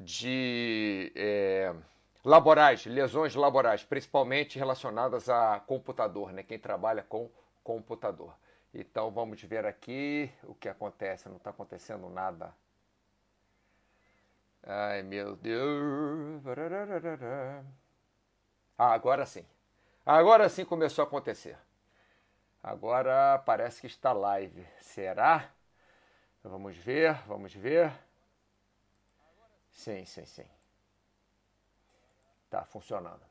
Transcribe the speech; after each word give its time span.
de 0.00 1.12
é, 1.14 1.74
laborais, 2.24 2.86
lesões 2.86 3.34
laborais, 3.34 3.84
principalmente 3.84 4.58
relacionadas 4.58 5.28
a 5.28 5.60
computador, 5.60 6.32
né? 6.32 6.42
Quem 6.42 6.58
trabalha 6.58 7.02
com 7.02 7.30
computador. 7.62 8.34
Então 8.72 9.10
vamos 9.10 9.42
ver 9.42 9.66
aqui 9.66 10.32
o 10.44 10.54
que 10.54 10.68
acontece. 10.68 11.28
Não 11.28 11.36
está 11.36 11.50
acontecendo 11.50 12.08
nada. 12.08 12.54
Ai 14.62 15.02
meu 15.02 15.36
Deus. 15.36 16.42
Ah, 18.78 18.92
agora 18.94 19.26
sim. 19.26 19.44
Agora 20.06 20.48
sim 20.48 20.64
começou 20.64 21.04
a 21.04 21.06
acontecer. 21.06 21.58
Agora 22.62 23.38
parece 23.44 23.82
que 23.82 23.86
está 23.86 24.12
live. 24.12 24.66
Será? 24.80 25.50
Vamos 26.42 26.74
ver, 26.76 27.14
vamos 27.26 27.54
ver. 27.54 27.92
Sim, 29.80 30.04
sim, 30.04 30.26
sim. 30.26 30.44
Está 32.44 32.66
funcionando. 32.66 33.22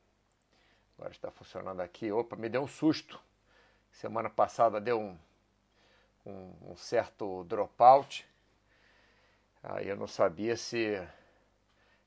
Agora 0.97 1.11
está 1.11 1.29
funcionando 1.29 1.79
aqui. 1.79 2.11
Opa, 2.11 2.35
me 2.35 2.49
deu 2.49 2.63
um 2.63 2.67
susto. 2.67 3.21
Semana 3.91 4.31
passada 4.31 4.81
deu 4.81 4.99
um, 4.99 5.15
um, 6.25 6.71
um 6.71 6.75
certo 6.75 7.43
dropout. 7.43 8.25
Aí 9.61 9.89
eu 9.89 9.95
não 9.95 10.07
sabia 10.07 10.57
se 10.57 10.99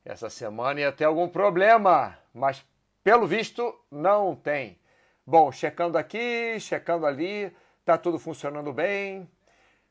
essa 0.04 0.28
semana 0.28 0.80
ia 0.80 0.90
ter 0.90 1.04
algum 1.04 1.28
problema, 1.28 2.18
mas 2.34 2.66
pelo 3.04 3.28
visto 3.28 3.80
não 3.92 4.34
tem. 4.34 4.76
Bom, 5.24 5.52
checando 5.52 5.96
aqui, 5.96 6.58
checando 6.58 7.06
ali, 7.06 7.56
tá 7.84 7.96
tudo 7.96 8.18
funcionando 8.18 8.72
bem. 8.72 9.30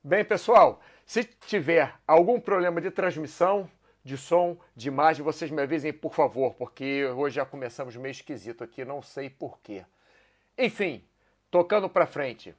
Bem, 0.04 0.26
pessoal, 0.26 0.82
se 1.06 1.24
tiver 1.24 1.96
algum 2.06 2.38
problema 2.38 2.82
de 2.82 2.92
transmissão, 2.92 3.72
de 4.04 4.18
som, 4.18 4.58
de 4.76 4.88
imagem, 4.88 5.24
vocês 5.24 5.52
me 5.52 5.62
avisem, 5.62 5.94
por 5.94 6.14
favor, 6.14 6.54
porque 6.56 7.06
hoje 7.06 7.36
já 7.36 7.46
começamos 7.46 7.96
meio 7.96 8.12
esquisito 8.12 8.64
aqui, 8.64 8.84
não 8.84 9.02
sei 9.02 9.30
porquê. 9.30 9.86
Enfim, 10.58 11.04
tocando 11.50 11.90
para 11.90 12.08
frente. 12.08 12.56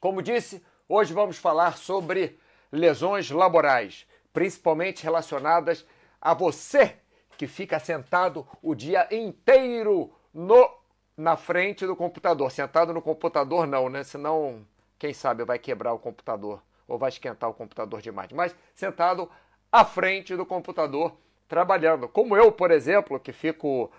Como 0.00 0.22
disse, 0.22 0.64
hoje 0.88 1.12
vamos 1.12 1.38
falar 1.38 1.76
sobre 1.76 2.38
lesões 2.72 3.30
laborais, 3.30 4.06
principalmente 4.32 5.04
relacionadas 5.04 5.86
a 6.20 6.34
você 6.34 6.96
que 7.36 7.46
fica 7.46 7.78
sentado 7.78 8.46
o 8.62 8.74
dia 8.74 9.08
inteiro 9.10 10.12
no 10.32 10.78
na 11.16 11.36
frente 11.36 11.86
do 11.86 11.94
computador. 11.94 12.50
Sentado 12.50 12.94
no 12.94 13.02
computador 13.02 13.66
não, 13.66 13.88
né? 13.88 14.02
Senão, 14.02 14.66
quem 14.98 15.12
sabe 15.12 15.44
vai 15.44 15.58
quebrar 15.58 15.92
o 15.92 15.98
computador 15.98 16.62
ou 16.88 16.98
vai 16.98 17.10
esquentar 17.10 17.48
o 17.48 17.54
computador 17.54 18.00
demais. 18.00 18.32
Mas 18.32 18.54
sentado 18.74 19.30
à 19.70 19.84
frente 19.84 20.36
do 20.36 20.46
computador 20.46 21.16
trabalhando. 21.48 22.08
Como 22.08 22.36
eu, 22.36 22.52
por 22.52 22.70
exemplo, 22.70 23.18
que 23.18 23.32
fico 23.32 23.90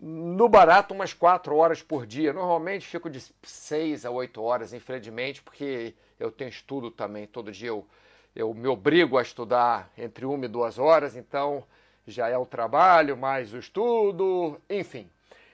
no 0.00 0.48
barato 0.48 0.94
umas 0.94 1.12
4 1.12 1.54
horas 1.56 1.82
por 1.82 2.06
dia. 2.06 2.32
Normalmente 2.32 2.86
fico 2.86 3.10
de 3.10 3.20
6 3.42 4.06
a 4.06 4.10
8 4.10 4.42
horas, 4.42 4.72
infelizmente, 4.72 5.42
porque 5.42 5.94
eu 6.18 6.30
tenho 6.30 6.48
estudo 6.48 6.90
também. 6.90 7.26
Todo 7.26 7.52
dia 7.52 7.68
eu, 7.68 7.86
eu 8.34 8.54
me 8.54 8.68
obrigo 8.68 9.18
a 9.18 9.22
estudar 9.22 9.90
entre 9.96 10.24
1 10.24 10.44
e 10.44 10.48
2 10.48 10.78
horas, 10.78 11.16
então 11.16 11.64
já 12.06 12.28
é 12.28 12.36
o 12.36 12.46
trabalho, 12.46 13.16
mais 13.16 13.52
o 13.52 13.58
estudo, 13.58 14.60
enfim. 14.68 15.10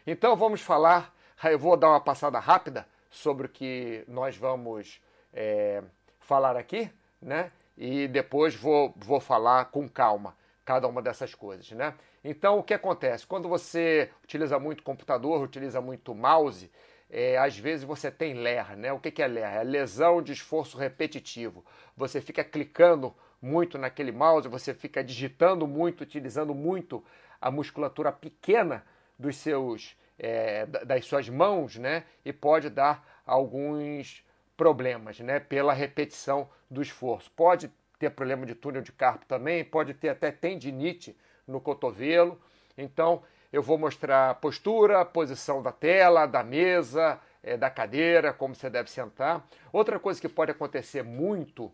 Então 0.06 0.36
vamos 0.36 0.60
falar, 0.60 1.14
eu 1.44 1.58
vou 1.58 1.77
dar 1.77 1.91
uma 1.91 2.00
passada 2.00 2.38
rápida 2.38 2.86
sobre 3.10 3.47
o 3.47 3.50
que 3.50 4.05
nós 4.06 4.36
vamos 4.36 5.00
é, 5.32 5.82
falar 6.20 6.56
aqui, 6.56 6.91
né? 7.20 7.50
E 7.79 8.09
depois 8.09 8.57
vou, 8.57 8.93
vou 8.97 9.21
falar 9.21 9.67
com 9.67 9.89
calma 9.89 10.37
cada 10.65 10.87
uma 10.89 11.01
dessas 11.01 11.34
coisas, 11.34 11.71
né? 11.71 11.95
Então, 12.23 12.59
o 12.59 12.62
que 12.62 12.75
acontece? 12.75 13.27
Quando 13.27 13.48
você 13.48 14.11
utiliza 14.23 14.59
muito 14.59 14.83
computador, 14.83 15.41
utiliza 15.41 15.81
muito 15.81 16.15
mouse, 16.15 16.71
é, 17.09 17.39
às 17.39 17.56
vezes 17.56 17.84
você 17.84 18.11
tem 18.11 18.34
LER, 18.34 18.77
né? 18.77 18.93
O 18.93 18.99
que, 18.99 19.11
que 19.11 19.22
é 19.22 19.28
LER? 19.28 19.55
É 19.55 19.62
lesão 19.62 20.21
de 20.21 20.33
esforço 20.33 20.77
repetitivo. 20.77 21.65
Você 21.97 22.21
fica 22.21 22.44
clicando 22.44 23.15
muito 23.41 23.78
naquele 23.78 24.12
mouse, 24.12 24.49
você 24.49 24.75
fica 24.75 25.03
digitando 25.03 25.67
muito, 25.67 26.03
utilizando 26.03 26.55
muito 26.55 27.03
a 27.41 27.50
musculatura 27.50 28.12
pequena 28.12 28.84
dos 29.17 29.37
seus, 29.37 29.97
é, 30.19 30.67
das 30.67 31.06
suas 31.06 31.28
mãos, 31.28 31.77
né? 31.77 32.05
E 32.25 32.33
pode 32.33 32.69
dar 32.69 33.22
alguns 33.25 34.22
problemas, 34.58 35.20
né? 35.20 35.38
Pela 35.38 35.72
repetição 35.72 36.50
do 36.69 36.82
esforço. 36.82 37.30
Pode 37.30 37.70
ter 37.98 38.10
problema 38.10 38.44
de 38.44 38.54
túnel 38.54 38.82
de 38.82 38.92
carpo 38.92 39.24
também, 39.24 39.64
pode 39.64 39.94
ter 39.94 40.08
até 40.10 40.30
tendinite 40.32 41.16
no 41.46 41.60
cotovelo. 41.60 42.38
Então, 42.76 43.22
eu 43.52 43.62
vou 43.62 43.78
mostrar 43.78 44.30
a 44.30 44.34
postura, 44.34 45.00
a 45.00 45.04
posição 45.04 45.62
da 45.62 45.72
tela, 45.72 46.26
da 46.26 46.42
mesa, 46.42 47.20
é, 47.42 47.56
da 47.56 47.70
cadeira, 47.70 48.32
como 48.32 48.54
você 48.54 48.69
deve 48.69 48.91
sentar. 48.91 49.46
Outra 49.72 49.98
coisa 49.98 50.20
que 50.20 50.28
pode 50.28 50.50
acontecer 50.50 51.02
muito, 51.02 51.72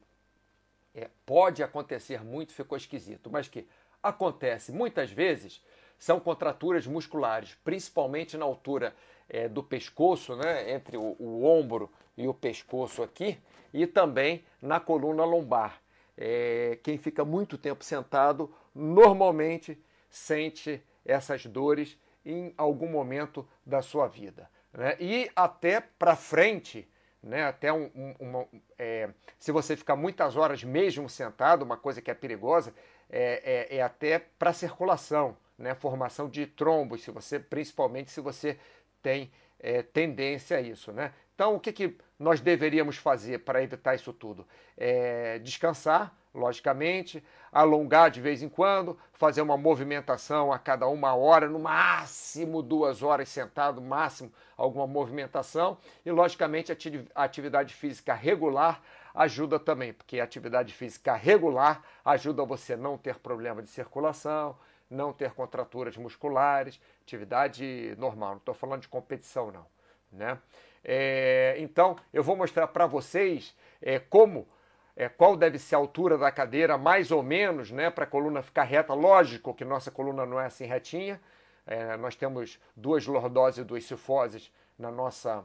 é, 0.95 1.09
pode 1.25 1.63
acontecer 1.63 2.23
muito, 2.23 2.53
ficou 2.53 2.77
esquisito, 2.77 3.31
mas 3.31 3.49
que 3.49 3.67
acontece 4.03 4.71
muitas 4.73 5.11
vezes, 5.11 5.65
são 5.99 6.21
contraturas 6.21 6.87
musculares, 6.87 7.57
principalmente 7.65 8.37
na 8.37 8.45
altura 8.45 8.95
é, 9.29 9.49
do 9.49 9.63
pescoço, 9.63 10.37
né, 10.37 10.73
entre 10.73 10.97
o, 10.97 11.17
o 11.19 11.45
ombro 11.45 11.91
e 12.17 12.29
o 12.29 12.35
pescoço 12.35 13.03
aqui, 13.03 13.39
e 13.73 13.87
também 13.87 14.45
na 14.63 14.79
coluna 14.79 15.25
lombar. 15.25 15.81
É, 16.17 16.79
quem 16.83 16.97
fica 16.97 17.25
muito 17.25 17.59
tempo 17.59 17.83
sentado 17.83 18.55
normalmente 18.75 19.83
sente 20.09 20.83
essas 21.05 21.45
dores 21.45 21.99
em 22.25 22.55
algum 22.57 22.89
momento 22.89 23.47
da 23.67 23.83
sua 23.83 24.07
vida. 24.07 24.49
Né? 24.73 24.97
E 24.99 25.31
até 25.35 25.81
para 25.81 26.17
frente, 26.17 26.89
né? 27.23 27.45
até 27.45 27.73
um, 27.73 27.91
um, 27.95 28.15
uma, 28.21 28.47
é, 28.79 29.11
se 29.39 29.53
você 29.53 29.77
ficar 29.77 29.97
muitas 29.97 30.37
horas 30.37 30.63
mesmo 30.65 31.09
sentado, 31.09 31.63
uma 31.63 31.77
coisa 31.77 32.01
que 32.01 32.11
é 32.11 32.15
perigosa, 32.15 32.73
é, 33.11 33.69
é, 33.71 33.77
é 33.79 33.83
até 33.83 34.19
para 34.19 34.53
circulação, 34.53 35.37
né? 35.59 35.75
formação 35.75 36.29
de 36.29 36.47
trombos, 36.47 37.03
se 37.03 37.11
você, 37.11 37.39
principalmente 37.39 38.11
se 38.11 38.21
você 38.21 38.59
tem 39.05 39.31
é, 39.61 39.83
tendência 39.83 40.57
a 40.57 40.61
isso. 40.63 40.91
Né? 40.91 41.13
Então, 41.35 41.55
o 41.55 41.61
que, 41.61 41.73
que 41.73 41.97
nós 42.19 42.41
deveríamos 42.41 42.97
fazer 42.97 43.41
para 43.41 43.63
evitar 43.63 43.95
isso 43.95 44.13
tudo? 44.13 44.47
É 44.77 45.39
descansar, 45.41 46.13
logicamente, 46.35 47.23
alongar 47.53 48.11
de 48.11 48.21
vez 48.21 48.43
em 48.43 48.49
quando, 48.49 48.99
fazer 49.13 49.43
uma 49.43 49.57
movimentação 49.57 50.53
a 50.53 50.59
cada 50.59 50.89
uma 50.89 51.15
hora, 51.15 51.49
no 51.49 51.59
máximo 51.59 52.63
duas 52.63 53.03
horas 53.03 53.29
sentado, 53.29 53.81
máximo 53.81 54.33
alguma 54.57 54.87
movimentação, 54.87 55.77
e 56.05 56.11
logicamente 56.11 56.73
a 56.73 57.23
atividade 57.23 57.75
física 57.75 58.15
regular 58.15 58.81
ajuda 59.15 59.61
também, 59.61 59.93
porque 59.93 60.19
a 60.19 60.25
atividade 60.25 60.73
física 60.73 61.15
regular 61.15 61.83
ajuda 62.05 62.45
você 62.45 62.73
a 62.73 62.77
não 62.77 62.99
ter 62.99 63.17
problema 63.17 63.63
de 63.63 63.69
circulação, 63.69 64.57
não 64.95 65.13
ter 65.13 65.33
contraturas 65.33 65.97
musculares, 65.97 66.81
atividade 67.03 67.95
normal, 67.99 68.31
não 68.31 68.37
estou 68.39 68.55
falando 68.55 68.83
de 68.83 68.89
competição 68.89 69.51
não, 69.51 69.67
né? 70.13 70.39
É, 70.85 71.57
então, 71.59 71.97
eu 72.13 72.23
vou 72.23 72.37
mostrar 72.37 72.69
para 72.69 72.87
vocês 72.87 73.57
é, 73.81 73.99
como, 73.99 74.47
é, 74.95 75.09
qual 75.09 75.35
deve 75.35 75.59
ser 75.59 75.75
a 75.75 75.79
altura 75.79 76.19
da 76.19 76.31
cadeira, 76.31 76.77
mais 76.77 77.11
ou 77.11 77.23
menos, 77.23 77.71
né, 77.71 77.91
para 77.91 78.05
a 78.05 78.07
coluna 78.07 78.43
ficar 78.43 78.65
reta. 78.65 78.93
Lógico 78.93 79.55
que 79.55 79.65
nossa 79.65 79.91
coluna 79.91 80.27
não 80.27 80.39
é 80.39 80.47
assim 80.47 80.67
retinha. 80.67 81.21
É, 81.67 81.97
nós 81.97 82.15
temos 82.15 82.61
duas 82.77 83.07
lordoses 83.07 83.61
e 83.61 83.65
duas 83.65 83.85
cifoses 83.85 84.53
na 84.79 84.91
nossa 84.91 85.43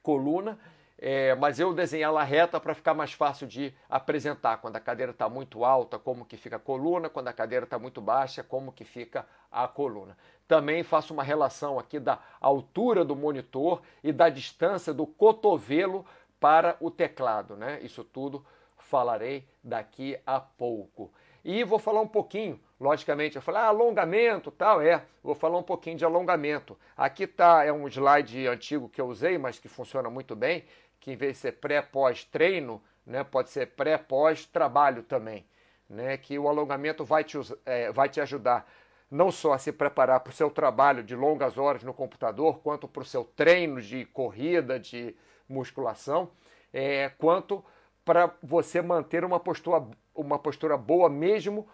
coluna 0.00 0.56
é, 0.98 1.34
mas 1.34 1.60
eu 1.60 1.74
desenhei 1.74 2.04
ela 2.04 2.22
reta 2.22 2.58
para 2.58 2.74
ficar 2.74 2.94
mais 2.94 3.12
fácil 3.12 3.46
de 3.46 3.74
apresentar. 3.88 4.58
Quando 4.58 4.76
a 4.76 4.80
cadeira 4.80 5.12
está 5.12 5.28
muito 5.28 5.64
alta, 5.64 5.98
como 5.98 6.24
que 6.24 6.36
fica 6.36 6.56
a 6.56 6.60
coluna, 6.60 7.10
quando 7.10 7.28
a 7.28 7.32
cadeira 7.32 7.64
está 7.64 7.78
muito 7.78 8.00
baixa, 8.00 8.42
como 8.42 8.72
que 8.72 8.84
fica 8.84 9.26
a 9.50 9.68
coluna. 9.68 10.16
Também 10.48 10.82
faço 10.82 11.12
uma 11.12 11.22
relação 11.22 11.78
aqui 11.78 11.98
da 11.98 12.18
altura 12.40 13.04
do 13.04 13.14
monitor 13.14 13.82
e 14.02 14.10
da 14.12 14.28
distância 14.28 14.94
do 14.94 15.06
cotovelo 15.06 16.06
para 16.40 16.76
o 16.80 16.90
teclado. 16.90 17.56
Né? 17.56 17.80
Isso 17.82 18.02
tudo 18.02 18.44
falarei 18.76 19.46
daqui 19.62 20.18
a 20.26 20.40
pouco. 20.40 21.12
E 21.44 21.62
vou 21.62 21.78
falar 21.78 22.00
um 22.00 22.08
pouquinho, 22.08 22.58
logicamente, 22.80 23.36
eu 23.36 23.42
falei, 23.42 23.60
ah, 23.60 23.66
alongamento, 23.66 24.50
tal, 24.50 24.82
é, 24.82 25.04
vou 25.22 25.32
falar 25.32 25.56
um 25.56 25.62
pouquinho 25.62 25.96
de 25.96 26.04
alongamento. 26.04 26.76
Aqui 26.96 27.24
tá, 27.24 27.64
é 27.64 27.72
um 27.72 27.86
slide 27.86 28.48
antigo 28.48 28.88
que 28.88 29.00
eu 29.00 29.06
usei, 29.06 29.38
mas 29.38 29.56
que 29.56 29.68
funciona 29.68 30.10
muito 30.10 30.34
bem, 30.34 30.64
que 31.00 31.12
em 31.12 31.16
vez 31.16 31.34
de 31.34 31.38
ser 31.38 31.52
pré-pós-treino, 31.52 32.82
né, 33.04 33.22
pode 33.24 33.50
ser 33.50 33.66
pré-pós-trabalho 33.68 35.02
também. 35.02 35.46
Né, 35.88 36.16
que 36.16 36.36
o 36.36 36.48
alongamento 36.48 37.04
vai 37.04 37.22
te, 37.22 37.38
é, 37.64 37.92
vai 37.92 38.08
te 38.08 38.20
ajudar 38.20 38.68
não 39.08 39.30
só 39.30 39.52
a 39.52 39.58
se 39.58 39.70
preparar 39.70 40.20
para 40.20 40.32
o 40.32 40.34
seu 40.34 40.50
trabalho 40.50 41.02
de 41.02 41.14
longas 41.14 41.56
horas 41.56 41.84
no 41.84 41.94
computador, 41.94 42.58
quanto 42.58 42.88
para 42.88 43.02
o 43.02 43.06
seu 43.06 43.24
treino 43.24 43.80
de 43.80 44.04
corrida, 44.06 44.80
de 44.80 45.14
musculação, 45.48 46.30
é, 46.72 47.08
quanto 47.10 47.64
para 48.04 48.34
você 48.42 48.82
manter 48.82 49.24
uma 49.24 49.38
postura, 49.38 49.86
uma 50.14 50.38
postura 50.38 50.76
boa 50.76 51.08
mesmo 51.08 51.68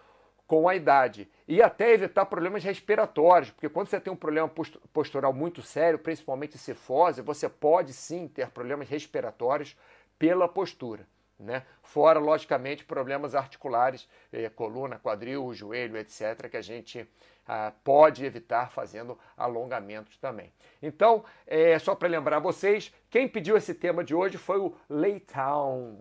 com 0.53 0.69
a 0.69 0.75
idade. 0.75 1.27
E 1.47 1.63
até 1.63 1.91
evitar 1.93 2.27
problemas 2.27 2.63
respiratórios, 2.63 3.49
porque 3.49 3.67
quando 3.67 3.87
você 3.87 3.99
tem 3.99 4.13
um 4.13 4.15
problema 4.15 4.47
postural 4.93 5.33
muito 5.33 5.63
sério, 5.63 5.97
principalmente 5.97 6.59
cifose, 6.59 7.23
você 7.23 7.49
pode 7.49 7.91
sim 7.91 8.27
ter 8.27 8.51
problemas 8.51 8.87
respiratórios 8.87 9.75
pela 10.19 10.47
postura. 10.47 11.07
Né? 11.39 11.63
Fora, 11.81 12.19
logicamente, 12.19 12.85
problemas 12.85 13.33
articulares, 13.33 14.07
eh, 14.31 14.47
coluna, 14.47 14.99
quadril, 14.99 15.51
joelho, 15.55 15.97
etc., 15.97 16.47
que 16.47 16.57
a 16.57 16.61
gente 16.61 17.09
ah, 17.47 17.73
pode 17.83 18.23
evitar 18.23 18.69
fazendo 18.69 19.17
alongamentos 19.35 20.17
também. 20.17 20.53
Então, 20.83 21.25
é, 21.47 21.79
só 21.79 21.95
para 21.95 22.07
lembrar 22.07 22.37
vocês, 22.37 22.93
quem 23.09 23.27
pediu 23.27 23.57
esse 23.57 23.73
tema 23.73 24.03
de 24.03 24.13
hoje 24.13 24.37
foi 24.37 24.59
o 24.59 24.75
Leitão. 24.87 25.97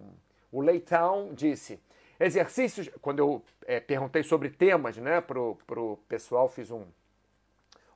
O 0.52 0.60
Leitão 0.60 1.31
disse: 1.32 1.81
exercícios. 2.24 2.88
Quando 3.00 3.19
eu 3.19 3.42
é, 3.66 3.80
perguntei 3.80 4.22
sobre 4.22 4.50
temas 4.50 4.96
né, 4.96 5.20
para 5.20 5.40
o 5.40 5.98
pessoal, 6.08 6.48
fiz 6.48 6.70
um, 6.70 6.84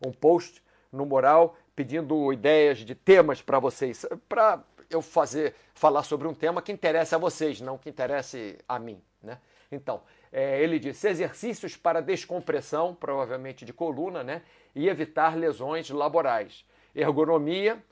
um 0.05 0.13
post 0.13 0.63
no 0.93 1.07
Moral 1.07 1.57
pedindo 1.75 2.33
ideias 2.33 2.79
de 2.79 2.95
temas 2.95 3.43
para 3.43 3.59
vocês, 3.59 4.07
para 4.29 4.63
eu 4.89 5.03
fazer 5.03 5.55
falar 5.75 6.03
sobre 6.03 6.27
um 6.27 6.35
tema 6.35 6.63
que 6.63 6.73
interessa 6.73 7.17
a 7.17 7.19
vocês, 7.19 7.61
não 7.61 7.77
que 7.77 7.91
interesse 7.91 8.57
a 8.67 8.79
mim. 8.79 9.01
Né? 9.23 9.39
Então, 9.71 10.03
é, 10.33 10.63
ele 10.63 10.79
disse 10.79 11.09
exercícios 11.09 11.77
para 11.77 12.01
descompressão, 12.01 12.95
provavelmente 12.95 13.65
de 13.65 13.73
coluna, 13.73 14.23
né? 14.23 14.43
E 14.75 14.89
evitar 14.89 15.37
lesões 15.37 15.89
laborais. 15.91 16.65
Ergonomia, 16.95 17.83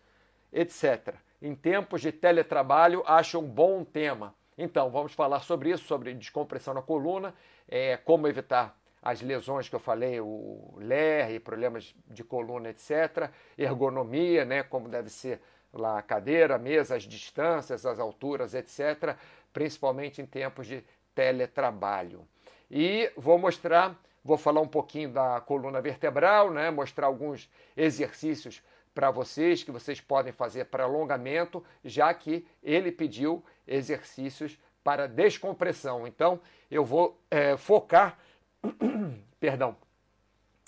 etc. 0.52 1.14
Em 1.40 1.54
tempos 1.54 2.00
de 2.00 2.12
teletrabalho, 2.12 3.02
acho 3.06 3.38
um 3.38 3.46
bom 3.46 3.84
tema. 3.84 4.34
Então, 4.56 4.90
vamos 4.90 5.12
falar 5.12 5.40
sobre 5.40 5.70
isso, 5.70 5.84
sobre 5.84 6.14
descompressão 6.14 6.74
na 6.74 6.82
coluna, 6.82 7.34
é, 7.68 7.96
como 7.96 8.28
evitar 8.28 8.76
as 9.02 9.20
lesões 9.20 9.68
que 9.68 9.74
eu 9.74 9.80
falei, 9.80 10.20
o 10.20 10.74
LER, 10.78 11.38
problemas 11.40 11.94
de 12.06 12.24
coluna, 12.24 12.70
etc. 12.70 13.30
Ergonomia, 13.58 14.44
né, 14.44 14.62
como 14.62 14.88
deve 14.88 15.10
ser 15.10 15.40
lá 15.72 15.98
a 15.98 16.02
cadeira, 16.02 16.54
a 16.54 16.58
mesa, 16.58 16.96
as 16.96 17.02
distâncias, 17.02 17.84
as 17.84 17.98
alturas, 17.98 18.54
etc. 18.54 19.16
Principalmente 19.52 20.22
em 20.22 20.26
tempos 20.26 20.66
de 20.66 20.82
teletrabalho. 21.14 22.26
E 22.70 23.12
vou 23.16 23.38
mostrar, 23.38 23.94
vou 24.24 24.38
falar 24.38 24.60
um 24.60 24.68
pouquinho 24.68 25.10
da 25.10 25.40
coluna 25.40 25.82
vertebral, 25.82 26.50
né? 26.50 26.70
mostrar 26.70 27.06
alguns 27.06 27.50
exercícios 27.76 28.62
para 28.94 29.10
vocês 29.10 29.62
que 29.62 29.72
vocês 29.72 30.00
podem 30.00 30.32
fazer 30.32 30.66
para 30.66 30.84
alongamento, 30.84 31.64
já 31.84 32.14
que 32.14 32.46
ele 32.62 32.92
pediu 32.92 33.44
exercícios 33.66 34.58
para 34.82 35.08
descompressão. 35.08 36.06
Então, 36.06 36.40
eu 36.70 36.84
vou 36.84 37.20
é, 37.30 37.56
focar, 37.56 38.18
perdão, 39.40 39.76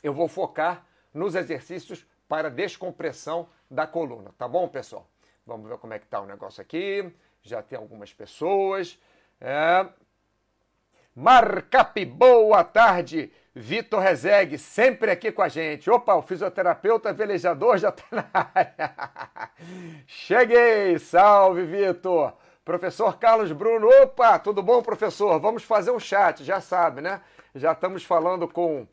eu 0.02 0.12
vou 0.12 0.26
focar 0.28 0.84
nos 1.14 1.34
exercícios 1.34 2.04
para 2.28 2.50
descompressão 2.50 3.48
da 3.70 3.86
coluna, 3.86 4.34
tá 4.36 4.48
bom, 4.48 4.68
pessoal? 4.68 5.08
Vamos 5.46 5.68
ver 5.68 5.78
como 5.78 5.94
é 5.94 5.98
que 5.98 6.04
está 6.04 6.20
o 6.20 6.26
negócio 6.26 6.60
aqui. 6.60 7.08
Já 7.40 7.62
tem 7.62 7.78
algumas 7.78 8.12
pessoas. 8.12 8.98
É, 9.40 9.86
Marcap, 11.14 12.04
boa 12.04 12.64
tarde. 12.64 13.32
Vitor 13.58 14.00
Rezegue, 14.00 14.58
sempre 14.58 15.10
aqui 15.10 15.32
com 15.32 15.40
a 15.40 15.48
gente. 15.48 15.88
Opa, 15.88 16.14
o 16.14 16.20
fisioterapeuta 16.20 17.10
velejador 17.10 17.78
já 17.78 17.88
está 17.88 18.04
na 18.12 18.28
área. 18.34 18.94
Cheguei, 20.06 20.98
salve, 20.98 21.64
Vitor. 21.64 22.34
Professor 22.62 23.18
Carlos 23.18 23.52
Bruno, 23.52 23.88
opa, 24.02 24.38
tudo 24.38 24.62
bom, 24.62 24.82
professor? 24.82 25.40
Vamos 25.40 25.62
fazer 25.62 25.90
um 25.90 25.98
chat, 25.98 26.44
já 26.44 26.60
sabe, 26.60 27.00
né? 27.00 27.22
Já 27.54 27.72
estamos 27.72 28.04
falando 28.04 28.46
com, 28.46 28.86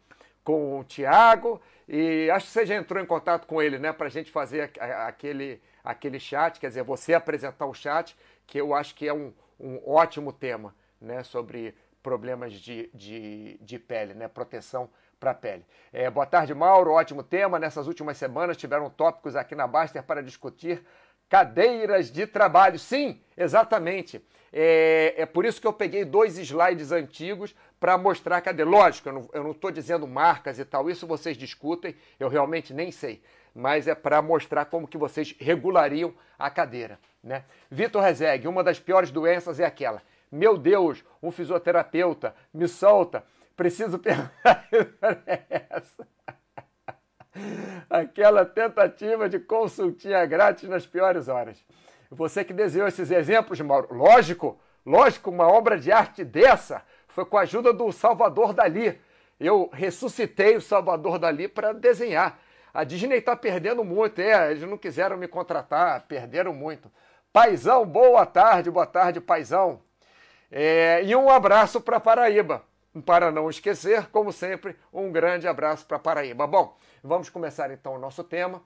com 0.45 0.79
o 0.79 0.83
Tiago 0.85 1.61
e 1.85 2.29
acho 2.31 2.45
que 2.45 2.53
você 2.53 2.65
já 2.65 2.75
entrou 2.75 3.03
em 3.03 3.05
contato 3.05 3.45
com 3.45 3.61
ele, 3.61 3.77
né? 3.77 3.91
Para 3.91 4.07
a 4.07 4.11
gente 4.11 4.31
fazer 4.31 4.71
aquele, 4.79 5.61
aquele 5.83 6.21
chat, 6.21 6.57
quer 6.57 6.69
dizer, 6.69 6.83
você 6.83 7.13
apresentar 7.13 7.65
o 7.65 7.73
chat, 7.73 8.15
que 8.47 8.61
eu 8.61 8.73
acho 8.73 8.95
que 8.95 9.09
é 9.09 9.13
um, 9.13 9.33
um 9.59 9.81
ótimo 9.85 10.31
tema, 10.31 10.73
né? 11.01 11.21
Sobre 11.21 11.75
problemas 12.03 12.53
de, 12.53 12.89
de, 12.93 13.57
de 13.61 13.79
pele, 13.79 14.13
né? 14.13 14.27
proteção 14.27 14.89
para 15.19 15.31
a 15.31 15.33
pele. 15.33 15.65
É, 15.93 16.09
boa 16.09 16.25
tarde, 16.25 16.53
Mauro. 16.53 16.91
Ótimo 16.91 17.23
tema. 17.23 17.57
Nessas 17.57 17.87
últimas 17.87 18.17
semanas 18.17 18.57
tiveram 18.57 18.89
tópicos 18.89 19.37
aqui 19.37 19.55
na 19.55 19.65
Baster 19.65 20.03
para 20.03 20.21
discutir 20.21 20.83
cadeiras 21.29 22.11
de 22.11 22.27
trabalho. 22.27 22.77
Sim, 22.77 23.21
exatamente. 23.37 24.23
É, 24.51 25.15
é 25.17 25.25
por 25.25 25.45
isso 25.45 25.61
que 25.61 25.65
eu 25.65 25.73
peguei 25.73 26.03
dois 26.03 26.37
slides 26.37 26.91
antigos 26.91 27.55
para 27.79 27.97
mostrar 27.97 28.41
cadê. 28.41 28.65
Lógico, 28.65 29.09
eu 29.33 29.43
não 29.43 29.51
estou 29.51 29.71
dizendo 29.71 30.05
marcas 30.05 30.59
e 30.59 30.65
tal, 30.65 30.89
isso 30.89 31.07
vocês 31.07 31.35
discutem, 31.37 31.95
eu 32.19 32.27
realmente 32.27 32.73
nem 32.73 32.91
sei. 32.91 33.23
Mas 33.55 33.87
é 33.87 33.95
para 33.95 34.21
mostrar 34.21 34.65
como 34.65 34.87
que 34.87 34.97
vocês 34.97 35.33
regulariam 35.39 36.13
a 36.37 36.49
cadeira. 36.49 36.99
Né? 37.23 37.45
Vitor 37.71 38.03
Rezegue, 38.03 38.47
uma 38.47 38.63
das 38.63 38.79
piores 38.79 39.09
doenças 39.09 39.59
é 39.59 39.65
aquela 39.65 40.01
meu 40.33 40.57
Deus, 40.57 41.03
um 41.21 41.29
fisioterapeuta, 41.29 42.33
me 42.51 42.67
solta. 42.67 43.23
Preciso 43.55 43.99
perguntar 44.01 44.67
essa. 45.47 46.07
Aquela 47.87 48.43
tentativa 48.43 49.29
de 49.29 49.37
consultinha 49.39 50.25
grátis 50.25 50.67
nas 50.67 50.87
piores 50.87 51.27
horas. 51.27 51.63
Você 52.09 52.43
que 52.43 52.51
desenhou 52.51 52.87
esses 52.87 53.11
exemplos, 53.11 53.61
Mauro, 53.61 53.93
lógico, 53.93 54.59
lógico, 54.83 55.29
uma 55.29 55.47
obra 55.47 55.77
de 55.77 55.91
arte 55.91 56.23
dessa 56.23 56.81
foi 57.09 57.25
com 57.25 57.37
a 57.37 57.41
ajuda 57.41 57.71
do 57.71 57.91
Salvador 57.91 58.53
Dali. 58.53 58.99
Eu 59.39 59.69
ressuscitei 59.71 60.55
o 60.55 60.61
Salvador 60.61 61.19
Dali 61.19 61.47
para 61.47 61.73
desenhar. 61.73 62.39
A 62.73 62.83
Disney 62.83 63.17
está 63.17 63.35
perdendo 63.35 63.83
muito, 63.83 64.19
é, 64.19 64.49
eles 64.49 64.67
não 64.67 64.79
quiseram 64.79 65.15
me 65.15 65.27
contratar, 65.27 66.07
perderam 66.07 66.53
muito. 66.53 66.91
Paizão, 67.31 67.85
boa 67.85 68.25
tarde, 68.25 68.71
boa 68.71 68.87
tarde, 68.87 69.21
Paizão. 69.21 69.79
É, 70.55 71.03
e 71.03 71.15
um 71.15 71.31
abraço 71.31 71.81
para 71.81 71.99
Paraíba. 71.99 72.63
Para 73.07 73.31
não 73.31 73.49
esquecer, 73.49 74.05
como 74.11 74.31
sempre, 74.31 74.75
um 74.93 75.11
grande 75.11 75.47
abraço 75.47 75.83
para 75.83 75.97
Paraíba. 75.97 76.45
Bom, 76.45 76.77
vamos 77.03 77.27
começar 77.27 77.71
então 77.71 77.95
o 77.95 77.97
nosso 77.97 78.23
tema. 78.23 78.61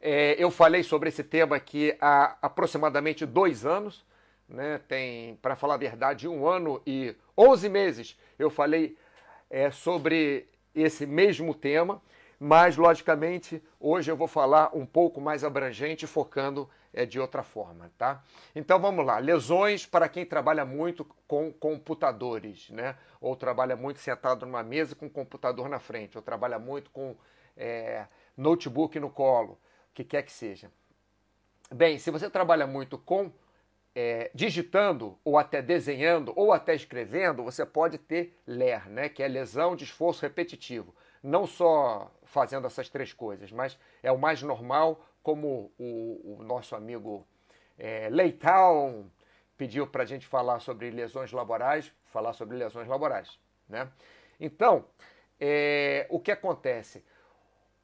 É, 0.00 0.34
eu 0.42 0.50
falei 0.50 0.82
sobre 0.82 1.10
esse 1.10 1.22
tema 1.22 1.56
aqui 1.56 1.94
há 2.00 2.38
aproximadamente 2.40 3.26
dois 3.26 3.66
anos, 3.66 4.02
né? 4.48 4.80
tem, 4.88 5.36
para 5.42 5.54
falar 5.54 5.74
a 5.74 5.76
verdade, 5.76 6.26
um 6.26 6.48
ano 6.48 6.80
e 6.86 7.14
onze 7.36 7.68
meses 7.68 8.18
eu 8.38 8.48
falei 8.48 8.96
é, 9.50 9.70
sobre 9.70 10.48
esse 10.74 11.04
mesmo 11.04 11.54
tema, 11.54 12.00
mas 12.40 12.78
logicamente 12.78 13.62
hoje 13.78 14.10
eu 14.10 14.16
vou 14.16 14.26
falar 14.26 14.70
um 14.74 14.86
pouco 14.86 15.20
mais 15.20 15.44
abrangente, 15.44 16.06
focando 16.06 16.66
é, 16.92 17.06
de 17.06 17.18
outra 17.18 17.42
forma, 17.42 17.90
tá? 17.96 18.22
Então 18.54 18.78
vamos 18.78 19.04
lá, 19.04 19.18
lesões 19.18 19.86
para 19.86 20.08
quem 20.08 20.26
trabalha 20.26 20.64
muito 20.64 21.04
com 21.26 21.52
computadores, 21.52 22.68
né? 22.70 22.96
Ou 23.20 23.34
trabalha 23.34 23.76
muito 23.76 24.00
sentado 24.00 24.44
numa 24.44 24.62
mesa 24.62 24.94
com 24.94 25.08
computador 25.08 25.68
na 25.68 25.78
frente, 25.78 26.16
ou 26.16 26.22
trabalha 26.22 26.58
muito 26.58 26.90
com 26.90 27.16
é, 27.56 28.06
notebook 28.36 28.98
no 29.00 29.10
colo, 29.10 29.52
o 29.52 29.94
que 29.94 30.04
quer 30.04 30.22
que 30.22 30.32
seja. 30.32 30.70
Bem, 31.70 31.98
se 31.98 32.10
você 32.10 32.28
trabalha 32.28 32.66
muito 32.66 32.98
com 32.98 33.32
é, 33.94 34.30
digitando 34.34 35.18
ou 35.24 35.38
até 35.38 35.60
desenhando 35.60 36.32
ou 36.36 36.52
até 36.52 36.74
escrevendo, 36.74 37.42
você 37.42 37.64
pode 37.64 37.98
ter 37.98 38.38
LER, 38.46 38.88
né? 38.88 39.08
Que 39.08 39.22
é 39.22 39.28
lesão 39.28 39.76
de 39.76 39.84
esforço 39.84 40.22
repetitivo. 40.22 40.94
Não 41.22 41.46
só 41.46 42.10
fazendo 42.24 42.66
essas 42.66 42.88
três 42.88 43.12
coisas, 43.12 43.52
mas 43.52 43.78
é 44.02 44.10
o 44.10 44.18
mais 44.18 44.42
normal 44.42 45.06
como 45.22 45.72
o, 45.78 46.38
o 46.38 46.42
nosso 46.42 46.74
amigo 46.74 47.26
é, 47.78 48.08
Leitão 48.10 49.10
pediu 49.56 49.86
para 49.86 50.02
a 50.02 50.06
gente 50.06 50.26
falar 50.26 50.60
sobre 50.60 50.90
lesões 50.90 51.32
laborais, 51.32 51.92
falar 52.06 52.32
sobre 52.32 52.56
lesões 52.56 52.88
laborais. 52.88 53.38
Né? 53.68 53.88
Então, 54.40 54.84
é, 55.38 56.06
o 56.10 56.18
que 56.18 56.32
acontece? 56.32 57.04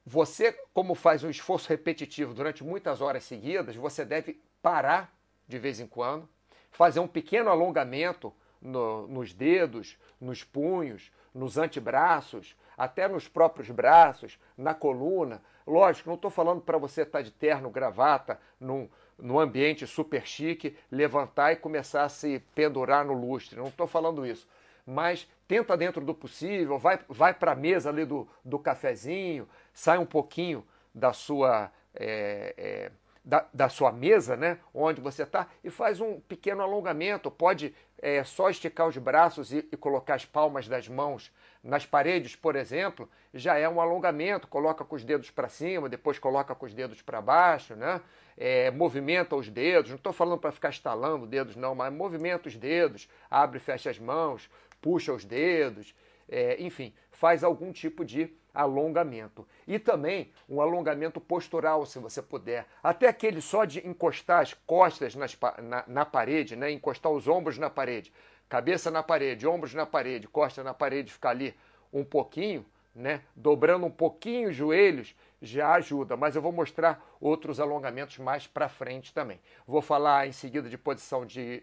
Você, 0.04 0.52
como 0.72 0.94
faz 0.94 1.22
um 1.22 1.30
esforço 1.30 1.68
repetitivo 1.68 2.32
durante 2.32 2.64
muitas 2.64 3.00
horas 3.00 3.24
seguidas, 3.24 3.76
você 3.76 4.04
deve 4.04 4.40
parar 4.62 5.14
de 5.46 5.58
vez 5.58 5.80
em 5.80 5.86
quando, 5.86 6.28
fazer 6.70 7.00
um 7.00 7.08
pequeno 7.08 7.50
alongamento 7.50 8.32
no, 8.60 9.06
nos 9.06 9.32
dedos, 9.32 9.98
nos 10.20 10.44
punhos, 10.44 11.12
nos 11.34 11.56
antebraços, 11.58 12.56
até 12.78 13.08
nos 13.08 13.26
próprios 13.26 13.68
braços, 13.68 14.38
na 14.56 14.72
coluna. 14.72 15.42
Lógico, 15.66 16.08
não 16.08 16.14
estou 16.14 16.30
falando 16.30 16.60
para 16.60 16.78
você 16.78 17.02
estar 17.02 17.18
tá 17.18 17.22
de 17.22 17.32
terno, 17.32 17.68
gravata, 17.68 18.38
num, 18.60 18.88
num 19.18 19.40
ambiente 19.40 19.84
super 19.84 20.24
chique, 20.24 20.76
levantar 20.90 21.52
e 21.52 21.56
começar 21.56 22.04
a 22.04 22.08
se 22.08 22.38
pendurar 22.54 23.04
no 23.04 23.12
lustre. 23.12 23.58
Não 23.58 23.66
estou 23.66 23.88
falando 23.88 24.24
isso. 24.24 24.48
Mas 24.86 25.28
tenta 25.48 25.76
dentro 25.76 26.02
do 26.02 26.14
possível, 26.14 26.78
vai, 26.78 27.00
vai 27.08 27.34
para 27.34 27.52
a 27.52 27.56
mesa 27.56 27.90
ali 27.90 28.04
do, 28.04 28.28
do 28.44 28.58
cafezinho, 28.58 29.48
sai 29.74 29.98
um 29.98 30.06
pouquinho 30.06 30.64
da 30.94 31.12
sua. 31.12 31.70
É, 31.94 32.54
é, 32.56 32.92
da, 33.24 33.44
da 33.52 33.68
sua 33.68 33.92
mesa, 33.92 34.38
né, 34.38 34.58
onde 34.72 35.02
você 35.02 35.22
está, 35.22 35.48
e 35.62 35.68
faz 35.68 36.00
um 36.00 36.18
pequeno 36.18 36.62
alongamento. 36.62 37.30
Pode 37.30 37.74
é, 38.00 38.24
só 38.24 38.48
esticar 38.48 38.88
os 38.88 38.96
braços 38.96 39.52
e, 39.52 39.68
e, 39.70 39.76
colocar 39.76 40.14
as 40.14 40.24
palmas 40.24 40.66
das 40.66 40.88
mãos 40.88 41.30
nas 41.62 41.84
paredes, 41.84 42.36
por 42.36 42.56
exemplo, 42.56 43.08
já 43.34 43.58
é 43.58 43.68
um 43.68 43.80
alongamento. 43.80 44.46
Coloca 44.48 44.84
com 44.84 44.96
os 44.96 45.04
dedos 45.04 45.30
para 45.30 45.48
cima, 45.48 45.88
depois 45.88 46.18
coloca 46.18 46.54
com 46.54 46.66
os 46.66 46.74
dedos 46.74 47.02
para 47.02 47.20
baixo, 47.20 47.74
né? 47.74 48.00
É, 48.36 48.70
movimenta 48.70 49.34
os 49.34 49.48
dedos. 49.48 49.90
Não 49.90 49.96
estou 49.96 50.12
falando 50.12 50.38
para 50.38 50.52
ficar 50.52 50.70
estalando 50.70 51.26
dedos, 51.26 51.56
não, 51.56 51.74
mas 51.74 51.92
movimenta 51.92 52.48
os 52.48 52.56
dedos, 52.56 53.08
abre 53.30 53.58
e 53.58 53.60
fecha 53.60 53.90
as 53.90 53.98
mãos, 53.98 54.48
puxa 54.80 55.12
os 55.12 55.24
dedos, 55.24 55.94
é, 56.28 56.62
enfim, 56.62 56.92
faz 57.10 57.42
algum 57.42 57.72
tipo 57.72 58.04
de 58.04 58.32
alongamento. 58.54 59.46
E 59.66 59.78
também 59.78 60.32
um 60.48 60.60
alongamento 60.60 61.20
postural, 61.20 61.86
se 61.86 61.98
você 61.98 62.20
puder. 62.20 62.66
Até 62.82 63.08
aquele 63.08 63.40
só 63.40 63.64
de 63.64 63.86
encostar 63.86 64.40
as 64.40 64.54
costas 64.54 65.14
nas, 65.14 65.36
na, 65.62 65.84
na 65.86 66.04
parede, 66.04 66.56
né? 66.56 66.70
encostar 66.70 67.12
os 67.12 67.28
ombros 67.28 67.56
na 67.56 67.70
parede, 67.70 68.12
cabeça 68.48 68.90
na 68.90 69.02
parede, 69.02 69.46
ombros 69.46 69.74
na 69.74 69.86
parede, 69.86 70.26
costa 70.26 70.62
na 70.62 70.72
parede, 70.72 71.12
ficar 71.12 71.30
ali 71.30 71.54
um 71.92 72.04
pouquinho, 72.04 72.64
né? 72.94 73.22
dobrando 73.34 73.86
um 73.86 73.90
pouquinho 73.90 74.48
os 74.48 74.56
joelhos, 74.56 75.14
já 75.40 75.74
ajuda. 75.74 76.16
Mas 76.16 76.34
eu 76.34 76.42
vou 76.42 76.52
mostrar 76.52 77.04
outros 77.20 77.60
alongamentos 77.60 78.18
mais 78.18 78.46
para 78.46 78.68
frente 78.68 79.12
também. 79.12 79.40
Vou 79.66 79.80
falar 79.80 80.26
em 80.26 80.32
seguida 80.32 80.68
de 80.68 80.76
posição 80.76 81.24
de, 81.24 81.62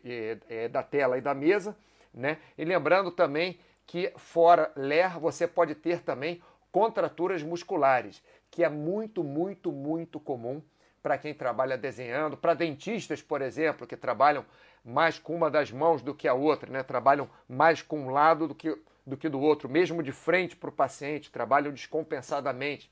da 0.72 0.82
tela 0.82 1.18
e 1.18 1.22
da 1.22 1.34
mesa. 1.34 1.76
Né? 2.14 2.38
E 2.58 2.64
lembrando 2.64 3.12
também 3.12 3.60
que 3.86 4.12
fora 4.16 4.72
ler 4.76 5.20
você 5.20 5.48
pode 5.48 5.76
ter 5.76 6.02
também 6.02 6.42
contraturas 6.72 7.44
musculares, 7.44 8.24
que 8.50 8.64
é 8.64 8.70
muito, 8.70 9.24
muito, 9.24 9.72
muito 9.72 10.20
comum 10.20 10.62
para 11.06 11.20
quem 11.20 11.36
trabalha 11.36 11.78
desenhando, 11.78 12.36
para 12.36 12.56
dentistas, 12.56 13.22
por 13.22 13.40
exemplo, 13.40 13.86
que 13.86 13.96
trabalham 13.96 14.44
mais 14.84 15.20
com 15.20 15.36
uma 15.36 15.52
das 15.52 15.70
mãos 15.70 16.02
do 16.02 16.16
que 16.16 16.28
a 16.28 16.34
outra, 16.34 16.68
né? 16.68 16.82
trabalham 16.82 17.30
mais 17.48 17.80
com 17.80 18.08
um 18.08 18.10
lado 18.10 18.48
do 18.48 18.56
que, 18.56 18.76
do 19.06 19.16
que 19.16 19.30
do 19.30 19.40
outro, 19.40 19.70
mesmo 19.70 20.02
de 20.02 20.12
frente 20.12 20.56
para 20.56 20.68
o 20.68 20.72
paciente, 20.72 21.30
trabalham 21.30 21.72
descompensadamente. 21.72 22.90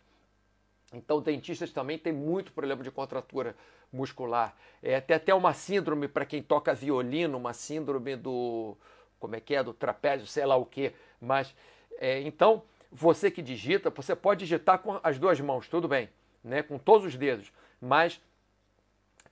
Então, 0.93 1.24
dentistas 1.24 1.72
também 1.72 1.98
têm 1.98 2.13
muito 2.13 2.51
problema 2.51 2.84
de 2.84 2.91
contratura 2.91 3.55
muscular. 3.91 4.55
É, 4.84 5.01
tem 5.01 5.17
até 5.17 5.34
uma 5.34 5.55
síndrome 5.55 6.08
para 6.08 6.24
quem 6.24 6.43
toca 6.43 6.72
violino, 6.72 7.36
uma 7.36 7.51
síndrome 7.51 8.15
do. 8.15 8.77
Como 9.20 9.36
é 9.36 9.39
que 9.39 9.55
é? 9.55 9.63
Do 9.63 9.74
trapézio, 9.74 10.27
sei 10.27 10.46
lá 10.46 10.55
o 10.55 10.67
quê. 10.67 10.93
Mas, 11.20 11.55
é, 11.98 12.22
então, 12.22 12.62
você 12.91 13.32
que 13.32 13.41
digita, 13.41 13.89
você 13.89 14.15
pode 14.15 14.41
digitar 14.41 14.77
com 14.77 15.00
as 15.01 15.17
duas 15.17 15.41
mãos, 15.41 15.67
tudo 15.67 15.88
bem, 15.88 16.10
né? 16.43 16.62
com 16.62 16.77
todos 16.77 17.08
os 17.08 17.15
dedos, 17.15 17.51
mas 17.84 18.22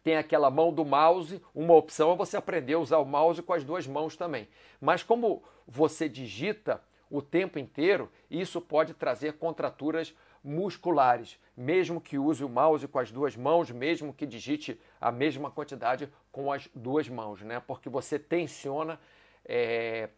tem 0.03 0.17
aquela 0.17 0.49
mão 0.49 0.73
do 0.73 0.83
mouse, 0.83 1.41
uma 1.53 1.73
opção 1.73 2.11
é 2.11 2.15
você 2.15 2.35
aprender 2.35 2.73
a 2.73 2.79
usar 2.79 2.97
o 2.97 3.05
mouse 3.05 3.41
com 3.41 3.53
as 3.53 3.63
duas 3.63 3.87
mãos 3.87 4.17
também. 4.17 4.47
Mas 4.79 5.03
como 5.03 5.43
você 5.65 6.09
digita 6.09 6.81
o 7.09 7.21
tempo 7.21 7.57
inteiro, 7.59 8.11
isso 8.29 8.59
pode 8.59 8.93
trazer 8.93 9.33
contraturas 9.33 10.13
musculares, 10.43 11.39
mesmo 11.55 12.01
que 12.01 12.17
use 12.17 12.43
o 12.43 12.49
mouse 12.49 12.87
com 12.87 12.99
as 12.99 13.11
duas 13.11 13.37
mãos, 13.37 13.69
mesmo 13.69 14.13
que 14.13 14.25
digite 14.25 14.79
a 14.99 15.11
mesma 15.11 15.51
quantidade 15.51 16.09
com 16.31 16.51
as 16.51 16.67
duas 16.73 17.07
mãos, 17.07 17.41
né? 17.41 17.59
Porque 17.59 17.89
você 17.89 18.17
tensiona 18.17 18.99
é, 19.45 20.09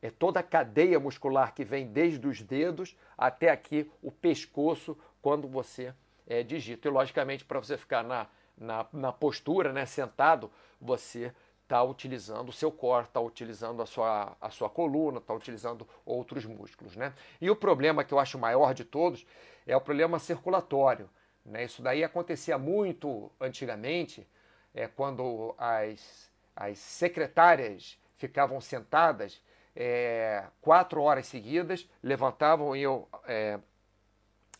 é 0.00 0.10
toda 0.10 0.40
a 0.40 0.42
cadeia 0.42 1.00
muscular 1.00 1.54
que 1.54 1.64
vem 1.64 1.86
desde 1.86 2.26
os 2.26 2.42
dedos 2.42 2.96
até 3.16 3.50
aqui 3.50 3.90
o 4.02 4.12
pescoço 4.12 4.96
quando 5.22 5.48
você 5.48 5.94
é, 6.26 6.42
digita. 6.42 6.88
E 6.88 6.90
logicamente, 6.90 7.44
para 7.44 7.58
você 7.58 7.76
ficar 7.76 8.02
na, 8.02 8.26
na, 8.56 8.86
na, 8.92 9.12
postura, 9.12 9.72
né, 9.72 9.86
sentado, 9.86 10.50
você 10.80 11.32
está 11.62 11.82
utilizando 11.82 12.50
o 12.50 12.52
seu 12.52 12.70
core, 12.70 13.06
está 13.06 13.20
utilizando 13.20 13.82
a 13.82 13.86
sua, 13.86 14.36
a 14.40 14.50
sua 14.50 14.68
coluna, 14.68 15.18
está 15.18 15.32
utilizando 15.32 15.88
outros 16.04 16.44
músculos. 16.44 16.96
Né? 16.96 17.12
E 17.40 17.50
o 17.50 17.56
problema 17.56 18.04
que 18.04 18.12
eu 18.12 18.18
acho 18.18 18.38
maior 18.38 18.74
de 18.74 18.84
todos 18.84 19.26
é 19.66 19.76
o 19.76 19.80
problema 19.80 20.18
circulatório. 20.18 21.08
Né? 21.44 21.64
Isso 21.64 21.82
daí 21.82 22.04
acontecia 22.04 22.58
muito 22.58 23.30
antigamente, 23.40 24.28
é, 24.74 24.86
quando 24.86 25.54
as, 25.56 26.30
as 26.54 26.78
secretárias 26.78 27.98
ficavam 28.16 28.60
sentadas 28.60 29.40
é, 29.74 30.44
quatro 30.60 31.02
horas 31.02 31.26
seguidas, 31.26 31.88
levantavam 32.02 32.76
e 32.76 32.80
iam 32.80 33.08
é, 33.26 33.58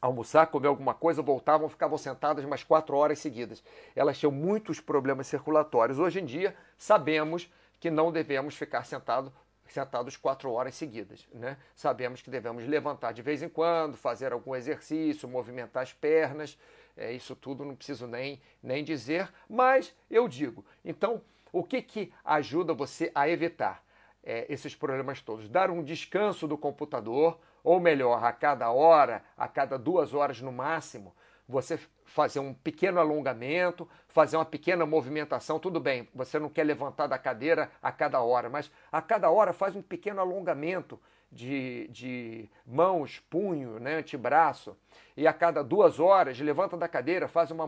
almoçar, 0.03 0.47
comer 0.49 0.67
alguma 0.67 0.93
coisa, 0.93 1.23
voltavam, 1.23 1.69
ficavam 1.69 1.97
sentadas 1.97 2.45
mais 2.45 2.65
quatro 2.65 2.97
horas 2.97 3.21
seguidas. 3.21 3.63
Elas 3.97 4.19
tinham 4.19 4.33
muitos 4.33 4.81
problemas 4.81 5.29
circulatórios. 5.29 5.99
Hoje 5.99 6.21
em 6.21 6.25
dia, 6.25 6.55
sabemos 6.77 7.51
que 7.79 7.91
não 7.91 8.11
devemos 8.11 8.57
ficar 8.57 8.85
sentado, 8.85 9.33
sentados 9.67 10.17
quatro 10.17 10.51
horas 10.51 10.75
seguidas. 10.75 11.27
Né? 11.33 11.57
Sabemos 11.75 12.21
que 12.21 12.29
devemos 12.29 12.67
levantar 12.67 13.13
de 13.13 13.23
vez 13.23 13.43
em 13.43 13.49
quando, 13.49 13.97
fazer 13.97 14.33
algum 14.33 14.57
exercício, 14.57 15.29
movimentar 15.29 15.85
as 15.85 15.93
pernas. 15.93 16.59
É, 16.97 17.13
isso 17.13 17.37
tudo 17.37 17.65
não 17.65 17.77
preciso 17.77 18.07
nem, 18.07 18.41
nem 18.61 18.83
dizer, 18.83 19.33
mas 19.49 19.95
eu 20.11 20.27
digo. 20.27 20.65
Então, 20.85 21.23
o 21.53 21.63
que, 21.63 21.81
que 21.81 22.13
ajuda 22.25 22.75
você 22.75 23.11
a 23.15 23.29
evitar? 23.29 23.83
é, 24.23 24.47
esses 24.49 24.75
problemas 24.75 25.21
todos. 25.21 25.49
Dar 25.49 25.71
um 25.71 25.83
descanso 25.83 26.47
do 26.47 26.57
computador, 26.57 27.39
ou 27.63 27.81
melhor, 27.81 28.25
a 28.25 28.33
cada 28.33 28.71
hora, 28.71 29.23
a 29.37 29.49
cada 29.49 29.79
duas 29.79 30.15
horas 30.15 30.41
no 30.41 30.53
máximo, 30.53 31.15
você 31.49 31.79
fazer 32.05 32.41
um 32.41 32.53
pequeno 32.53 33.01
alongamento, 33.01 33.89
fazer 34.09 34.37
uma 34.37 34.45
pequena 34.45 34.85
movimentação, 34.85 35.59
tudo 35.59 35.81
bem, 35.81 36.09
você 36.15 36.39
não 36.39 36.49
quer 36.49 36.65
levantar 36.65 37.07
da 37.07 37.19
cadeira 37.19 37.71
a 37.83 37.91
cada 37.91 38.21
hora, 38.21 38.49
mas 38.49 38.71
a 38.91 39.01
cada 39.01 39.31
hora 39.31 39.53
faz 39.53 39.75
um 39.75 39.83
pequeno 39.83 40.21
alongamento 40.21 41.01
de, 41.31 41.89
de 41.89 42.49
mãos, 42.67 43.19
punho, 43.31 43.81
né, 43.81 43.97
antebraço, 43.97 44.77
e 45.17 45.27
a 45.27 45.33
cada 45.33 45.65
duas 45.65 45.99
horas 45.99 46.39
levanta 46.39 46.77
da 46.77 46.87
cadeira, 46.87 47.27
faz 47.27 47.51
uma, 47.51 47.67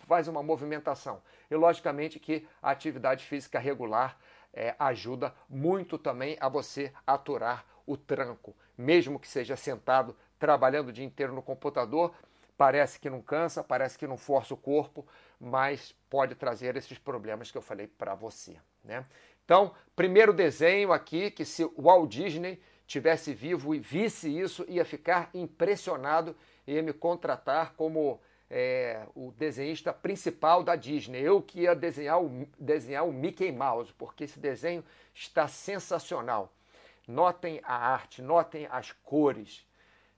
faz 0.00 0.26
uma 0.26 0.42
movimentação. 0.42 1.22
E 1.48 1.54
logicamente 1.54 2.18
que 2.18 2.46
a 2.60 2.70
atividade 2.70 3.24
física 3.24 3.58
regular 3.58 4.18
é, 4.52 4.74
ajuda 4.78 5.32
muito 5.48 5.96
também 5.96 6.36
a 6.40 6.48
você 6.48 6.92
aturar 7.06 7.64
o 7.88 7.96
tranco, 7.96 8.54
mesmo 8.76 9.18
que 9.18 9.26
seja 9.26 9.56
sentado 9.56 10.14
trabalhando 10.38 10.88
o 10.88 10.92
dia 10.92 11.04
inteiro 11.04 11.32
no 11.32 11.42
computador. 11.42 12.14
Parece 12.56 13.00
que 13.00 13.08
não 13.08 13.22
cansa, 13.22 13.64
parece 13.64 13.98
que 13.98 14.06
não 14.06 14.16
força 14.16 14.52
o 14.52 14.56
corpo, 14.56 15.06
mas 15.40 15.94
pode 16.10 16.34
trazer 16.34 16.76
esses 16.76 16.98
problemas 16.98 17.50
que 17.50 17.56
eu 17.56 17.62
falei 17.62 17.86
para 17.86 18.14
você. 18.14 18.56
Né? 18.84 19.04
Então, 19.44 19.72
primeiro 19.96 20.32
desenho 20.32 20.92
aqui 20.92 21.30
que 21.30 21.44
se 21.44 21.64
o 21.64 21.82
Walt 21.82 22.10
Disney 22.10 22.60
tivesse 22.86 23.32
vivo 23.32 23.74
e 23.74 23.78
visse 23.78 24.28
isso, 24.28 24.64
ia 24.68 24.84
ficar 24.84 25.30
impressionado 25.32 26.36
e 26.66 26.74
ia 26.74 26.82
me 26.82 26.92
contratar 26.92 27.74
como 27.74 28.20
é, 28.50 29.06
o 29.14 29.32
desenhista 29.32 29.92
principal 29.92 30.62
da 30.62 30.74
Disney. 30.74 31.20
Eu 31.20 31.40
que 31.40 31.60
ia 31.60 31.74
desenhar 31.74 32.20
o, 32.20 32.46
desenhar 32.58 33.06
o 33.06 33.12
Mickey 33.12 33.52
Mouse, 33.52 33.92
porque 33.96 34.24
esse 34.24 34.38
desenho 34.38 34.84
está 35.14 35.46
sensacional. 35.46 36.52
Notem 37.08 37.58
a 37.64 37.74
arte, 37.74 38.20
notem 38.20 38.68
as 38.70 38.92
cores. 38.92 39.66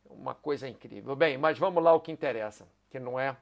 Uma 0.05 0.35
coisa 0.35 0.69
incrível. 0.69 1.15
Bem, 1.15 1.39
mas 1.39 1.57
vamos 1.57 1.81
lá 1.83 1.95
o 1.95 2.01
que 2.01 2.11
interessa, 2.11 2.67
que 2.91 2.99
não 2.99 3.19
é 3.19 3.37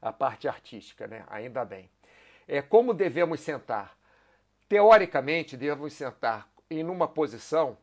a 0.00 0.12
parte 0.12 0.46
artística, 0.46 1.08
né? 1.08 1.24
Ainda 1.26 1.64
bem. 1.64 1.90
É 2.46 2.62
como 2.62 2.94
devemos 2.94 3.40
sentar. 3.40 3.98
Teoricamente, 4.68 5.56
devemos 5.56 5.92
sentar 5.92 6.48
em 6.70 6.84
uma 6.84 7.08
posição 7.08 7.76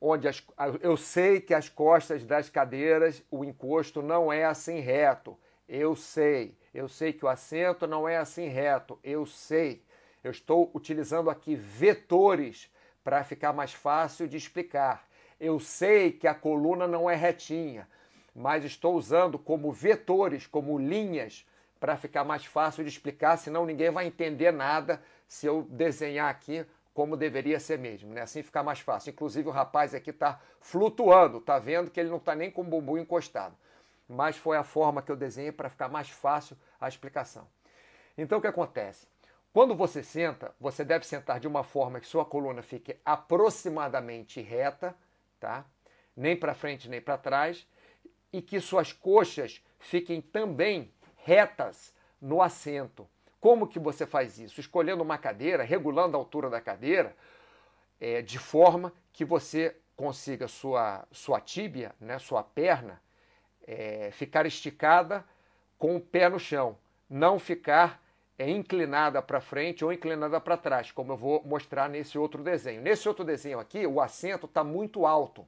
onde 0.00 0.28
as, 0.28 0.44
eu 0.80 0.96
sei 0.96 1.40
que 1.40 1.52
as 1.52 1.68
costas 1.68 2.24
das 2.24 2.48
cadeiras, 2.48 3.22
o 3.30 3.44
encosto 3.44 4.00
não 4.00 4.32
é 4.32 4.44
assim 4.44 4.78
reto. 4.78 5.36
Eu 5.68 5.96
sei. 5.96 6.56
Eu 6.72 6.88
sei 6.88 7.12
que 7.12 7.24
o 7.24 7.28
assento 7.28 7.86
não 7.86 8.08
é 8.08 8.16
assim 8.16 8.46
reto. 8.46 8.98
Eu 9.02 9.26
sei. 9.26 9.84
Eu 10.22 10.30
estou 10.30 10.70
utilizando 10.72 11.28
aqui 11.30 11.56
vetores 11.56 12.71
para 13.02 13.24
ficar 13.24 13.52
mais 13.52 13.72
fácil 13.72 14.28
de 14.28 14.36
explicar. 14.36 15.06
Eu 15.40 15.58
sei 15.58 16.12
que 16.12 16.28
a 16.28 16.34
coluna 16.34 16.86
não 16.86 17.10
é 17.10 17.14
retinha, 17.14 17.88
mas 18.34 18.64
estou 18.64 18.94
usando 18.94 19.38
como 19.38 19.72
vetores, 19.72 20.46
como 20.46 20.78
linhas, 20.78 21.46
para 21.80 21.96
ficar 21.96 22.22
mais 22.22 22.44
fácil 22.44 22.84
de 22.84 22.90
explicar, 22.90 23.36
senão 23.36 23.66
ninguém 23.66 23.90
vai 23.90 24.06
entender 24.06 24.52
nada 24.52 25.02
se 25.26 25.46
eu 25.46 25.66
desenhar 25.68 26.30
aqui 26.30 26.64
como 26.94 27.16
deveria 27.16 27.58
ser 27.58 27.78
mesmo, 27.78 28.12
né? 28.12 28.20
Assim 28.20 28.42
fica 28.42 28.62
mais 28.62 28.78
fácil. 28.78 29.10
Inclusive 29.10 29.48
o 29.48 29.50
rapaz 29.50 29.94
aqui 29.94 30.10
está 30.10 30.40
flutuando, 30.60 31.40
tá 31.40 31.58
vendo 31.58 31.90
que 31.90 31.98
ele 31.98 32.10
não 32.10 32.18
está 32.18 32.34
nem 32.34 32.50
com 32.50 32.60
o 32.60 32.64
bumbum 32.64 32.98
encostado. 32.98 33.56
Mas 34.08 34.36
foi 34.36 34.56
a 34.56 34.62
forma 34.62 35.02
que 35.02 35.10
eu 35.10 35.16
desenhei 35.16 35.50
para 35.50 35.68
ficar 35.68 35.88
mais 35.88 36.08
fácil 36.08 36.56
a 36.80 36.86
explicação. 36.86 37.48
Então 38.16 38.38
o 38.38 38.40
que 38.40 38.46
acontece? 38.46 39.08
Quando 39.52 39.74
você 39.74 40.02
senta, 40.02 40.54
você 40.58 40.84
deve 40.84 41.06
sentar 41.06 41.38
de 41.38 41.46
uma 41.46 41.62
forma 41.62 42.00
que 42.00 42.06
sua 42.06 42.24
coluna 42.24 42.62
fique 42.62 42.96
aproximadamente 43.04 44.40
reta, 44.40 44.96
tá? 45.38 45.66
Nem 46.16 46.36
para 46.36 46.54
frente 46.54 46.88
nem 46.88 47.00
para 47.00 47.18
trás, 47.18 47.66
e 48.32 48.40
que 48.40 48.58
suas 48.60 48.92
coxas 48.92 49.62
fiquem 49.78 50.20
também 50.20 50.92
retas, 51.16 51.94
no 52.20 52.40
assento. 52.40 53.08
Como 53.40 53.66
que 53.66 53.80
você 53.80 54.06
faz 54.06 54.38
isso? 54.38 54.60
Escolhendo 54.60 55.02
uma 55.02 55.18
cadeira, 55.18 55.64
regulando 55.64 56.16
a 56.16 56.20
altura 56.20 56.48
da 56.48 56.60
cadeira, 56.60 57.14
é, 58.00 58.22
de 58.22 58.38
forma 58.38 58.92
que 59.12 59.24
você 59.24 59.76
consiga 59.96 60.46
sua, 60.48 61.06
sua 61.10 61.40
tíbia, 61.40 61.94
né, 62.00 62.18
sua 62.18 62.42
perna, 62.42 63.02
é, 63.66 64.10
ficar 64.12 64.46
esticada 64.46 65.24
com 65.78 65.96
o 65.96 66.00
pé 66.00 66.28
no 66.28 66.38
chão, 66.38 66.78
não 67.10 67.38
ficar 67.38 68.01
é, 68.42 68.50
inclinada 68.50 69.22
para 69.22 69.40
frente 69.40 69.84
ou 69.84 69.92
inclinada 69.92 70.40
para 70.40 70.56
trás, 70.56 70.90
como 70.90 71.12
eu 71.12 71.16
vou 71.16 71.42
mostrar 71.44 71.88
nesse 71.88 72.18
outro 72.18 72.42
desenho. 72.42 72.82
Nesse 72.82 73.08
outro 73.08 73.24
desenho 73.24 73.60
aqui, 73.60 73.86
o 73.86 74.00
assento 74.00 74.46
está 74.46 74.64
muito 74.64 75.06
alto. 75.06 75.46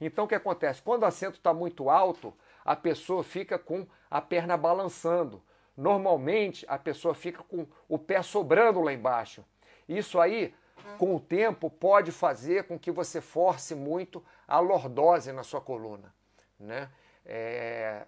Então 0.00 0.26
o 0.26 0.28
que 0.28 0.34
acontece? 0.34 0.82
Quando 0.82 1.04
o 1.04 1.06
assento 1.06 1.36
está 1.36 1.54
muito 1.54 1.88
alto, 1.88 2.34
a 2.64 2.76
pessoa 2.76 3.24
fica 3.24 3.58
com 3.58 3.86
a 4.10 4.20
perna 4.20 4.56
balançando. 4.56 5.42
Normalmente 5.74 6.66
a 6.68 6.78
pessoa 6.78 7.14
fica 7.14 7.42
com 7.42 7.66
o 7.88 7.98
pé 7.98 8.20
sobrando 8.22 8.82
lá 8.82 8.92
embaixo. 8.92 9.42
Isso 9.88 10.20
aí, 10.20 10.54
com 10.98 11.14
o 11.14 11.20
tempo, 11.20 11.70
pode 11.70 12.12
fazer 12.12 12.64
com 12.64 12.78
que 12.78 12.90
você 12.90 13.20
force 13.20 13.74
muito 13.74 14.22
a 14.46 14.58
lordose 14.58 15.32
na 15.32 15.42
sua 15.42 15.60
coluna. 15.60 16.12
Né? 16.58 16.90
É... 17.24 18.04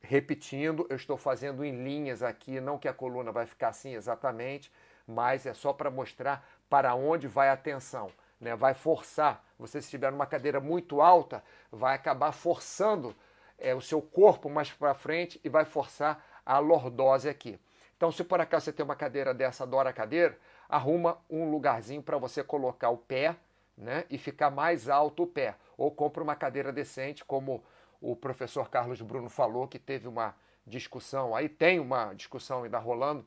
Repetindo, 0.00 0.86
eu 0.88 0.96
estou 0.96 1.16
fazendo 1.16 1.64
em 1.64 1.82
linhas 1.82 2.22
aqui, 2.22 2.60
não 2.60 2.78
que 2.78 2.88
a 2.88 2.92
coluna 2.92 3.32
vai 3.32 3.46
ficar 3.46 3.68
assim 3.68 3.94
exatamente, 3.94 4.72
mas 5.06 5.46
é 5.46 5.54
só 5.54 5.72
para 5.72 5.90
mostrar 5.90 6.48
para 6.68 6.94
onde 6.94 7.26
vai 7.26 7.48
a 7.48 7.56
tensão. 7.56 8.10
Né? 8.40 8.54
Vai 8.54 8.74
forçar. 8.74 9.44
Você, 9.58 9.80
se 9.80 9.86
estiver 9.86 10.12
numa 10.12 10.26
cadeira 10.26 10.60
muito 10.60 11.00
alta, 11.00 11.42
vai 11.70 11.94
acabar 11.94 12.32
forçando 12.32 13.14
é, 13.58 13.74
o 13.74 13.80
seu 13.80 14.00
corpo 14.00 14.48
mais 14.48 14.70
para 14.70 14.94
frente 14.94 15.40
e 15.42 15.48
vai 15.48 15.64
forçar 15.64 16.24
a 16.46 16.58
lordose 16.58 17.28
aqui. 17.28 17.58
Então, 17.96 18.12
se 18.12 18.22
por 18.22 18.40
acaso 18.40 18.66
você 18.66 18.72
tem 18.72 18.84
uma 18.84 18.94
cadeira 18.94 19.34
dessa, 19.34 19.64
adora 19.64 19.92
cadeira, 19.92 20.38
arruma 20.68 21.18
um 21.28 21.50
lugarzinho 21.50 22.00
para 22.00 22.16
você 22.16 22.44
colocar 22.44 22.90
o 22.90 22.96
pé 22.96 23.34
né, 23.76 24.04
e 24.08 24.16
ficar 24.16 24.50
mais 24.50 24.88
alto 24.88 25.24
o 25.24 25.26
pé. 25.26 25.56
Ou 25.76 25.90
compra 25.90 26.22
uma 26.22 26.36
cadeira 26.36 26.72
decente, 26.72 27.24
como 27.24 27.64
o 28.00 28.14
professor 28.14 28.68
Carlos 28.68 29.00
Bruno 29.00 29.28
falou, 29.28 29.66
que 29.66 29.78
teve 29.78 30.06
uma 30.06 30.34
discussão, 30.66 31.34
aí 31.34 31.48
tem 31.48 31.80
uma 31.80 32.12
discussão 32.14 32.64
ainda 32.64 32.78
rolando 32.78 33.24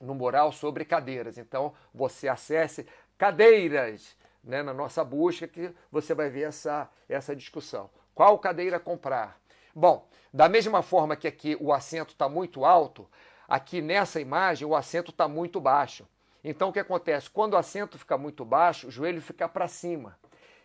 no 0.00 0.14
mural 0.14 0.52
sobre 0.52 0.84
cadeiras. 0.84 1.38
Então, 1.38 1.74
você 1.92 2.28
acesse 2.28 2.86
cadeiras 3.16 4.16
né, 4.42 4.62
na 4.62 4.74
nossa 4.74 5.02
busca 5.02 5.48
que 5.48 5.74
você 5.90 6.14
vai 6.14 6.28
ver 6.28 6.48
essa, 6.48 6.88
essa 7.08 7.34
discussão. 7.34 7.90
Qual 8.14 8.38
cadeira 8.38 8.78
comprar? 8.78 9.40
Bom, 9.74 10.06
da 10.32 10.48
mesma 10.48 10.82
forma 10.82 11.16
que 11.16 11.26
aqui 11.26 11.56
o 11.60 11.72
assento 11.72 12.10
está 12.10 12.28
muito 12.28 12.64
alto, 12.64 13.08
aqui 13.48 13.80
nessa 13.80 14.20
imagem 14.20 14.66
o 14.66 14.76
assento 14.76 15.10
está 15.10 15.26
muito 15.26 15.60
baixo. 15.60 16.06
Então 16.42 16.68
o 16.68 16.72
que 16.72 16.78
acontece? 16.78 17.30
Quando 17.30 17.54
o 17.54 17.56
assento 17.56 17.98
fica 17.98 18.18
muito 18.18 18.44
baixo, 18.44 18.88
o 18.88 18.90
joelho 18.90 19.20
fica 19.20 19.48
para 19.48 19.66
cima. 19.66 20.16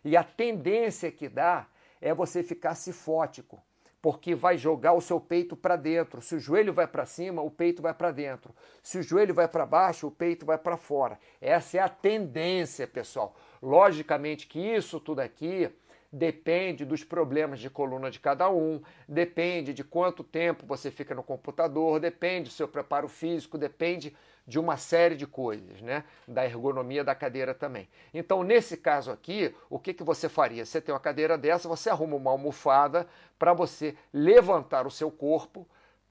E 0.03 0.15
a 0.15 0.23
tendência 0.23 1.11
que 1.11 1.27
dá 1.27 1.65
é 2.01 2.13
você 2.13 2.43
ficar 2.43 2.75
cifótico, 2.75 3.61
porque 4.01 4.33
vai 4.33 4.57
jogar 4.57 4.93
o 4.93 5.01
seu 5.01 5.19
peito 5.19 5.55
para 5.55 5.75
dentro. 5.75 6.21
Se 6.21 6.35
o 6.35 6.39
joelho 6.39 6.73
vai 6.73 6.87
para 6.87 7.05
cima, 7.05 7.41
o 7.41 7.51
peito 7.51 7.81
vai 7.81 7.93
para 7.93 8.11
dentro. 8.11 8.55
Se 8.81 8.97
o 8.97 9.03
joelho 9.03 9.33
vai 9.33 9.47
para 9.47 9.65
baixo, 9.65 10.07
o 10.07 10.11
peito 10.11 10.45
vai 10.45 10.57
para 10.57 10.77
fora. 10.77 11.19
Essa 11.41 11.77
é 11.77 11.79
a 11.81 11.89
tendência, 11.89 12.87
pessoal. 12.87 13.35
Logicamente 13.61 14.47
que 14.47 14.59
isso 14.59 14.99
tudo 14.99 15.19
aqui 15.19 15.69
depende 16.11 16.85
dos 16.85 17.03
problemas 17.03 17.59
de 17.59 17.69
coluna 17.69 18.09
de 18.09 18.19
cada 18.19 18.49
um, 18.49 18.81
depende 19.07 19.73
de 19.73 19.83
quanto 19.83 20.23
tempo 20.23 20.65
você 20.65 20.89
fica 20.89 21.13
no 21.13 21.21
computador, 21.21 21.99
depende 21.99 22.49
do 22.49 22.53
seu 22.53 22.67
preparo 22.67 23.07
físico, 23.07 23.57
depende 23.57 24.15
de 24.49 24.57
uma 24.57 24.77
série 24.77 25.15
de 25.15 25.27
coisas, 25.27 25.79
né? 25.79 26.03
Da 26.27 26.43
ergonomia 26.43 27.03
da 27.03 27.13
cadeira 27.13 27.53
também. 27.53 27.87
Então, 28.11 28.41
nesse 28.41 28.75
caso 28.75 29.11
aqui, 29.11 29.55
o 29.69 29.77
que, 29.77 29.93
que 29.93 30.03
você 30.03 30.27
faria? 30.27 30.65
Você 30.65 30.81
tem 30.81 30.91
uma 30.91 30.99
cadeira 30.99 31.37
dessa, 31.37 31.69
você 31.69 31.87
arruma 31.87 32.15
uma 32.15 32.31
almofada 32.31 33.07
para 33.37 33.53
você 33.53 33.95
levantar 34.11 34.87
o 34.87 34.91
seu 34.91 35.11
corpo 35.11 35.67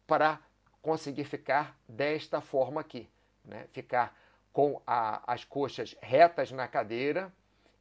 para 0.07 0.39
conseguir 0.81 1.25
ficar 1.25 1.77
desta 1.89 2.41
forma 2.41 2.81
aqui, 2.81 3.11
né? 3.45 3.67
Ficar 3.73 4.17
com 4.53 4.81
a, 4.87 5.21
as 5.27 5.45
coxas 5.45 5.97
retas 6.01 6.53
na 6.53 6.69
cadeira 6.69 7.33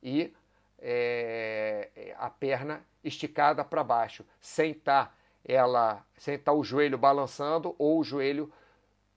e 0.02 0.34
é, 0.80 1.92
é, 1.96 2.16
a 2.18 2.32
perna 2.32 2.84
esticada 3.04 3.64
para 3.64 3.84
baixo, 3.84 4.26
sem 4.42 4.72
estar 4.72 5.06
tá 5.06 5.14
ela, 5.46 6.04
sem 6.18 6.34
estar 6.34 6.52
tá 6.52 6.58
o 6.58 6.64
joelho 6.64 6.98
balançando 6.98 7.76
ou 7.78 8.00
o 8.00 8.04
joelho 8.04 8.52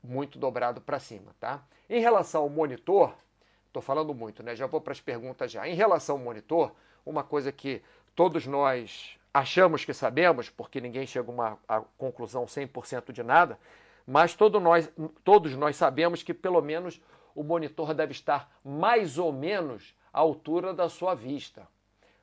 muito 0.02 0.38
dobrado 0.38 0.80
para 0.80 0.98
cima, 0.98 1.34
tá? 1.38 1.62
Em 1.88 2.00
relação 2.00 2.42
ao 2.42 2.48
monitor, 2.48 3.14
estou 3.66 3.82
falando 3.82 4.14
muito, 4.14 4.42
né? 4.42 4.54
Já 4.56 4.66
vou 4.66 4.80
para 4.80 4.92
as 4.92 5.00
perguntas 5.00 5.50
já. 5.50 5.68
Em 5.68 5.74
relação 5.74 6.16
ao 6.16 6.22
monitor, 6.22 6.72
uma 7.04 7.22
coisa 7.22 7.52
que 7.52 7.82
todos 8.14 8.46
nós 8.46 9.18
achamos 9.32 9.84
que 9.84 9.94
sabemos, 9.94 10.48
porque 10.48 10.80
ninguém 10.80 11.06
chega 11.06 11.30
a 11.30 11.32
uma 11.32 11.58
a 11.68 11.80
conclusão 11.96 12.44
100% 12.44 13.12
de 13.12 13.22
nada, 13.22 13.58
mas 14.06 14.34
todo 14.34 14.58
nós, 14.58 14.90
todos 15.22 15.54
nós 15.54 15.76
sabemos 15.76 16.22
que 16.22 16.34
pelo 16.34 16.60
menos 16.60 17.00
o 17.34 17.42
monitor 17.42 17.94
deve 17.94 18.12
estar 18.12 18.50
mais 18.64 19.18
ou 19.18 19.32
menos 19.32 19.94
à 20.12 20.18
altura 20.18 20.74
da 20.74 20.88
sua 20.88 21.14
vista. 21.14 21.66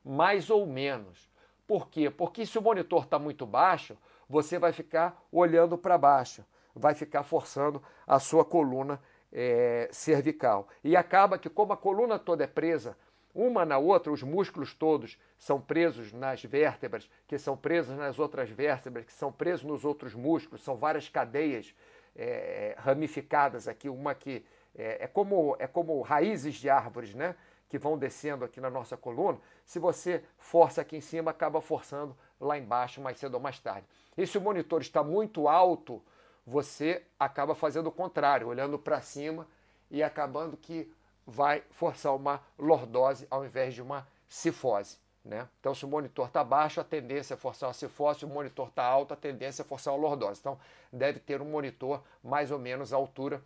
Mais 0.04 0.50
ou 0.50 0.66
menos. 0.66 1.28
Por 1.66 1.88
quê? 1.88 2.10
Porque 2.10 2.46
se 2.46 2.58
o 2.58 2.62
monitor 2.62 3.04
está 3.04 3.18
muito 3.18 3.46
baixo, 3.46 3.96
você 4.28 4.58
vai 4.58 4.72
ficar 4.72 5.20
olhando 5.32 5.76
para 5.76 5.98
baixo, 5.98 6.44
vai 6.78 6.94
ficar 6.94 7.22
forçando 7.22 7.82
a 8.06 8.18
sua 8.18 8.44
coluna 8.44 9.00
é, 9.32 9.88
cervical. 9.92 10.68
E 10.82 10.96
acaba 10.96 11.38
que, 11.38 11.50
como 11.50 11.72
a 11.72 11.76
coluna 11.76 12.18
toda 12.18 12.44
é 12.44 12.46
presa, 12.46 12.96
uma 13.34 13.64
na 13.64 13.78
outra, 13.78 14.12
os 14.12 14.22
músculos 14.22 14.74
todos 14.74 15.18
são 15.38 15.60
presos 15.60 16.12
nas 16.12 16.42
vértebras, 16.42 17.08
que 17.26 17.38
são 17.38 17.56
presos 17.56 17.96
nas 17.96 18.18
outras 18.18 18.50
vértebras, 18.50 19.04
que 19.04 19.12
são 19.12 19.30
presos 19.30 19.64
nos 19.64 19.84
outros 19.84 20.14
músculos, 20.14 20.64
são 20.64 20.76
várias 20.76 21.08
cadeias 21.08 21.74
é, 22.16 22.74
ramificadas 22.78 23.68
aqui, 23.68 23.88
uma 23.88 24.14
que 24.14 24.44
é, 24.74 25.04
é, 25.04 25.06
como, 25.06 25.56
é 25.58 25.66
como 25.66 26.00
raízes 26.00 26.54
de 26.54 26.70
árvores, 26.70 27.14
né? 27.14 27.34
que 27.68 27.78
vão 27.78 27.98
descendo 27.98 28.44
aqui 28.44 28.60
na 28.60 28.70
nossa 28.70 28.96
coluna, 28.96 29.38
se 29.64 29.78
você 29.78 30.24
força 30.38 30.80
aqui 30.80 30.96
em 30.96 31.00
cima, 31.00 31.30
acaba 31.30 31.60
forçando 31.60 32.16
lá 32.40 32.56
embaixo 32.56 33.00
mais 33.00 33.18
cedo 33.18 33.34
ou 33.34 33.40
mais 33.40 33.58
tarde. 33.60 33.86
E 34.16 34.26
se 34.26 34.38
o 34.38 34.40
monitor 34.40 34.80
está 34.80 35.02
muito 35.02 35.48
alto, 35.48 36.02
você 36.48 37.02
acaba 37.18 37.54
fazendo 37.54 37.88
o 37.88 37.92
contrário, 37.92 38.48
olhando 38.48 38.78
para 38.78 39.00
cima 39.00 39.46
e 39.90 40.02
acabando 40.02 40.56
que 40.56 40.90
vai 41.26 41.62
forçar 41.70 42.14
uma 42.14 42.42
lordose 42.58 43.26
ao 43.30 43.44
invés 43.44 43.74
de 43.74 43.82
uma 43.82 44.06
cifose. 44.28 44.96
Né? 45.24 45.46
Então, 45.60 45.74
se 45.74 45.84
o 45.84 45.88
monitor 45.88 46.28
está 46.28 46.42
baixo, 46.42 46.80
a 46.80 46.84
tendência 46.84 47.34
é 47.34 47.36
forçar 47.36 47.68
uma 47.68 47.74
cifose, 47.74 48.20
se 48.20 48.24
o 48.24 48.28
monitor 48.28 48.68
está 48.68 48.84
alto, 48.84 49.12
a 49.12 49.16
tendência 49.16 49.62
é 49.62 49.64
forçar 49.64 49.92
uma 49.92 50.00
lordose. 50.00 50.40
Então, 50.40 50.58
deve 50.92 51.20
ter 51.20 51.42
um 51.42 51.50
monitor 51.50 52.02
mais 52.24 52.50
ou 52.50 52.58
menos 52.58 52.92
à 52.92 52.96
altura 52.96 53.42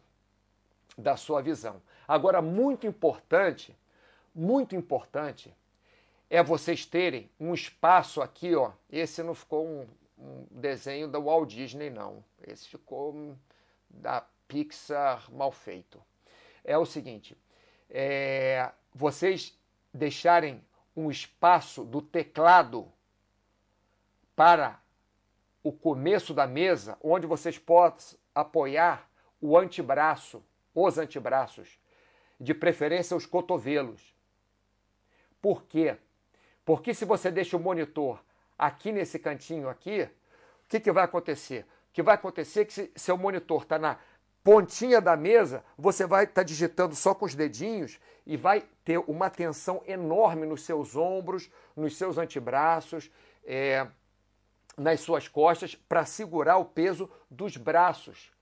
da 0.96 1.16
sua 1.16 1.42
visão. 1.42 1.82
Agora, 2.06 2.40
muito 2.40 2.86
importante 2.86 3.76
muito 4.34 4.74
importante 4.74 5.54
é 6.30 6.42
vocês 6.42 6.86
terem 6.86 7.30
um 7.38 7.52
espaço 7.52 8.22
aqui, 8.22 8.54
ó. 8.54 8.72
Esse 8.90 9.22
não 9.22 9.34
ficou 9.34 9.66
um, 9.66 9.86
um 10.18 10.46
desenho 10.50 11.06
da 11.06 11.18
Walt 11.18 11.50
Disney, 11.50 11.90
não. 11.90 12.24
Esse 12.46 12.68
ficou 12.68 13.36
da 13.88 14.26
Pixar 14.48 15.32
mal 15.32 15.52
feito. 15.52 16.02
É 16.64 16.76
o 16.76 16.84
seguinte: 16.84 17.36
é, 17.88 18.70
vocês 18.94 19.58
deixarem 19.92 20.62
um 20.96 21.10
espaço 21.10 21.84
do 21.84 22.02
teclado 22.02 22.90
para 24.36 24.80
o 25.62 25.72
começo 25.72 26.34
da 26.34 26.46
mesa, 26.46 26.98
onde 27.02 27.26
vocês 27.26 27.58
possam 27.58 28.18
apoiar 28.34 29.08
o 29.40 29.56
antebraço, 29.56 30.42
os 30.74 30.98
antebraços, 30.98 31.78
de 32.40 32.52
preferência 32.52 33.16
os 33.16 33.26
cotovelos. 33.26 34.14
Por 35.40 35.64
quê? 35.64 35.96
Porque 36.64 36.94
se 36.94 37.04
você 37.04 37.30
deixa 37.30 37.56
o 37.56 37.60
monitor 37.60 38.22
aqui 38.58 38.92
nesse 38.92 39.18
cantinho 39.18 39.68
aqui, 39.68 40.02
o 40.02 40.68
que, 40.68 40.80
que 40.80 40.92
vai 40.92 41.04
acontecer? 41.04 41.66
Que 41.92 42.02
vai 42.02 42.14
acontecer 42.14 42.60
é 42.60 42.64
que 42.64 42.72
se 42.72 42.92
seu 42.96 43.16
monitor 43.16 43.62
está 43.62 43.78
na 43.78 43.98
pontinha 44.42 45.00
da 45.00 45.16
mesa, 45.16 45.64
você 45.76 46.06
vai 46.06 46.24
estar 46.24 46.34
tá 46.34 46.42
digitando 46.42 46.94
só 46.94 47.14
com 47.14 47.24
os 47.24 47.34
dedinhos 47.34 47.98
e 48.26 48.36
vai 48.36 48.64
ter 48.84 48.98
uma 48.98 49.30
tensão 49.30 49.82
enorme 49.86 50.46
nos 50.46 50.62
seus 50.62 50.96
ombros, 50.96 51.50
nos 51.76 51.96
seus 51.96 52.18
antebraços, 52.18 53.10
é, 53.44 53.86
nas 54.76 55.00
suas 55.00 55.28
costas, 55.28 55.74
para 55.74 56.04
segurar 56.04 56.56
o 56.56 56.64
peso 56.64 57.08
dos 57.30 57.56
braços. 57.56 58.32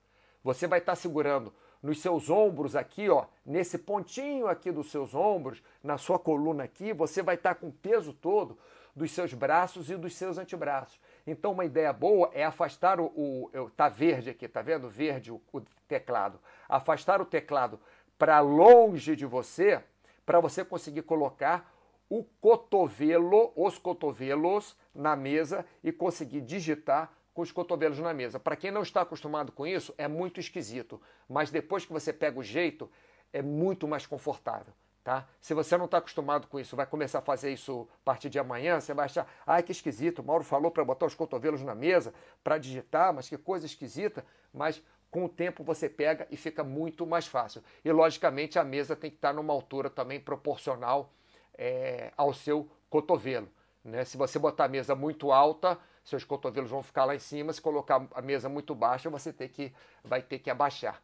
Você 0.43 0.65
vai 0.65 0.79
estar 0.79 0.93
tá 0.93 0.95
segurando 0.95 1.53
nos 1.81 1.99
seus 1.99 2.29
ombros 2.29 2.75
aqui, 2.75 3.09
ó, 3.09 3.25
nesse 3.45 3.77
pontinho 3.77 4.47
aqui 4.47 4.71
dos 4.71 4.91
seus 4.91 5.15
ombros, 5.15 5.63
na 5.83 5.97
sua 5.97 6.19
coluna 6.19 6.63
aqui, 6.63 6.93
você 6.93 7.23
vai 7.23 7.35
estar 7.35 7.55
com 7.55 7.67
o 7.67 7.73
peso 7.73 8.13
todo 8.13 8.57
dos 8.95 9.11
seus 9.11 9.33
braços 9.33 9.89
e 9.89 9.95
dos 9.95 10.15
seus 10.15 10.37
antebraços. 10.37 10.99
Então, 11.25 11.51
uma 11.51 11.65
ideia 11.65 11.93
boa 11.93 12.29
é 12.33 12.43
afastar 12.43 12.99
o. 12.99 13.49
o 13.53 13.69
tá 13.71 13.89
verde 13.89 14.29
aqui, 14.29 14.47
tá 14.47 14.61
vendo? 14.61 14.89
Verde 14.89 15.31
o, 15.31 15.41
o 15.53 15.61
teclado. 15.87 16.39
Afastar 16.67 17.21
o 17.21 17.25
teclado 17.25 17.79
para 18.17 18.39
longe 18.39 19.15
de 19.15 19.25
você, 19.25 19.81
para 20.25 20.39
você 20.39 20.63
conseguir 20.63 21.01
colocar 21.03 21.73
o 22.09 22.23
cotovelo, 22.41 23.53
os 23.55 23.77
cotovelos 23.77 24.77
na 24.93 25.15
mesa 25.15 25.65
e 25.83 25.91
conseguir 25.91 26.41
digitar 26.41 27.11
com 27.33 27.41
os 27.41 27.51
cotovelos 27.51 27.99
na 27.99 28.13
mesa. 28.13 28.39
Para 28.39 28.55
quem 28.55 28.69
não 28.69 28.81
está 28.81 29.01
acostumado 29.01 29.51
com 29.51 29.65
isso, 29.65 29.93
é 29.97 30.07
muito 30.07 30.39
esquisito, 30.39 31.01
mas 31.27 31.49
depois 31.49 31.85
que 31.85 31.93
você 31.93 32.11
pega 32.11 32.37
o 32.37 32.43
jeito, 32.43 32.89
é 33.31 33.41
muito 33.41 33.87
mais 33.87 34.05
confortável. 34.05 34.73
Tá? 35.03 35.27
Se 35.39 35.55
você 35.55 35.75
não 35.77 35.85
está 35.85 35.97
acostumado 35.97 36.45
com 36.45 36.59
isso, 36.59 36.75
vai 36.75 36.85
começar 36.85 37.19
a 37.19 37.21
fazer 37.21 37.51
isso 37.51 37.87
a 38.01 38.05
partir 38.05 38.29
de 38.29 38.37
amanhã, 38.37 38.79
você 38.79 38.93
vai 38.93 39.05
achar, 39.05 39.27
ai 39.47 39.63
que 39.63 39.71
esquisito, 39.71 40.19
o 40.19 40.23
Mauro 40.23 40.43
falou 40.43 40.69
para 40.69 40.85
botar 40.85 41.07
os 41.07 41.15
cotovelos 41.15 41.63
na 41.63 41.73
mesa, 41.73 42.13
para 42.43 42.59
digitar, 42.59 43.11
mas 43.11 43.27
que 43.27 43.35
coisa 43.35 43.65
esquisita, 43.65 44.23
mas 44.53 44.79
com 45.09 45.25
o 45.25 45.29
tempo 45.29 45.63
você 45.63 45.89
pega 45.89 46.27
e 46.29 46.37
fica 46.37 46.63
muito 46.63 47.05
mais 47.07 47.25
fácil. 47.25 47.63
E 47.83 47.91
logicamente 47.91 48.59
a 48.59 48.63
mesa 48.63 48.95
tem 48.95 49.09
que 49.09 49.17
estar 49.17 49.29
tá 49.29 49.33
numa 49.33 49.51
altura 49.51 49.89
também 49.89 50.19
proporcional 50.19 51.11
é, 51.57 52.11
ao 52.15 52.31
seu 52.31 52.69
cotovelo. 52.89 53.49
Né? 53.83 54.05
Se 54.05 54.17
você 54.17 54.37
botar 54.37 54.65
a 54.65 54.69
mesa 54.69 54.95
muito 54.95 55.31
alta, 55.31 55.79
seus 56.03 56.23
cotovelos 56.23 56.69
vão 56.69 56.81
ficar 56.81 57.05
lá 57.05 57.15
em 57.15 57.19
cima. 57.19 57.51
Se 57.51 57.61
colocar 57.61 58.07
a 58.13 58.21
mesa 58.21 58.47
muito 58.47 58.73
baixa, 58.73 59.09
você 59.09 59.33
ter 59.33 59.49
que, 59.49 59.73
vai 60.03 60.21
ter 60.21 60.39
que 60.39 60.49
abaixar. 60.49 61.01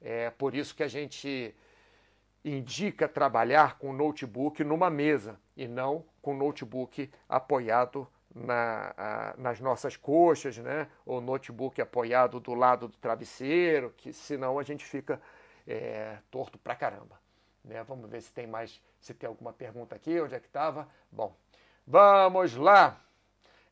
É 0.00 0.30
por 0.30 0.54
isso 0.54 0.74
que 0.74 0.82
a 0.82 0.88
gente 0.88 1.54
indica 2.44 3.08
trabalhar 3.08 3.78
com 3.78 3.92
notebook 3.92 4.64
numa 4.64 4.88
mesa 4.88 5.38
e 5.56 5.68
não 5.68 6.04
com 6.22 6.34
notebook 6.34 7.10
apoiado 7.28 8.08
na, 8.34 8.94
a, 8.96 9.34
nas 9.36 9.60
nossas 9.60 9.96
coxas, 9.96 10.56
né? 10.58 10.88
ou 11.04 11.20
notebook 11.20 11.80
apoiado 11.80 12.40
do 12.40 12.54
lado 12.54 12.88
do 12.88 12.96
travesseiro, 12.96 13.92
que 13.96 14.12
senão 14.12 14.58
a 14.58 14.62
gente 14.62 14.84
fica 14.84 15.20
é, 15.66 16.18
torto 16.30 16.58
pra 16.58 16.74
caramba. 16.74 17.20
Né? 17.64 17.82
Vamos 17.82 18.08
ver 18.08 18.22
se 18.22 18.32
tem 18.32 18.46
mais, 18.46 18.80
se 19.00 19.12
tem 19.12 19.28
alguma 19.28 19.52
pergunta 19.52 19.94
aqui, 19.94 20.20
onde 20.20 20.34
é 20.34 20.40
que 20.40 20.46
estava. 20.46 20.88
Bom, 21.10 21.34
vamos 21.86 22.56
lá. 22.56 23.00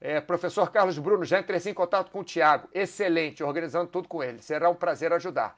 É, 0.00 0.20
professor 0.20 0.70
Carlos 0.70 0.98
Bruno, 0.98 1.24
já 1.24 1.40
entrei 1.40 1.60
em 1.66 1.74
contato 1.74 2.10
com 2.10 2.20
o 2.20 2.24
Tiago. 2.24 2.68
Excelente, 2.72 3.42
organizando 3.42 3.90
tudo 3.90 4.08
com 4.08 4.22
ele. 4.22 4.40
Será 4.42 4.68
um 4.68 4.74
prazer 4.74 5.12
ajudar. 5.12 5.56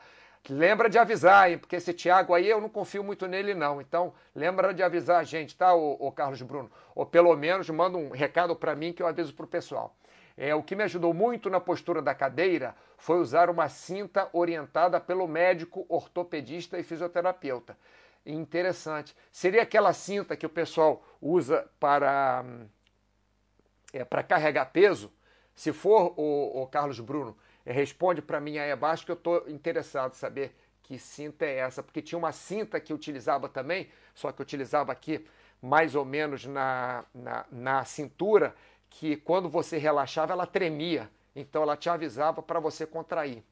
Lembra 0.48 0.88
de 0.88 0.98
avisar, 0.98 1.50
hein? 1.50 1.58
Porque 1.58 1.76
esse 1.76 1.92
Thiago 1.92 2.34
aí 2.34 2.48
eu 2.48 2.60
não 2.60 2.68
confio 2.68 3.04
muito 3.04 3.26
nele, 3.26 3.54
não. 3.54 3.80
Então, 3.80 4.12
lembra 4.34 4.72
de 4.72 4.82
avisar 4.82 5.20
a 5.20 5.24
gente, 5.24 5.56
tá, 5.56 5.74
o, 5.74 5.96
o 6.00 6.10
Carlos 6.10 6.40
Bruno? 6.42 6.70
Ou 6.94 7.04
pelo 7.04 7.36
menos 7.36 7.68
manda 7.70 7.98
um 7.98 8.10
recado 8.10 8.56
para 8.56 8.74
mim 8.74 8.92
que 8.92 9.02
eu 9.02 9.06
aviso 9.06 9.34
para 9.34 9.44
o 9.44 9.48
pessoal. 9.48 9.94
É, 10.36 10.54
o 10.54 10.62
que 10.62 10.74
me 10.74 10.82
ajudou 10.84 11.12
muito 11.12 11.50
na 11.50 11.60
postura 11.60 12.00
da 12.00 12.14
cadeira 12.14 12.74
foi 12.96 13.18
usar 13.18 13.50
uma 13.50 13.68
cinta 13.68 14.28
orientada 14.32 14.98
pelo 14.98 15.28
médico, 15.28 15.84
ortopedista 15.88 16.78
e 16.78 16.82
fisioterapeuta. 16.82 17.76
Interessante. 18.24 19.14
Seria 19.30 19.62
aquela 19.62 19.92
cinta 19.92 20.36
que 20.36 20.46
o 20.46 20.50
pessoal 20.50 21.04
usa 21.20 21.68
para, 21.78 22.44
é, 23.92 24.04
para 24.04 24.22
carregar 24.22 24.66
peso? 24.72 25.12
Se 25.54 25.72
for 25.72 26.14
o, 26.16 26.62
o 26.62 26.66
Carlos 26.66 27.00
Bruno, 27.00 27.36
responde 27.64 28.22
para 28.22 28.40
mim 28.40 28.58
aí 28.58 28.70
abaixo 28.70 29.04
que 29.04 29.10
eu 29.10 29.16
estou 29.16 29.48
interessado 29.48 30.12
em 30.12 30.16
saber 30.16 30.54
que 30.82 30.98
cinta 30.98 31.44
é 31.44 31.58
essa, 31.58 31.82
porque 31.82 32.02
tinha 32.02 32.18
uma 32.18 32.32
cinta 32.32 32.80
que 32.80 32.92
utilizava 32.92 33.48
também, 33.48 33.88
só 34.14 34.32
que 34.32 34.42
utilizava 34.42 34.90
aqui 34.90 35.24
mais 35.62 35.94
ou 35.94 36.04
menos 36.04 36.46
na, 36.46 37.04
na, 37.14 37.44
na 37.50 37.84
cintura, 37.84 38.54
que 38.88 39.16
quando 39.16 39.48
você 39.48 39.78
relaxava 39.78 40.32
ela 40.32 40.46
tremia, 40.46 41.08
então 41.36 41.62
ela 41.62 41.76
te 41.76 41.88
avisava 41.88 42.42
para 42.42 42.58
você 42.58 42.86
contrair. 42.86 43.44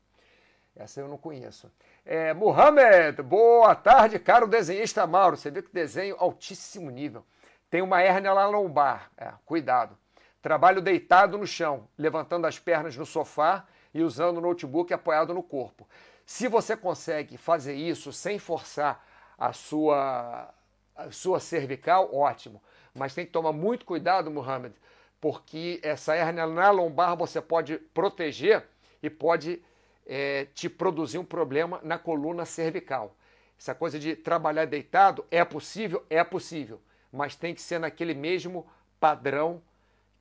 Essa 0.74 1.00
eu 1.00 1.08
não 1.08 1.18
conheço. 1.18 1.70
É, 2.04 2.32
Mohamed, 2.32 3.22
boa 3.22 3.74
tarde, 3.74 4.18
caro 4.18 4.46
desenhista 4.46 5.06
Mauro. 5.06 5.36
Você 5.36 5.50
viu 5.50 5.62
que 5.62 5.72
desenho 5.72 6.16
altíssimo 6.18 6.90
nível. 6.90 7.24
Tem 7.68 7.82
uma 7.82 8.00
hérnia 8.00 8.32
lá 8.32 8.46
lombar. 8.46 9.10
É, 9.16 9.32
cuidado. 9.44 9.98
Trabalho 10.40 10.80
deitado 10.80 11.36
no 11.36 11.46
chão, 11.46 11.88
levantando 11.98 12.46
as 12.46 12.58
pernas 12.58 12.96
no 12.96 13.04
sofá 13.04 13.66
e 13.92 14.02
usando 14.02 14.38
o 14.38 14.40
notebook 14.40 14.92
apoiado 14.92 15.34
no 15.34 15.42
corpo. 15.42 15.86
Se 16.24 16.46
você 16.46 16.76
consegue 16.76 17.36
fazer 17.36 17.74
isso 17.74 18.12
sem 18.12 18.38
forçar 18.38 19.04
a 19.38 19.52
sua, 19.52 20.52
a 20.94 21.10
sua 21.10 21.40
cervical, 21.40 22.14
ótimo. 22.14 22.62
Mas 22.94 23.14
tem 23.14 23.24
que 23.24 23.32
tomar 23.32 23.52
muito 23.52 23.86
cuidado, 23.86 24.30
Mohamed, 24.30 24.74
porque 25.20 25.80
essa 25.82 26.16
hernia 26.16 26.46
na 26.46 26.70
lombar 26.70 27.16
você 27.16 27.40
pode 27.40 27.78
proteger 27.78 28.64
e 29.02 29.08
pode 29.08 29.62
é, 30.06 30.46
te 30.54 30.68
produzir 30.68 31.18
um 31.18 31.24
problema 31.24 31.80
na 31.82 31.98
coluna 31.98 32.44
cervical. 32.44 33.14
Essa 33.58 33.74
coisa 33.74 33.98
de 33.98 34.14
trabalhar 34.14 34.66
deitado 34.66 35.24
é 35.30 35.44
possível? 35.44 36.04
É 36.08 36.22
possível, 36.22 36.80
mas 37.12 37.36
tem 37.36 37.54
que 37.54 37.60
ser 37.60 37.78
naquele 37.78 38.14
mesmo 38.14 38.66
padrão 39.00 39.62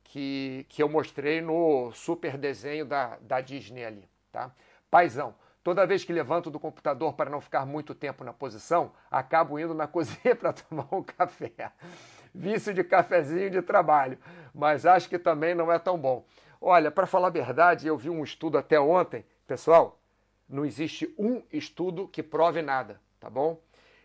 que, 0.08 0.64
que 0.70 0.82
eu 0.82 0.88
mostrei 0.88 1.40
no 1.40 1.92
super 1.92 2.36
desenho 2.38 2.84
da, 2.84 3.18
da 3.20 3.40
Disney 3.40 3.84
ali, 3.84 4.08
tá? 4.32 4.50
Paizão, 4.90 5.34
toda 5.62 5.86
vez 5.86 6.02
que 6.02 6.12
levanto 6.12 6.50
do 6.50 6.58
computador 6.58 7.12
para 7.12 7.28
não 7.28 7.42
ficar 7.42 7.66
muito 7.66 7.94
tempo 7.94 8.24
na 8.24 8.32
posição, 8.32 8.90
acabo 9.10 9.58
indo 9.58 9.74
na 9.74 9.86
cozinha 9.88 10.34
para 10.34 10.52
tomar 10.52 10.88
um 10.90 11.02
café. 11.02 11.72
Vício 12.34 12.72
de 12.72 12.82
cafezinho 12.82 13.50
de 13.50 13.60
trabalho, 13.60 14.18
mas 14.54 14.86
acho 14.86 15.08
que 15.08 15.18
também 15.18 15.54
não 15.54 15.70
é 15.70 15.78
tão 15.78 15.98
bom. 15.98 16.24
Olha, 16.60 16.90
para 16.90 17.06
falar 17.06 17.28
a 17.28 17.30
verdade, 17.30 17.86
eu 17.86 17.96
vi 17.96 18.08
um 18.08 18.24
estudo 18.24 18.56
até 18.56 18.80
ontem, 18.80 19.26
pessoal, 19.46 20.00
não 20.48 20.64
existe 20.64 21.14
um 21.18 21.42
estudo 21.52 22.08
que 22.08 22.22
prove 22.22 22.62
nada, 22.62 22.98
tá 23.20 23.28
bom? 23.28 23.60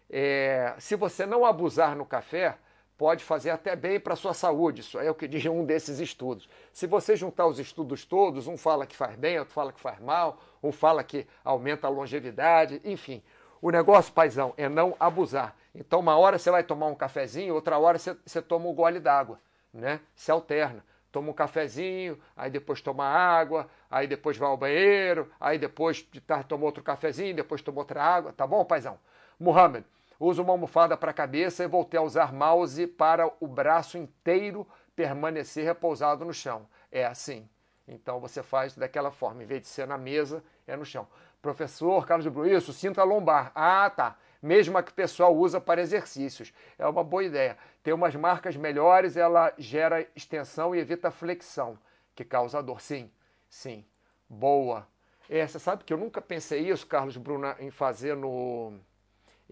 É, 0.09 0.75
se 0.79 0.97
você 0.97 1.25
não 1.25 1.45
abusar 1.45 1.95
no 1.95 2.05
café, 2.05 2.57
pode 2.97 3.23
fazer 3.23 3.49
até 3.49 3.75
bem 3.75 3.99
para 3.99 4.13
a 4.13 4.17
sua 4.17 4.33
saúde. 4.33 4.81
Isso 4.81 4.99
é 4.99 5.09
o 5.09 5.15
que 5.15 5.27
diz 5.27 5.45
um 5.45 5.65
desses 5.65 5.99
estudos. 5.99 6.47
Se 6.71 6.87
você 6.87 7.15
juntar 7.15 7.47
os 7.47 7.59
estudos 7.59 8.05
todos, 8.05 8.47
um 8.47 8.57
fala 8.57 8.85
que 8.85 8.95
faz 8.95 9.15
bem, 9.15 9.39
outro 9.39 9.53
fala 9.53 9.73
que 9.73 9.79
faz 9.79 9.99
mal, 9.99 10.39
um 10.61 10.71
fala 10.71 11.03
que 11.03 11.27
aumenta 11.43 11.87
a 11.87 11.89
longevidade, 11.89 12.81
enfim. 12.83 13.21
O 13.61 13.71
negócio, 13.71 14.11
paizão, 14.13 14.53
é 14.57 14.67
não 14.67 14.95
abusar. 14.99 15.55
Então, 15.73 15.99
uma 15.99 16.17
hora 16.17 16.37
você 16.37 16.51
vai 16.51 16.63
tomar 16.63 16.87
um 16.87 16.95
cafezinho, 16.95 17.55
outra 17.55 17.77
hora 17.77 17.97
você, 17.97 18.15
você 18.25 18.41
toma 18.41 18.67
um 18.67 18.73
gole 18.73 18.99
d'água, 18.99 19.39
né? 19.73 20.01
Se 20.15 20.31
alterna. 20.31 20.83
Toma 21.11 21.29
um 21.29 21.33
cafezinho, 21.33 22.19
aí 22.35 22.49
depois 22.49 22.81
toma 22.81 23.05
água, 23.05 23.69
aí 23.89 24.07
depois 24.07 24.35
vai 24.35 24.49
ao 24.49 24.57
banheiro, 24.57 25.31
aí 25.39 25.59
depois 25.59 26.05
de 26.11 26.19
tarde 26.19 26.45
toma 26.45 26.65
outro 26.65 26.83
cafezinho, 26.83 27.35
depois 27.35 27.61
toma 27.61 27.79
outra 27.79 28.03
água. 28.03 28.33
Tá 28.33 28.47
bom, 28.47 28.65
paizão? 28.65 28.97
Muhammad, 29.39 29.83
Uso 30.25 30.41
uma 30.41 30.53
almofada 30.53 30.95
para 30.95 31.11
a 31.11 31.13
cabeça 31.13 31.65
e 31.65 31.67
voltei 31.67 31.99
a 31.99 32.01
usar 32.01 32.31
mouse 32.31 32.87
para 32.87 33.29
o 33.41 33.45
braço 33.45 33.97
inteiro 33.97 34.65
permanecer 34.95 35.65
repousado 35.65 36.23
no 36.23 36.33
chão. 36.33 36.65
É 36.89 37.03
assim. 37.03 37.49
Então 37.85 38.21
você 38.21 38.41
faz 38.41 38.73
daquela 38.73 39.11
forma, 39.11 39.43
em 39.43 39.45
vez 39.45 39.63
de 39.63 39.67
ser 39.67 39.85
na 39.85 39.97
mesa, 39.97 40.41
é 40.65 40.77
no 40.77 40.85
chão. 40.85 41.05
Professor 41.41 42.07
Carlos 42.07 42.31
de 42.31 42.55
isso, 42.55 42.71
cinta 42.71 43.03
lombar. 43.03 43.51
Ah, 43.53 43.89
tá. 43.89 44.15
Mesmo 44.41 44.77
a 44.77 44.83
que 44.83 44.91
o 44.91 44.95
pessoal 44.95 45.35
usa 45.35 45.59
para 45.59 45.81
exercícios. 45.81 46.53
É 46.79 46.87
uma 46.87 47.03
boa 47.03 47.25
ideia. 47.25 47.57
Tem 47.83 47.93
umas 47.93 48.15
marcas 48.15 48.55
melhores, 48.55 49.17
ela 49.17 49.53
gera 49.57 50.07
extensão 50.15 50.73
e 50.73 50.79
evita 50.79 51.11
flexão, 51.11 51.77
que 52.15 52.23
causa 52.23 52.63
dor. 52.63 52.79
Sim, 52.79 53.11
sim. 53.49 53.83
Boa. 54.29 54.87
É, 55.29 55.45
você 55.45 55.59
sabe 55.59 55.83
que 55.83 55.91
eu 55.91 55.97
nunca 55.97 56.21
pensei 56.21 56.69
isso, 56.69 56.87
Carlos 56.87 57.17
Bruna, 57.17 57.57
em 57.59 57.69
fazer 57.69 58.15
no 58.15 58.79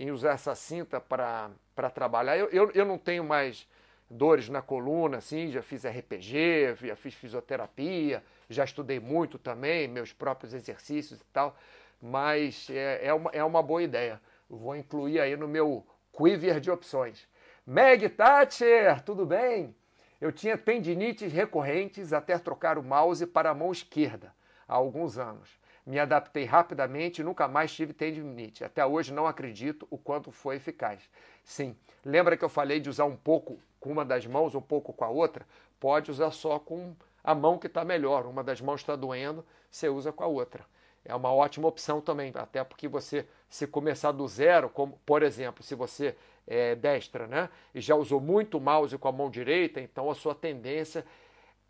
em 0.01 0.09
usar 0.09 0.31
essa 0.31 0.55
cinta 0.55 0.99
para 0.99 1.89
trabalhar. 1.93 2.35
Eu, 2.35 2.49
eu, 2.49 2.71
eu 2.71 2.83
não 2.83 2.97
tenho 2.97 3.23
mais 3.23 3.67
dores 4.09 4.49
na 4.49 4.59
coluna, 4.59 5.17
assim, 5.17 5.51
já 5.51 5.61
fiz 5.61 5.85
RPG, 5.85 6.75
já 6.81 6.95
fiz 6.95 7.13
fisioterapia, 7.13 8.23
já 8.49 8.63
estudei 8.63 8.99
muito 8.99 9.37
também, 9.37 9.87
meus 9.87 10.11
próprios 10.11 10.55
exercícios 10.55 11.21
e 11.21 11.25
tal, 11.31 11.55
mas 12.01 12.67
é, 12.71 13.05
é, 13.05 13.13
uma, 13.13 13.29
é 13.29 13.43
uma 13.43 13.61
boa 13.61 13.83
ideia. 13.83 14.19
Vou 14.49 14.75
incluir 14.75 15.19
aí 15.19 15.37
no 15.37 15.47
meu 15.47 15.85
quiver 16.11 16.59
de 16.59 16.71
opções. 16.71 17.27
Meg 17.63 18.09
Thatcher, 18.09 19.03
tudo 19.03 19.23
bem? 19.23 19.75
Eu 20.19 20.31
tinha 20.31 20.57
tendinites 20.57 21.31
recorrentes 21.31 22.11
até 22.11 22.39
trocar 22.39 22.79
o 22.79 22.83
mouse 22.83 23.27
para 23.27 23.51
a 23.51 23.55
mão 23.55 23.71
esquerda 23.71 24.33
há 24.67 24.73
alguns 24.73 25.19
anos. 25.19 25.61
Me 25.91 25.99
adaptei 25.99 26.45
rapidamente 26.45 27.19
e 27.19 27.23
nunca 27.25 27.49
mais 27.49 27.73
tive 27.73 27.91
tendinite. 27.91 28.63
Até 28.63 28.86
hoje 28.86 29.12
não 29.12 29.27
acredito 29.27 29.86
o 29.89 29.97
quanto 29.97 30.32
foi 30.32 30.56
eficaz. 30.56 31.01
Sim, 31.43 31.75
lembra 32.06 32.38
que 32.38 32.45
eu 32.45 32.47
falei 32.47 32.80
de 32.80 32.89
usar 32.89 33.04
um 33.04 33.17
pouco 33.17 33.60
com 33.77 33.91
uma 33.91 34.06
das 34.06 34.25
mãos, 34.25 34.56
um 34.56 34.62
pouco 34.62 34.93
com 34.93 35.04
a 35.04 35.10
outra? 35.10 35.45
Pode 35.82 36.10
usar 36.10 36.32
só 36.32 36.58
com 36.58 36.95
a 37.21 37.36
mão 37.36 37.58
que 37.58 37.67
está 37.67 37.84
melhor. 37.84 38.25
Uma 38.25 38.41
das 38.41 38.62
mãos 38.62 38.80
está 38.80 38.95
doendo, 38.95 39.45
você 39.69 39.89
usa 39.89 40.13
com 40.13 40.23
a 40.23 40.27
outra. 40.27 40.63
É 41.04 41.13
uma 41.13 41.34
ótima 41.34 41.67
opção 41.67 41.99
também, 41.99 42.32
até 42.36 42.63
porque 42.63 42.88
você, 42.88 43.27
se 43.49 43.67
começar 43.67 44.13
do 44.13 44.25
zero, 44.30 44.69
como 44.69 44.97
por 45.06 45.21
exemplo, 45.21 45.62
se 45.62 45.75
você 45.75 46.15
é 46.47 46.73
destra, 46.73 47.27
né, 47.27 47.49
e 47.75 47.82
já 47.82 47.95
usou 47.95 48.21
muito 48.21 48.62
mouse 48.62 48.97
com 48.97 49.10
a 49.10 49.12
mão 49.12 49.30
direita, 49.30 49.82
então 49.82 50.10
a 50.10 50.15
sua 50.15 50.34
tendência 50.34 51.06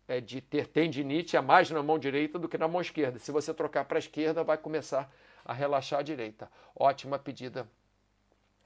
é, 0.08 0.20
de 0.20 0.40
ter 0.40 0.66
tendinite 0.66 1.36
é 1.36 1.40
mais 1.40 1.70
na 1.70 1.82
mão 1.82 1.98
direita 1.98 2.38
do 2.38 2.48
que 2.48 2.58
na 2.58 2.68
mão 2.68 2.80
esquerda. 2.80 3.18
Se 3.18 3.30
você 3.30 3.52
trocar 3.54 3.84
para 3.84 3.98
a 3.98 4.00
esquerda, 4.00 4.42
vai 4.44 4.58
começar 4.58 5.10
a 5.44 5.52
relaxar 5.52 6.00
a 6.00 6.02
direita. 6.02 6.50
Ótima 6.74 7.18
pedida 7.18 7.68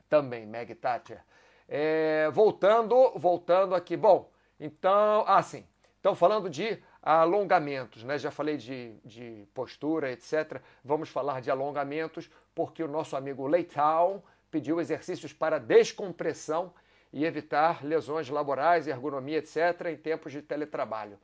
também, 0.08 0.46
Meg 0.46 0.74
Thatcher. 0.74 1.22
É, 1.68 2.30
voltando, 2.32 3.12
voltando 3.16 3.74
aqui. 3.74 3.96
Bom, 3.96 4.30
então, 4.58 5.24
ah, 5.26 5.42
sim. 5.42 5.66
Então, 6.00 6.14
falando 6.14 6.48
de 6.48 6.80
alongamentos, 7.02 8.04
né? 8.04 8.18
Já 8.18 8.30
falei 8.30 8.56
de, 8.56 8.94
de 9.04 9.46
postura, 9.52 10.10
etc. 10.12 10.60
Vamos 10.84 11.08
falar 11.08 11.40
de 11.40 11.50
alongamentos, 11.50 12.30
porque 12.54 12.82
o 12.82 12.88
nosso 12.88 13.16
amigo 13.16 13.46
Leitão 13.46 14.22
pediu 14.50 14.80
exercícios 14.80 15.32
para 15.32 15.58
descompressão 15.58 16.72
e 17.16 17.24
evitar 17.24 17.82
lesões 17.82 18.28
laborais, 18.28 18.86
ergonomia, 18.86 19.38
etc., 19.38 19.86
em 19.86 19.96
tempos 19.96 20.32
de 20.32 20.42
teletrabalho. 20.42 21.18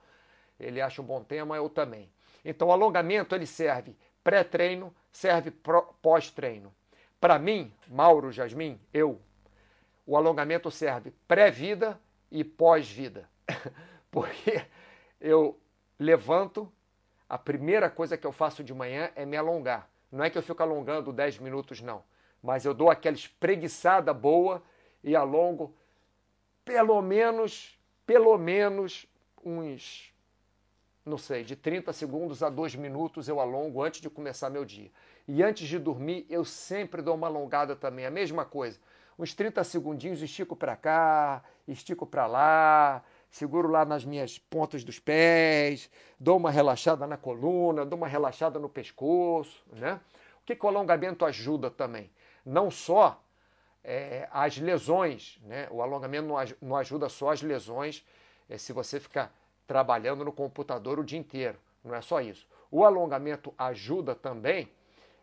Ele 0.59 0.81
acha 0.81 1.03
um 1.03 1.05
bom 1.05 1.23
tema, 1.23 1.55
eu 1.55 1.69
também. 1.69 2.11
Então, 2.43 2.69
o 2.69 2.73
alongamento 2.73 3.35
ele 3.35 3.45
serve 3.45 3.95
pré-treino, 4.25 4.95
serve 5.13 5.51
pós-treino. 6.01 6.73
Para 7.21 7.39
mim, 7.39 7.75
Mauro 7.87 8.33
Jasmin, 8.33 8.81
eu, 8.91 9.21
o 10.07 10.17
alongamento 10.17 10.71
serve 10.71 11.13
pré-vida 11.29 12.01
e 12.31 12.43
pós-vida. 12.43 13.29
Porque 14.11 14.65
eu 15.21 15.61
levanto, 15.99 16.73
a 17.29 17.37
primeira 17.37 17.91
coisa 17.91 18.17
que 18.17 18.27
eu 18.27 18.33
faço 18.33 18.65
de 18.65 18.73
manhã 18.73 19.11
é 19.15 19.27
me 19.27 19.37
alongar. 19.37 19.91
Não 20.11 20.25
é 20.25 20.31
que 20.31 20.39
eu 20.39 20.43
fico 20.43 20.63
alongando 20.63 21.13
10 21.13 21.39
minutos, 21.39 21.83
não. 21.83 22.03
Mas 22.43 22.65
eu 22.65 22.73
dou 22.73 22.89
aquela 22.89 23.15
espreguiçada 23.15 24.15
boa 24.15 24.63
e 25.05 25.15
alongo 25.15 25.75
pelo 26.65 27.01
menos, 27.03 27.79
pelo 28.07 28.37
menos 28.39 29.07
uns, 29.45 30.13
não 31.05 31.19
sei, 31.19 31.45
de 31.45 31.57
30 31.57 31.93
segundos 31.93 32.43
a 32.43 32.49
2 32.49 32.75
minutos 32.77 33.29
eu 33.29 33.41
alongo 33.41 33.83
antes 33.83 34.01
de 34.01 34.09
começar 34.09 34.51
meu 34.51 34.65
dia. 34.65 34.91
E 35.27 35.43
antes 35.43 35.69
de 35.69 35.79
dormir, 35.79 36.27
eu 36.29 36.45
sempre 36.45 37.03
dou 37.03 37.15
uma 37.15 37.27
alongada 37.27 37.77
também, 37.77 38.07
a 38.07 38.11
mesma 38.11 38.45
coisa. 38.45 38.79
Uns 39.19 39.35
30 39.35 39.63
segundinhos, 39.63 40.23
estico 40.23 40.57
para 40.57 40.75
cá, 40.75 41.43
estico 41.69 42.07
para 42.07 42.27
lá, 42.27 43.05
seguro 43.31 43.69
lá 43.69 43.85
nas 43.85 44.05
minhas 44.05 44.39
pontas 44.39 44.83
dos 44.83 44.99
pés, 44.99 45.91
dou 46.19 46.37
uma 46.37 46.51
relaxada 46.51 47.07
na 47.07 47.17
coluna, 47.17 47.85
dou 47.85 47.97
uma 47.97 48.09
relaxada 48.09 48.59
no 48.59 48.69
pescoço, 48.69 49.65
né? 49.73 50.01
O 50.43 50.45
que, 50.45 50.57
que 50.57 50.67
o 50.67 50.69
alongamento 50.69 51.25
ajuda 51.25 51.71
também? 51.71 52.11
Não 52.45 52.69
só 52.69 53.22
é, 53.85 54.29
as 54.31 54.59
lesões, 54.59 55.39
né? 55.43 55.69
O 55.71 55.83
alongamento 55.83 56.29
não, 56.61 56.77
ajuda 56.77 57.09
só 57.09 57.31
as 57.31 57.43
lesões 57.43 58.05
é, 58.49 58.57
se 58.57 58.73
você 58.73 59.01
ficar 59.01 59.35
trabalhando 59.67 60.25
no 60.25 60.33
computador 60.33 60.99
o 60.99 61.05
dia 61.05 61.19
inteiro. 61.19 61.59
Não 61.85 61.95
é 61.95 62.01
só 62.01 62.21
isso. 62.21 62.47
O 62.71 62.85
alongamento 62.85 63.53
ajuda 63.59 64.15
também 64.15 64.71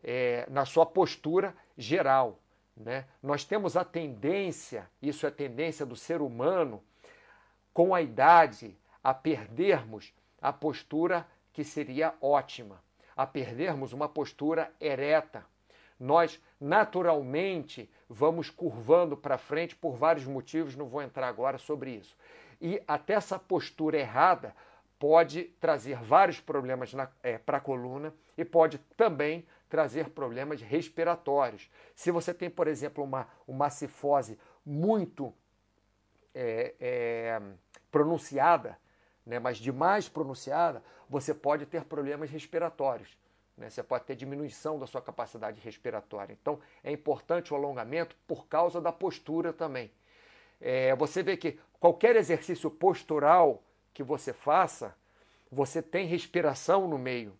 é, 0.03 0.45
na 0.49 0.65
sua 0.65 0.85
postura 0.85 1.55
geral. 1.77 2.39
Né? 2.75 3.05
Nós 3.21 3.43
temos 3.43 3.75
a 3.75 3.83
tendência, 3.83 4.89
isso 5.01 5.25
é 5.25 5.31
tendência 5.31 5.85
do 5.85 5.95
ser 5.95 6.21
humano, 6.21 6.81
com 7.73 7.93
a 7.93 8.01
idade, 8.01 8.77
a 9.03 9.13
perdermos 9.13 10.13
a 10.41 10.51
postura 10.51 11.27
que 11.53 11.63
seria 11.63 12.13
ótima, 12.21 12.81
a 13.15 13.25
perdermos 13.25 13.93
uma 13.93 14.07
postura 14.07 14.71
ereta. 14.79 15.45
Nós 15.99 16.39
naturalmente 16.59 17.89
vamos 18.07 18.49
curvando 18.49 19.17
para 19.17 19.37
frente 19.37 19.75
por 19.75 19.95
vários 19.95 20.25
motivos, 20.25 20.75
não 20.75 20.87
vou 20.87 21.01
entrar 21.01 21.27
agora 21.27 21.57
sobre 21.57 21.91
isso. 21.91 22.15
E 22.61 22.81
até 22.87 23.13
essa 23.13 23.37
postura 23.37 23.97
errada 23.97 24.55
pode 24.97 25.45
trazer 25.61 25.97
vários 25.97 26.39
problemas 26.39 26.93
é, 27.23 27.37
para 27.37 27.57
a 27.57 27.61
coluna 27.61 28.13
e 28.37 28.43
pode 28.43 28.77
também 28.97 29.45
trazer 29.69 30.09
problemas 30.09 30.61
respiratórios. 30.61 31.69
Se 31.95 32.11
você 32.11 32.33
tem, 32.33 32.49
por 32.49 32.67
exemplo, 32.67 33.03
uma, 33.03 33.27
uma 33.47 33.69
cifose 33.69 34.37
muito 34.65 35.33
é, 36.33 36.75
é, 36.79 37.41
pronunciada, 37.91 38.77
né, 39.25 39.39
mas 39.39 39.57
demais 39.57 40.09
pronunciada, 40.09 40.83
você 41.07 41.33
pode 41.33 41.65
ter 41.65 41.85
problemas 41.85 42.29
respiratórios. 42.29 43.17
Né? 43.59 43.69
Você 43.69 43.83
pode 43.83 44.05
ter 44.05 44.15
diminuição 44.15 44.79
da 44.79 44.87
sua 44.87 45.01
capacidade 45.01 45.59
respiratória. 45.59 46.35
Então, 46.41 46.59
é 46.83 46.91
importante 46.91 47.53
o 47.53 47.57
alongamento 47.57 48.15
por 48.25 48.47
causa 48.47 48.79
da 48.79 48.91
postura 48.91 49.51
também. 49.51 49.91
É, 50.61 50.95
você 50.95 51.21
vê 51.21 51.37
que 51.37 51.59
qualquer 51.79 52.15
exercício 52.15 52.71
postural 52.71 53.61
que 53.93 54.01
você 54.01 54.31
faça, 54.33 54.95
você 55.51 55.81
tem 55.81 56.07
respiração 56.07 56.87
no 56.87 56.97
meio. 56.97 57.37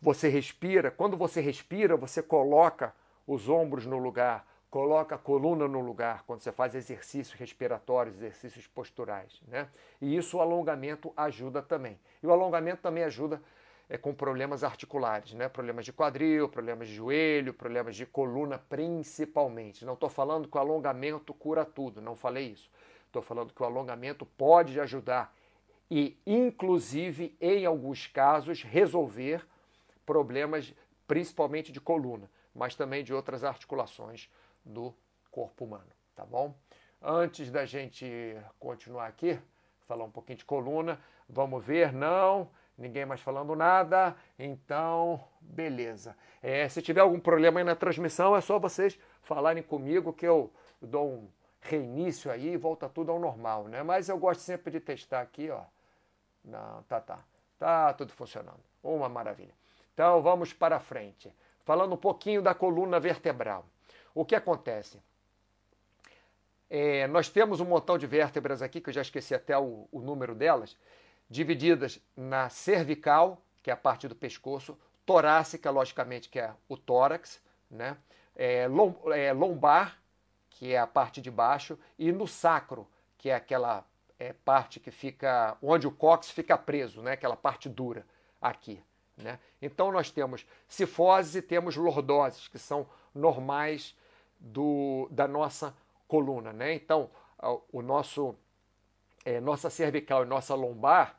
Você 0.00 0.28
respira, 0.28 0.90
quando 0.90 1.16
você 1.16 1.40
respira, 1.40 1.96
você 1.96 2.22
coloca 2.22 2.94
os 3.26 3.48
ombros 3.48 3.86
no 3.86 3.96
lugar, 3.96 4.46
coloca 4.70 5.14
a 5.14 5.18
coluna 5.18 5.66
no 5.66 5.80
lugar, 5.80 6.24
quando 6.26 6.40
você 6.40 6.52
faz 6.52 6.74
exercícios 6.74 7.32
respiratórios, 7.38 8.16
exercícios 8.16 8.66
posturais. 8.66 9.40
Né? 9.48 9.68
E 10.00 10.14
isso 10.14 10.36
o 10.36 10.40
alongamento 10.40 11.12
ajuda 11.16 11.62
também. 11.62 11.98
E 12.22 12.26
o 12.26 12.32
alongamento 12.32 12.82
também 12.82 13.04
ajuda 13.04 13.40
é, 13.88 13.96
com 13.96 14.14
problemas 14.14 14.64
articulares, 14.64 15.32
né? 15.32 15.48
problemas 15.48 15.84
de 15.84 15.92
quadril, 15.92 16.48
problemas 16.48 16.88
de 16.88 16.94
joelho, 16.94 17.54
problemas 17.54 17.96
de 17.96 18.04
coluna 18.04 18.58
principalmente. 18.58 19.84
Não 19.84 19.94
estou 19.94 20.08
falando 20.08 20.48
que 20.48 20.56
o 20.56 20.60
alongamento 20.60 21.32
cura 21.32 21.64
tudo, 21.64 22.00
não 22.00 22.16
falei 22.16 22.48
isso. 22.48 22.70
Estou 23.06 23.22
falando 23.22 23.52
que 23.54 23.62
o 23.62 23.66
alongamento 23.66 24.26
pode 24.26 24.78
ajudar 24.80 25.34
e, 25.90 26.18
inclusive, 26.26 27.36
em 27.40 27.64
alguns 27.64 28.06
casos, 28.06 28.62
resolver 28.62 29.46
problemas 30.04 30.74
principalmente 31.06 31.70
de 31.70 31.80
coluna, 31.80 32.28
mas 32.54 32.74
também 32.74 33.04
de 33.04 33.14
outras 33.14 33.44
articulações 33.44 34.28
do 34.64 34.92
corpo 35.30 35.64
humano, 35.64 35.90
tá 36.14 36.24
bom? 36.24 36.54
Antes 37.00 37.50
da 37.50 37.64
gente 37.64 38.06
continuar 38.58 39.06
aqui, 39.06 39.38
falar 39.86 40.04
um 40.04 40.10
pouquinho 40.10 40.38
de 40.38 40.44
coluna, 40.44 41.00
vamos 41.28 41.64
ver, 41.64 41.92
não, 41.92 42.50
ninguém 42.76 43.06
mais 43.06 43.20
falando 43.20 43.54
nada, 43.54 44.16
então, 44.38 45.22
beleza. 45.40 46.16
É, 46.42 46.68
se 46.68 46.82
tiver 46.82 47.00
algum 47.00 47.18
problema 47.18 47.60
aí 47.60 47.64
na 47.64 47.74
transmissão, 47.74 48.36
é 48.36 48.40
só 48.40 48.58
vocês 48.58 48.98
falarem 49.22 49.62
comigo 49.62 50.12
que 50.12 50.26
eu 50.26 50.52
dou 50.80 51.08
um 51.08 51.28
reinício 51.60 52.30
aí 52.30 52.52
e 52.52 52.56
volta 52.56 52.88
tudo 52.88 53.10
ao 53.10 53.18
normal, 53.18 53.64
né? 53.64 53.82
Mas 53.82 54.08
eu 54.08 54.18
gosto 54.18 54.40
sempre 54.40 54.70
de 54.70 54.80
testar 54.80 55.20
aqui, 55.20 55.50
ó. 55.50 55.62
Não, 56.44 56.82
tá, 56.84 57.00
tá. 57.00 57.18
Tá 57.58 57.92
tudo 57.94 58.12
funcionando. 58.12 58.60
Uma 58.82 59.08
maravilha. 59.08 59.54
Então 59.94 60.22
vamos 60.22 60.52
para 60.52 60.78
frente. 60.78 61.32
Falando 61.64 61.94
um 61.94 61.98
pouquinho 61.98 62.42
da 62.42 62.54
coluna 62.54 63.00
vertebral. 63.00 63.64
O 64.14 64.24
que 64.24 64.34
acontece? 64.34 65.02
É, 66.68 67.06
nós 67.06 67.28
temos 67.28 67.60
um 67.60 67.64
montão 67.64 67.96
de 67.96 68.06
vértebras 68.06 68.60
aqui, 68.60 68.80
que 68.80 68.90
eu 68.90 68.94
já 68.94 69.02
esqueci 69.02 69.34
até 69.34 69.56
o, 69.56 69.88
o 69.90 70.00
número 70.00 70.34
delas, 70.34 70.76
divididas 71.28 72.00
na 72.16 72.48
cervical, 72.48 73.42
que 73.62 73.70
é 73.70 73.72
a 73.72 73.76
parte 73.76 74.06
do 74.08 74.14
pescoço, 74.14 74.78
torácica, 75.04 75.70
logicamente, 75.70 76.28
que 76.28 76.38
é 76.38 76.52
o 76.68 76.76
tórax, 76.76 77.40
né? 77.70 77.96
É, 78.34 78.68
é, 79.14 79.32
lombar, 79.32 79.98
que 80.50 80.72
é 80.72 80.78
a 80.78 80.86
parte 80.86 81.20
de 81.20 81.30
baixo, 81.30 81.78
e 81.98 82.12
no 82.12 82.26
sacro, 82.26 82.86
que 83.16 83.30
é 83.30 83.34
aquela 83.34 83.84
é, 84.18 84.32
parte 84.32 84.80
que 84.80 84.90
fica 84.90 85.56
onde 85.62 85.86
o 85.86 85.90
cóccix 85.90 86.34
fica 86.34 86.56
preso, 86.56 87.02
né? 87.02 87.12
aquela 87.12 87.36
parte 87.36 87.68
dura 87.68 88.06
aqui. 88.40 88.82
Né? 89.16 89.38
Então 89.60 89.90
nós 89.90 90.10
temos 90.10 90.46
cifoses 90.68 91.34
e 91.34 91.42
temos 91.42 91.76
lordoses, 91.76 92.48
que 92.48 92.58
são 92.58 92.86
normais 93.14 93.96
do, 94.38 95.08
da 95.10 95.26
nossa 95.26 95.74
coluna. 96.06 96.52
Né? 96.52 96.74
Então, 96.74 97.10
o 97.72 97.82
nosso, 97.82 98.34
é, 99.26 99.40
nossa 99.40 99.68
cervical 99.68 100.22
e 100.22 100.26
nossa 100.26 100.54
lombar 100.54 101.18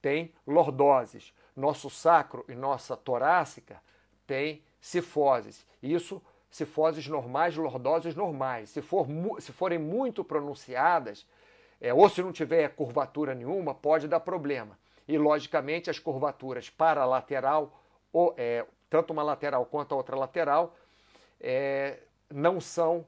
tem 0.00 0.32
lordoses. 0.46 1.34
Nosso 1.56 1.90
sacro 1.90 2.44
e 2.48 2.54
nossa 2.54 2.96
torácica 2.96 3.82
tem 4.24 4.62
cifoses. 4.80 5.66
Isso, 5.82 6.22
cifoses 6.48 7.08
normais, 7.08 7.56
lordoses 7.56 8.14
normais. 8.14 8.70
Se, 8.70 8.80
for, 8.80 9.06
se 9.40 9.52
forem 9.52 9.78
muito 9.78 10.22
pronunciadas, 10.22 11.26
é, 11.80 11.92
ou 11.92 12.08
se 12.08 12.22
não 12.22 12.30
tiver 12.30 12.68
curvatura 12.76 13.34
nenhuma, 13.34 13.74
pode 13.74 14.06
dar 14.06 14.20
problema 14.20 14.78
e, 15.08 15.18
logicamente, 15.18 15.90
as 15.90 15.98
curvaturas 15.98 16.70
para 16.70 17.00
a 17.00 17.06
lateral, 17.06 17.82
ou, 18.12 18.34
é, 18.36 18.64
tanto 18.88 19.12
uma 19.12 19.22
lateral 19.22 19.66
quanto 19.66 19.94
a 19.94 19.96
outra 19.96 20.14
lateral, 20.14 20.76
é, 21.40 21.98
não 22.30 22.60
são 22.60 23.04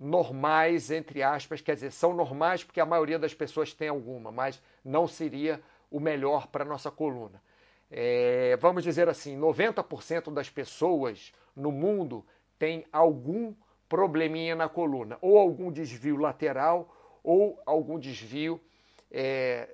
normais, 0.00 0.90
entre 0.90 1.22
aspas, 1.22 1.60
quer 1.60 1.74
dizer, 1.74 1.92
são 1.92 2.14
normais 2.14 2.64
porque 2.64 2.80
a 2.80 2.86
maioria 2.86 3.18
das 3.18 3.34
pessoas 3.34 3.74
tem 3.74 3.88
alguma, 3.88 4.32
mas 4.32 4.60
não 4.82 5.06
seria 5.06 5.60
o 5.90 6.00
melhor 6.00 6.46
para 6.46 6.64
a 6.64 6.66
nossa 6.66 6.90
coluna. 6.90 7.42
É, 7.90 8.56
vamos 8.58 8.82
dizer 8.82 9.10
assim, 9.10 9.38
90% 9.38 10.32
das 10.32 10.48
pessoas 10.48 11.32
no 11.54 11.70
mundo 11.70 12.24
tem 12.58 12.86
algum 12.90 13.52
probleminha 13.88 14.54
na 14.54 14.68
coluna, 14.68 15.18
ou 15.20 15.36
algum 15.36 15.70
desvio 15.70 16.16
lateral, 16.16 16.96
ou 17.22 17.60
algum 17.66 17.98
desvio 17.98 18.58
é, 19.10 19.68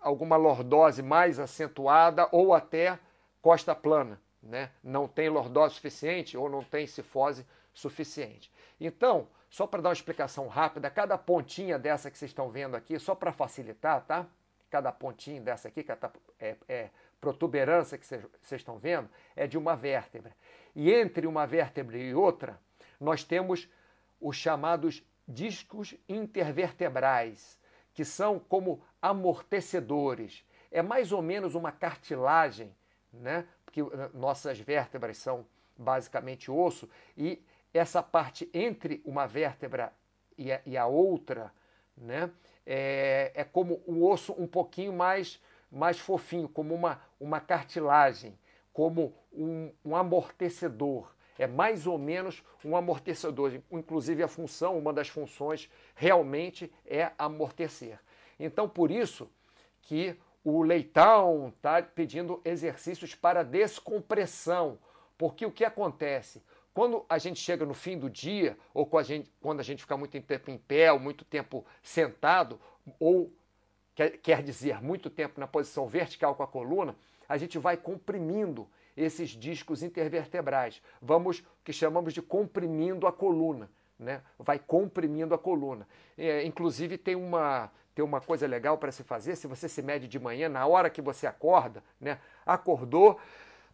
alguma 0.00 0.36
lordose 0.36 1.02
mais 1.02 1.38
acentuada 1.38 2.28
ou 2.30 2.54
até 2.54 2.98
costa 3.42 3.74
plana, 3.74 4.20
né? 4.42 4.70
Não 4.82 5.08
tem 5.08 5.28
lordose 5.28 5.74
suficiente 5.74 6.36
ou 6.36 6.48
não 6.48 6.62
tem 6.62 6.86
cifose 6.86 7.44
suficiente. 7.74 8.50
Então, 8.80 9.26
só 9.48 9.66
para 9.66 9.82
dar 9.82 9.90
uma 9.90 9.94
explicação 9.94 10.48
rápida, 10.48 10.90
cada 10.90 11.16
pontinha 11.16 11.78
dessa 11.78 12.10
que 12.10 12.18
vocês 12.18 12.30
estão 12.30 12.50
vendo 12.50 12.74
aqui, 12.76 12.98
só 12.98 13.14
para 13.14 13.32
facilitar, 13.32 14.04
tá? 14.04 14.26
Cada 14.70 14.90
pontinho 14.92 15.42
dessa 15.42 15.68
aqui, 15.68 15.82
cada 15.82 16.12
é, 16.40 16.56
é, 16.68 16.90
protuberância 17.20 17.96
que 17.96 18.06
vocês 18.06 18.26
estão 18.52 18.78
vendo, 18.78 19.08
é 19.34 19.46
de 19.46 19.56
uma 19.56 19.76
vértebra. 19.76 20.32
E 20.74 20.92
entre 20.92 21.26
uma 21.26 21.46
vértebra 21.46 21.96
e 21.96 22.14
outra, 22.14 22.58
nós 23.00 23.24
temos 23.24 23.68
os 24.20 24.36
chamados 24.36 25.02
discos 25.26 25.94
intervertebrais, 26.08 27.58
que 27.94 28.04
são 28.04 28.38
como 28.38 28.82
amortecedores. 29.00 30.44
É 30.70 30.82
mais 30.82 31.12
ou 31.12 31.22
menos 31.22 31.54
uma 31.54 31.72
cartilagem, 31.72 32.74
né? 33.12 33.46
porque 33.64 33.80
eh, 33.80 34.10
nossas 34.12 34.58
vértebras 34.58 35.16
são 35.18 35.46
basicamente 35.76 36.50
osso, 36.50 36.88
e 37.16 37.42
essa 37.76 38.02
parte 38.02 38.48
entre 38.52 39.02
uma 39.04 39.26
vértebra 39.26 39.92
e 40.36 40.52
a, 40.52 40.60
e 40.64 40.76
a 40.76 40.86
outra 40.86 41.52
né? 41.96 42.30
é, 42.66 43.32
é 43.34 43.44
como 43.44 43.82
um 43.86 44.04
osso 44.04 44.34
um 44.38 44.46
pouquinho 44.46 44.92
mais, 44.92 45.40
mais 45.70 45.98
fofinho, 45.98 46.48
como 46.48 46.74
uma, 46.74 47.00
uma 47.18 47.40
cartilagem, 47.40 48.38
como 48.72 49.14
um, 49.32 49.72
um 49.84 49.96
amortecedor 49.96 51.14
é 51.38 51.46
mais 51.46 51.86
ou 51.86 51.98
menos 51.98 52.42
um 52.64 52.76
amortecedor. 52.76 53.60
Inclusive, 53.70 54.22
a 54.22 54.28
função, 54.28 54.78
uma 54.78 54.92
das 54.92 55.08
funções, 55.08 55.70
realmente 55.94 56.72
é 56.84 57.10
amortecer. 57.18 57.98
Então, 58.38 58.68
por 58.68 58.90
isso 58.90 59.30
que 59.82 60.16
o 60.44 60.62
leitão 60.62 61.52
está 61.54 61.82
pedindo 61.82 62.40
exercícios 62.44 63.14
para 63.14 63.42
descompressão. 63.42 64.78
Porque 65.18 65.46
o 65.46 65.52
que 65.52 65.64
acontece? 65.64 66.42
Quando 66.76 67.06
a 67.08 67.16
gente 67.16 67.40
chega 67.40 67.64
no 67.64 67.72
fim 67.72 67.96
do 67.96 68.10
dia, 68.10 68.54
ou 68.74 68.84
quando 68.84 69.00
a 69.00 69.06
gente, 69.06 69.32
quando 69.40 69.60
a 69.60 69.62
gente 69.62 69.80
fica 69.80 69.96
muito 69.96 70.20
tempo 70.20 70.50
em 70.50 70.58
pé, 70.58 70.92
ou 70.92 71.00
muito 71.00 71.24
tempo 71.24 71.64
sentado, 71.82 72.60
ou 73.00 73.32
quer, 73.94 74.18
quer 74.18 74.42
dizer, 74.42 74.82
muito 74.82 75.08
tempo 75.08 75.40
na 75.40 75.46
posição 75.46 75.88
vertical 75.88 76.34
com 76.34 76.42
a 76.42 76.46
coluna, 76.46 76.94
a 77.26 77.38
gente 77.38 77.56
vai 77.56 77.78
comprimindo 77.78 78.68
esses 78.94 79.30
discos 79.30 79.82
intervertebrais. 79.82 80.82
Vamos, 81.00 81.42
que 81.64 81.72
chamamos 81.72 82.12
de 82.12 82.20
comprimindo 82.20 83.06
a 83.06 83.12
coluna. 83.12 83.70
Né? 83.98 84.20
Vai 84.38 84.58
comprimindo 84.58 85.34
a 85.34 85.38
coluna. 85.38 85.88
É, 86.14 86.44
inclusive, 86.44 86.98
tem 86.98 87.16
uma, 87.16 87.72
tem 87.94 88.04
uma 88.04 88.20
coisa 88.20 88.46
legal 88.46 88.76
para 88.76 88.92
se 88.92 89.02
fazer: 89.02 89.34
se 89.36 89.46
você 89.46 89.66
se 89.66 89.80
mede 89.80 90.06
de 90.06 90.18
manhã, 90.18 90.50
na 90.50 90.66
hora 90.66 90.90
que 90.90 91.00
você 91.00 91.26
acorda, 91.26 91.82
né? 91.98 92.18
acordou, 92.44 93.18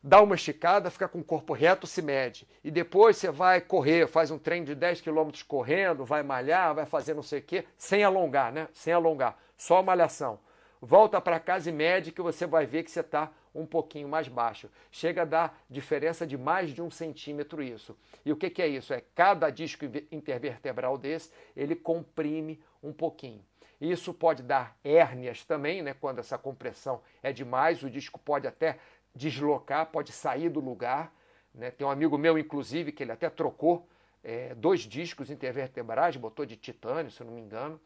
dá 0.03 0.21
uma 0.21 0.35
esticada, 0.35 0.91
fica 0.91 1.07
com 1.07 1.21
o 1.21 1.25
corpo 1.25 1.53
reto, 1.53 1.87
se 1.87 2.03
mede. 2.03 2.47
E 2.65 2.71
depois 2.71 3.17
você 3.17 3.31
vai 3.31 3.61
correr, 3.61 4.07
faz 4.07 4.31
um 4.31 4.39
treino 4.39 4.67
de 4.67 4.75
10 4.75 5.01
km 5.01 5.31
correndo, 5.47 6.05
vai 6.05 6.23
malhar, 6.23 6.75
vai 6.75 6.87
fazer 6.87 7.15
não 7.15 7.23
sei 7.23 7.39
o 7.39 7.43
quê, 7.43 7.65
sem 7.79 8.03
alongar, 8.03 8.53
né? 8.53 8.69
Sem 8.73 8.93
alongar, 8.93 9.39
só 9.57 9.83
malhação. 9.83 10.39
Volta 10.81 11.21
para 11.21 11.39
casa 11.39 11.71
e 11.71 11.73
mede 11.73 12.11
que 12.11 12.21
você 12.21 12.45
vai 12.45 12.67
ver 12.67 12.83
que 12.83 12.91
você 12.91 13.01
está 13.01 13.31
um 13.55 13.65
pouquinho 13.65 14.09
mais 14.09 14.27
baixo. 14.27 14.69
Chega 14.91 15.23
a 15.23 15.25
dar 15.25 15.65
diferença 15.71 16.27
de 16.27 16.37
mais 16.37 16.71
de 16.71 16.83
um 16.83 16.91
centímetro 16.91 17.63
isso. 17.63 17.97
E 18.25 18.33
o 18.33 18.37
que, 18.37 18.51
que 18.51 18.63
é 18.63 18.67
isso? 18.67 18.93
É 18.93 19.03
cada 19.15 19.51
disco 19.51 19.85
intervertebral 20.11 20.99
desse, 20.99 21.31
ele 21.57 21.77
comprime 21.77 22.61
um 22.83 22.93
pouquinho. 22.93 23.45
Isso 23.81 24.15
pode 24.15 24.45
dar 24.45 24.77
hérnias 24.85 25.45
também, 25.45 25.83
né? 25.83 25.93
Quando 25.93 26.21
essa 26.21 26.39
compressão 26.39 27.03
é 27.21 27.33
demais, 27.33 27.83
o 27.83 27.91
disco 27.91 28.17
pode 28.17 28.47
até 28.47 28.79
deslocar, 29.15 29.87
pode 29.87 30.13
sair 30.13 30.49
do 30.49 30.61
lugar. 30.61 31.13
Né? 31.55 31.71
Tem 31.71 31.87
um 31.87 31.91
amigo 31.91 32.17
meu, 32.17 32.39
inclusive, 32.39 32.93
que 32.93 33.03
ele 33.03 33.13
até 33.13 33.29
trocou 33.29 33.89
é, 34.23 34.55
dois 34.55 34.81
discos 34.81 35.31
intervertebrais, 35.31 36.17
botou 36.17 36.47
de 36.47 36.57
titânio, 36.57 37.11
se 37.11 37.23
não 37.25 37.33
me 37.33 37.41
engano, 37.41 37.81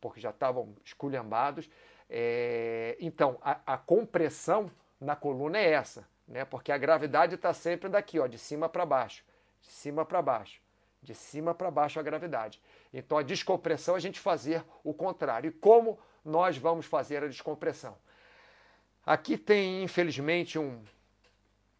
porque 0.00 0.20
já 0.20 0.30
estavam 0.30 0.74
esculhambados. 0.84 1.70
É, 2.08 2.96
então, 3.00 3.38
a, 3.42 3.60
a 3.74 3.78
compressão 3.78 4.70
na 5.00 5.16
coluna 5.16 5.58
é 5.58 5.72
essa, 5.72 6.06
né? 6.26 6.44
Porque 6.44 6.70
a 6.70 6.78
gravidade 6.78 7.34
está 7.34 7.52
sempre 7.52 7.88
daqui, 7.88 8.18
ó, 8.18 8.26
de 8.26 8.38
cima 8.38 8.68
para 8.68 8.86
baixo, 8.86 9.24
de 9.60 9.68
cima 9.68 10.04
para 10.04 10.22
baixo, 10.22 10.60
de 11.02 11.14
cima 11.14 11.54
para 11.54 11.70
baixo 11.70 11.98
a 11.98 12.02
gravidade. 12.02 12.60
Então 12.92 13.18
a 13.18 13.22
descompressão 13.22 13.94
é 13.94 13.98
a 13.98 14.00
gente 14.00 14.20
fazer 14.20 14.64
o 14.84 14.94
contrário. 14.94 15.48
E 15.48 15.52
como 15.52 15.98
nós 16.24 16.56
vamos 16.56 16.86
fazer 16.86 17.24
a 17.24 17.26
descompressão? 17.26 17.96
Aqui 19.04 19.36
tem, 19.36 19.82
infelizmente, 19.82 20.58
um. 20.58 20.82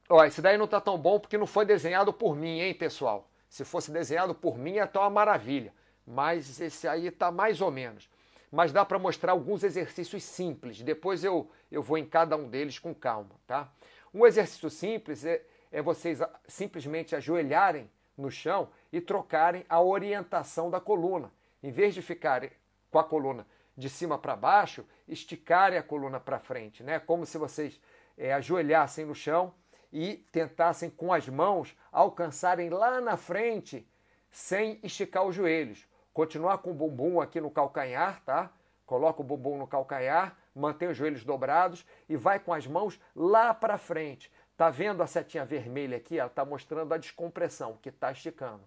Ó, 0.09 0.25
esse 0.25 0.43
daí 0.43 0.57
não 0.57 0.65
está 0.65 0.81
tão 0.81 0.99
bom 0.99 1.19
porque 1.19 1.39
não 1.39 1.47
foi 1.47 1.65
desenhado 1.65 2.13
por 2.13 2.37
mim, 2.37 2.61
hein, 2.61 2.75
pessoal? 2.75 3.29
Se 3.49 3.65
fosse 3.65 3.91
desenhado 3.91 4.35
por 4.35 4.59
mim, 4.59 4.73
ia 4.73 4.85
estar 4.85 5.01
uma 5.01 5.11
maravilha. 5.11 5.73
Mas 6.07 6.61
esse 6.61 6.89
aí 6.89 7.07
está 7.07 7.31
mais 7.31 7.61
ou 7.61 7.71
menos 7.71 8.09
mas 8.53 8.71
dá 8.71 8.85
para 8.85 8.99
mostrar 8.99 9.33
alguns 9.33 9.65
exercícios 9.65 10.23
simples. 10.23 10.83
Depois 10.83 11.25
eu, 11.25 11.51
eu 11.71 11.83
vou 11.83 11.97
em 11.97 12.05
cada 12.05 12.37
um 12.37 12.47
deles 12.47 12.79
com 12.79 12.95
calma, 12.95 13.31
tá? 13.47 13.73
Um 14.13 14.27
exercício 14.27 14.69
simples 14.69 15.25
é, 15.25 15.43
é 15.73 15.81
vocês 15.81 16.21
simplesmente 16.47 17.17
ajoelharem 17.17 17.91
no 18.15 18.31
chão 18.31 18.69
e 18.93 19.01
trocarem 19.01 19.65
a 19.71 19.81
orientação 19.81 20.69
da 20.69 20.79
coluna. 20.79 21.33
Em 21.63 21.71
vez 21.71 21.95
de 21.95 22.03
ficarem 22.03 22.51
com 22.91 22.99
a 22.99 23.05
coluna 23.05 23.47
de 23.77 23.89
cima 23.89 24.19
para 24.19 24.37
baixo, 24.37 24.87
esticarem 25.09 25.79
a 25.79 25.83
coluna 25.83 26.21
para 26.21 26.39
frente, 26.39 26.83
né? 26.83 26.99
Como 26.99 27.25
se 27.25 27.39
vocês 27.39 27.81
é, 28.17 28.33
ajoelhassem 28.33 29.05
no 29.05 29.15
chão 29.15 29.55
e 29.93 30.17
tentassem 30.33 30.91
com 30.91 31.13
as 31.13 31.29
mãos 31.29 31.77
alcançarem 31.91 32.71
lá 32.71 33.01
na 33.01 33.17
frente 33.17 33.87
sem 34.31 34.79
esticar 34.83 35.25
os 35.25 35.35
joelhos. 35.35 35.87
Continuar 36.13 36.59
com 36.59 36.71
o 36.71 36.75
bumbum 36.75 37.21
aqui 37.21 37.41
no 37.41 37.51
calcanhar, 37.51 38.23
tá? 38.25 38.51
Coloca 38.85 39.21
o 39.21 39.25
bumbum 39.25 39.59
no 39.59 39.67
calcanhar, 39.67 40.37
mantém 40.55 40.89
os 40.89 40.97
joelhos 40.97 41.25
dobrados 41.25 41.87
e 42.09 42.17
vai 42.17 42.39
com 42.39 42.53
as 42.53 42.67
mãos 42.67 43.01
lá 43.15 43.55
para 43.55 43.79
frente. 43.79 44.31
Tá 44.57 44.69
vendo 44.69 45.03
a 45.03 45.07
setinha 45.07 45.45
vermelha 45.45 45.97
aqui? 45.97 46.19
Ela 46.19 46.29
está 46.29 46.45
mostrando 46.45 46.93
a 46.93 46.99
descompressão, 46.99 47.79
que 47.81 47.89
está 47.89 48.13
esticando. 48.13 48.63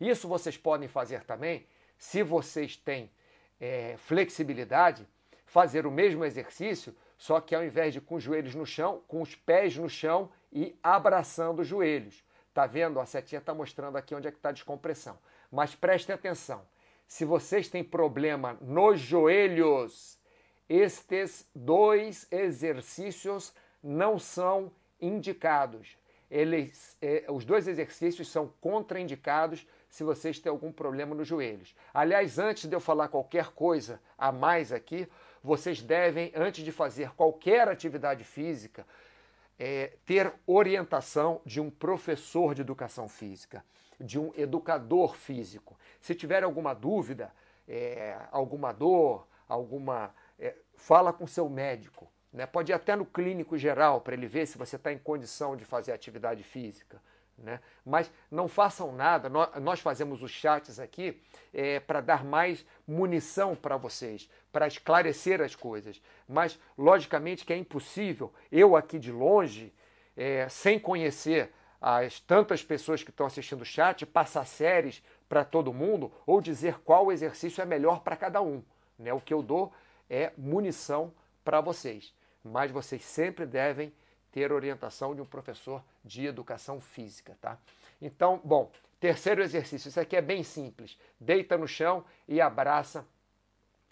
Isso 0.00 0.28
vocês 0.28 0.56
podem 0.56 0.88
fazer 0.88 1.24
também, 1.24 1.66
se 1.96 2.22
vocês 2.22 2.76
têm 2.76 3.10
é, 3.62 3.94
flexibilidade, 3.96 5.06
fazer 5.46 5.86
o 5.86 5.90
mesmo 5.90 6.24
exercício, 6.24 6.92
só 7.16 7.40
que 7.40 7.54
ao 7.54 7.64
invés 7.64 7.94
de 7.94 8.00
com 8.00 8.16
os 8.16 8.22
joelhos 8.22 8.56
no 8.56 8.66
chão, 8.66 9.00
com 9.06 9.22
os 9.22 9.36
pés 9.36 9.76
no 9.76 9.88
chão 9.88 10.28
e 10.52 10.76
abraçando 10.82 11.60
os 11.60 11.68
joelhos. 11.68 12.24
Tá 12.52 12.66
vendo? 12.66 12.98
A 12.98 13.06
setinha 13.06 13.38
está 13.38 13.54
mostrando 13.54 13.96
aqui 13.96 14.16
onde 14.16 14.26
é 14.26 14.32
que 14.32 14.36
está 14.36 14.48
a 14.48 14.52
descompressão. 14.52 15.16
Mas 15.50 15.76
prestem 15.76 16.12
atenção. 16.12 16.66
Se 17.06 17.24
vocês 17.24 17.68
têm 17.68 17.84
problema 17.84 18.58
nos 18.60 18.98
joelhos, 18.98 20.18
estes 20.68 21.48
dois 21.54 22.26
exercícios 22.32 23.54
não 23.80 24.18
são 24.18 24.72
indicados. 25.00 25.96
Eles, 26.28 26.96
eh, 27.00 27.26
os 27.28 27.44
dois 27.44 27.68
exercícios 27.68 28.28
são 28.28 28.52
contraindicados 28.60 29.66
se 29.92 30.02
vocês 30.02 30.38
têm 30.38 30.48
algum 30.48 30.72
problema 30.72 31.14
nos 31.14 31.28
joelhos. 31.28 31.76
Aliás, 31.92 32.38
antes 32.38 32.66
de 32.66 32.74
eu 32.74 32.80
falar 32.80 33.08
qualquer 33.08 33.48
coisa 33.48 34.00
a 34.16 34.32
mais 34.32 34.72
aqui, 34.72 35.06
vocês 35.44 35.82
devem, 35.82 36.32
antes 36.34 36.64
de 36.64 36.72
fazer 36.72 37.10
qualquer 37.10 37.68
atividade 37.68 38.24
física, 38.24 38.86
é, 39.58 39.92
ter 40.06 40.32
orientação 40.46 41.42
de 41.44 41.60
um 41.60 41.68
professor 41.68 42.54
de 42.54 42.62
educação 42.62 43.06
física, 43.06 43.62
de 44.00 44.18
um 44.18 44.32
educador 44.34 45.14
físico. 45.14 45.78
Se 46.00 46.14
tiver 46.14 46.42
alguma 46.42 46.72
dúvida, 46.72 47.30
é, 47.68 48.16
alguma 48.30 48.72
dor, 48.72 49.28
alguma. 49.46 50.14
É, 50.38 50.54
fala 50.74 51.12
com 51.12 51.26
seu 51.26 51.50
médico. 51.50 52.10
Né? 52.32 52.46
Pode 52.46 52.72
ir 52.72 52.74
até 52.74 52.96
no 52.96 53.04
clínico 53.04 53.58
geral 53.58 54.00
para 54.00 54.14
ele 54.14 54.26
ver 54.26 54.46
se 54.46 54.56
você 54.56 54.76
está 54.76 54.90
em 54.90 54.98
condição 54.98 55.54
de 55.54 55.66
fazer 55.66 55.92
atividade 55.92 56.42
física. 56.42 56.98
Né? 57.38 57.60
Mas 57.84 58.10
não 58.30 58.46
façam 58.46 58.92
nada, 58.92 59.28
nós 59.60 59.80
fazemos 59.80 60.22
os 60.22 60.30
chats 60.30 60.78
aqui 60.78 61.20
é, 61.52 61.80
para 61.80 62.00
dar 62.00 62.24
mais 62.24 62.64
munição 62.86 63.56
para 63.56 63.76
vocês, 63.76 64.30
para 64.52 64.66
esclarecer 64.66 65.40
as 65.40 65.56
coisas. 65.56 66.00
Mas, 66.28 66.58
logicamente, 66.78 67.44
que 67.44 67.52
é 67.52 67.56
impossível 67.56 68.32
eu 68.50 68.76
aqui 68.76 68.98
de 68.98 69.10
longe, 69.10 69.74
é, 70.16 70.48
sem 70.48 70.78
conhecer 70.78 71.52
as 71.80 72.20
tantas 72.20 72.62
pessoas 72.62 73.02
que 73.02 73.10
estão 73.10 73.26
assistindo 73.26 73.62
o 73.62 73.66
chat, 73.66 74.06
passar 74.06 74.46
séries 74.46 75.02
para 75.28 75.44
todo 75.44 75.72
mundo 75.72 76.12
ou 76.24 76.40
dizer 76.40 76.78
qual 76.80 77.10
exercício 77.10 77.60
é 77.60 77.66
melhor 77.66 78.00
para 78.00 78.16
cada 78.16 78.40
um. 78.40 78.62
Né? 78.96 79.12
O 79.12 79.20
que 79.20 79.34
eu 79.34 79.42
dou 79.42 79.72
é 80.08 80.32
munição 80.36 81.12
para 81.44 81.60
vocês. 81.60 82.14
Mas 82.44 82.70
vocês 82.70 83.04
sempre 83.04 83.46
devem 83.46 83.92
ter 84.32 84.50
orientação 84.50 85.14
de 85.14 85.20
um 85.20 85.26
professor 85.26 85.84
de 86.04 86.26
educação 86.26 86.80
física, 86.80 87.36
tá? 87.40 87.58
Então, 88.00 88.40
bom, 88.42 88.72
terceiro 88.98 89.42
exercício, 89.42 89.88
isso 89.88 90.00
aqui 90.00 90.16
é 90.16 90.22
bem 90.22 90.42
simples. 90.42 90.98
Deita 91.20 91.56
no 91.56 91.68
chão 91.68 92.04
e 92.26 92.40
abraça 92.40 93.06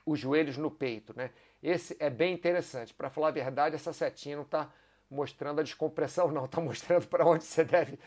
os 0.05 0.19
joelhos 0.19 0.57
no 0.57 0.71
peito, 0.71 1.15
né? 1.15 1.31
Esse 1.63 1.95
é 2.01 2.09
bem 2.09 2.33
interessante. 2.33 2.95
Para 2.95 3.11
falar 3.11 3.29
a 3.29 3.33
verdade, 3.33 3.77
essa 3.77 3.93
setinha 3.93 4.37
não 4.37 4.45
está 4.45 4.73
mostrando 5.11 5.61
a 5.61 5.63
descompressão, 5.63 6.31
não. 6.31 6.47
Está 6.47 6.61
mostrando 6.61 7.07
para 7.07 7.27
onde 7.27 7.45
você 7.45 7.65
deve, 7.65 7.99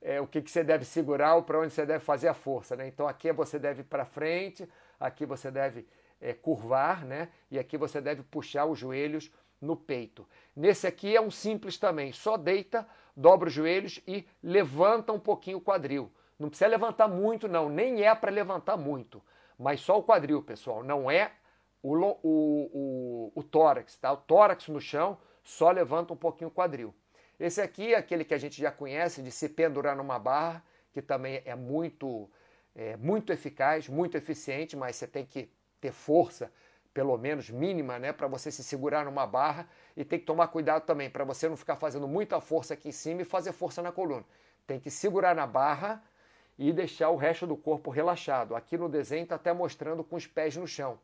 é, 0.00 0.20
o 0.20 0.26
que, 0.26 0.40
que 0.40 0.50
você 0.50 0.62
deve 0.62 0.84
segurar 0.84 1.34
ou 1.34 1.42
para 1.42 1.58
onde 1.58 1.72
você 1.72 1.84
deve 1.84 2.04
fazer 2.04 2.28
a 2.28 2.34
força. 2.34 2.76
Né? 2.76 2.86
Então 2.86 3.08
aqui 3.08 3.32
você 3.32 3.58
deve 3.58 3.80
ir 3.80 3.84
para 3.84 4.04
frente, 4.04 4.68
aqui 4.98 5.26
você 5.26 5.50
deve 5.50 5.86
é, 6.20 6.32
curvar, 6.32 7.04
né? 7.04 7.30
E 7.50 7.58
aqui 7.58 7.76
você 7.76 8.00
deve 8.00 8.22
puxar 8.22 8.66
os 8.66 8.78
joelhos 8.78 9.30
no 9.60 9.76
peito. 9.76 10.26
Nesse 10.56 10.86
aqui 10.86 11.14
é 11.14 11.20
um 11.20 11.30
simples 11.30 11.78
também. 11.78 12.12
Só 12.12 12.36
deita, 12.36 12.86
dobra 13.16 13.48
os 13.48 13.54
joelhos 13.54 14.00
e 14.06 14.26
levanta 14.42 15.12
um 15.12 15.20
pouquinho 15.20 15.58
o 15.58 15.60
quadril. 15.60 16.10
Não 16.38 16.48
precisa 16.48 16.68
levantar 16.68 17.08
muito, 17.08 17.46
não. 17.46 17.68
Nem 17.68 18.02
é 18.02 18.14
para 18.14 18.30
levantar 18.30 18.76
muito. 18.76 19.22
Mas 19.58 19.80
só 19.80 19.98
o 19.98 20.02
quadril, 20.02 20.42
pessoal. 20.42 20.82
Não 20.82 21.10
é 21.10 21.32
o, 21.82 21.94
o, 21.94 22.20
o, 22.22 23.32
o 23.34 23.42
tórax, 23.42 23.96
tá? 23.96 24.12
O 24.12 24.16
tórax 24.16 24.68
no 24.68 24.80
chão 24.80 25.18
só 25.44 25.70
levanta 25.70 26.12
um 26.14 26.16
pouquinho 26.16 26.48
o 26.48 26.52
quadril. 26.52 26.94
Esse 27.38 27.60
aqui 27.60 27.94
é 27.94 27.96
aquele 27.96 28.24
que 28.24 28.34
a 28.34 28.38
gente 28.38 28.60
já 28.60 28.70
conhece 28.70 29.22
de 29.22 29.30
se 29.30 29.48
pendurar 29.48 29.96
numa 29.96 30.18
barra, 30.18 30.62
que 30.92 31.00
também 31.00 31.42
é 31.44 31.54
muito, 31.54 32.30
é, 32.74 32.96
muito 32.96 33.32
eficaz, 33.32 33.88
muito 33.88 34.16
eficiente, 34.16 34.76
mas 34.76 34.96
você 34.96 35.06
tem 35.06 35.24
que 35.24 35.50
ter 35.80 35.92
força, 35.92 36.52
pelo 36.92 37.16
menos 37.16 37.50
mínima, 37.50 37.98
né, 37.98 38.12
para 38.12 38.26
você 38.26 38.50
se 38.50 38.64
segurar 38.64 39.04
numa 39.04 39.26
barra 39.26 39.68
e 39.96 40.04
tem 40.04 40.18
que 40.18 40.26
tomar 40.26 40.48
cuidado 40.48 40.84
também 40.84 41.08
para 41.08 41.24
você 41.24 41.48
não 41.48 41.56
ficar 41.56 41.76
fazendo 41.76 42.08
muita 42.08 42.40
força 42.40 42.74
aqui 42.74 42.88
em 42.88 42.92
cima 42.92 43.22
e 43.22 43.24
fazer 43.24 43.52
força 43.52 43.80
na 43.80 43.92
coluna. 43.92 44.24
Tem 44.66 44.80
que 44.80 44.90
segurar 44.90 45.34
na 45.34 45.46
barra 45.46 46.02
e 46.58 46.72
deixar 46.72 47.10
o 47.10 47.16
resto 47.16 47.46
do 47.46 47.56
corpo 47.56 47.90
relaxado. 47.90 48.54
Aqui 48.54 48.76
no 48.76 48.88
desenho 48.88 49.22
está 49.22 49.36
até 49.36 49.52
mostrando 49.52 50.04
com 50.04 50.16
os 50.16 50.26
pés 50.26 50.56
no 50.56 50.66
chão. 50.66 50.98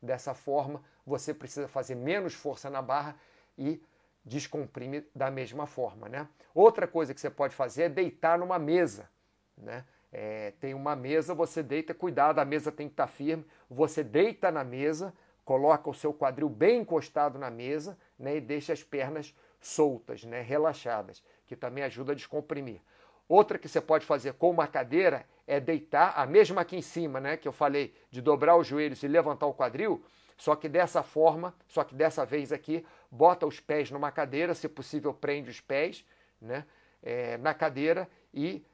Dessa 0.00 0.34
forma, 0.34 0.82
você 1.06 1.34
precisa 1.34 1.68
fazer 1.68 1.94
menos 1.94 2.34
força 2.34 2.70
na 2.70 2.80
barra 2.80 3.16
e 3.58 3.82
descomprime 4.24 5.04
da 5.14 5.30
mesma 5.30 5.66
forma. 5.66 6.08
Né? 6.08 6.26
Outra 6.54 6.86
coisa 6.86 7.12
que 7.12 7.20
você 7.20 7.30
pode 7.30 7.54
fazer 7.54 7.82
é 7.82 7.88
deitar 7.88 8.38
numa 8.38 8.58
mesa. 8.58 9.08
Né? 9.56 9.84
É, 10.12 10.52
tem 10.60 10.74
uma 10.74 10.94
mesa, 10.94 11.34
você 11.34 11.62
deita, 11.62 11.94
cuidado, 11.94 12.38
a 12.38 12.44
mesa 12.44 12.70
tem 12.70 12.86
que 12.86 12.94
estar 12.94 13.06
tá 13.06 13.12
firme. 13.12 13.44
Você 13.68 14.02
deita 14.02 14.50
na 14.50 14.64
mesa, 14.64 15.12
coloca 15.44 15.90
o 15.90 15.94
seu 15.94 16.12
quadril 16.12 16.48
bem 16.48 16.80
encostado 16.80 17.38
na 17.38 17.50
mesa 17.50 17.98
né, 18.18 18.36
e 18.36 18.40
deixa 18.40 18.72
as 18.72 18.82
pernas 18.82 19.34
soltas, 19.60 20.24
né, 20.24 20.40
relaxadas, 20.40 21.22
que 21.46 21.56
também 21.56 21.84
ajuda 21.84 22.12
a 22.12 22.14
descomprimir. 22.14 22.80
Outra 23.28 23.58
que 23.58 23.68
você 23.68 23.80
pode 23.80 24.04
fazer 24.04 24.34
com 24.34 24.50
uma 24.50 24.66
cadeira 24.66 25.26
é 25.46 25.58
deitar, 25.58 26.12
a 26.16 26.26
mesma 26.26 26.60
aqui 26.60 26.76
em 26.76 26.82
cima, 26.82 27.20
né, 27.20 27.36
que 27.36 27.48
eu 27.48 27.52
falei, 27.52 27.94
de 28.10 28.20
dobrar 28.20 28.56
os 28.56 28.66
joelhos 28.66 29.02
e 29.02 29.08
levantar 29.08 29.46
o 29.46 29.54
quadril, 29.54 30.04
só 30.36 30.56
que 30.56 30.68
dessa 30.68 31.02
forma, 31.02 31.54
só 31.68 31.84
que 31.84 31.94
dessa 31.94 32.24
vez 32.24 32.52
aqui, 32.52 32.84
bota 33.10 33.46
os 33.46 33.60
pés 33.60 33.90
numa 33.90 34.10
cadeira, 34.10 34.54
se 34.54 34.68
possível 34.68 35.14
prende 35.14 35.50
os 35.50 35.60
pés 35.60 36.04
né, 36.40 36.66
é, 37.02 37.36
na 37.38 37.54
cadeira 37.54 38.08
e 38.34 38.64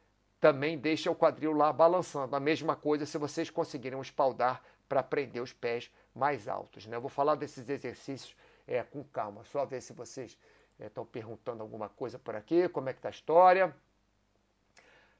também 0.40 0.78
deixa 0.78 1.10
o 1.10 1.14
quadril 1.14 1.52
lá 1.52 1.72
balançando. 1.72 2.34
A 2.34 2.40
mesma 2.40 2.76
coisa 2.76 3.04
se 3.04 3.18
vocês 3.18 3.50
conseguirem 3.50 4.00
espaldar 4.00 4.62
para 4.88 5.02
prender 5.02 5.42
os 5.42 5.52
pés 5.52 5.90
mais 6.14 6.48
altos. 6.48 6.86
Né? 6.86 6.96
Eu 6.96 7.00
vou 7.00 7.10
falar 7.10 7.34
desses 7.34 7.68
exercícios 7.68 8.36
é, 8.66 8.82
com 8.82 9.04
calma, 9.04 9.44
só 9.44 9.64
ver 9.64 9.80
se 9.80 9.92
vocês 9.92 10.38
estão 10.78 11.04
é, 11.04 11.06
perguntando 11.10 11.62
alguma 11.62 11.88
coisa 11.88 12.18
por 12.18 12.34
aqui, 12.34 12.68
como 12.68 12.88
é 12.88 12.92
que 12.92 12.98
está 12.98 13.08
a 13.08 13.10
história. 13.10 13.74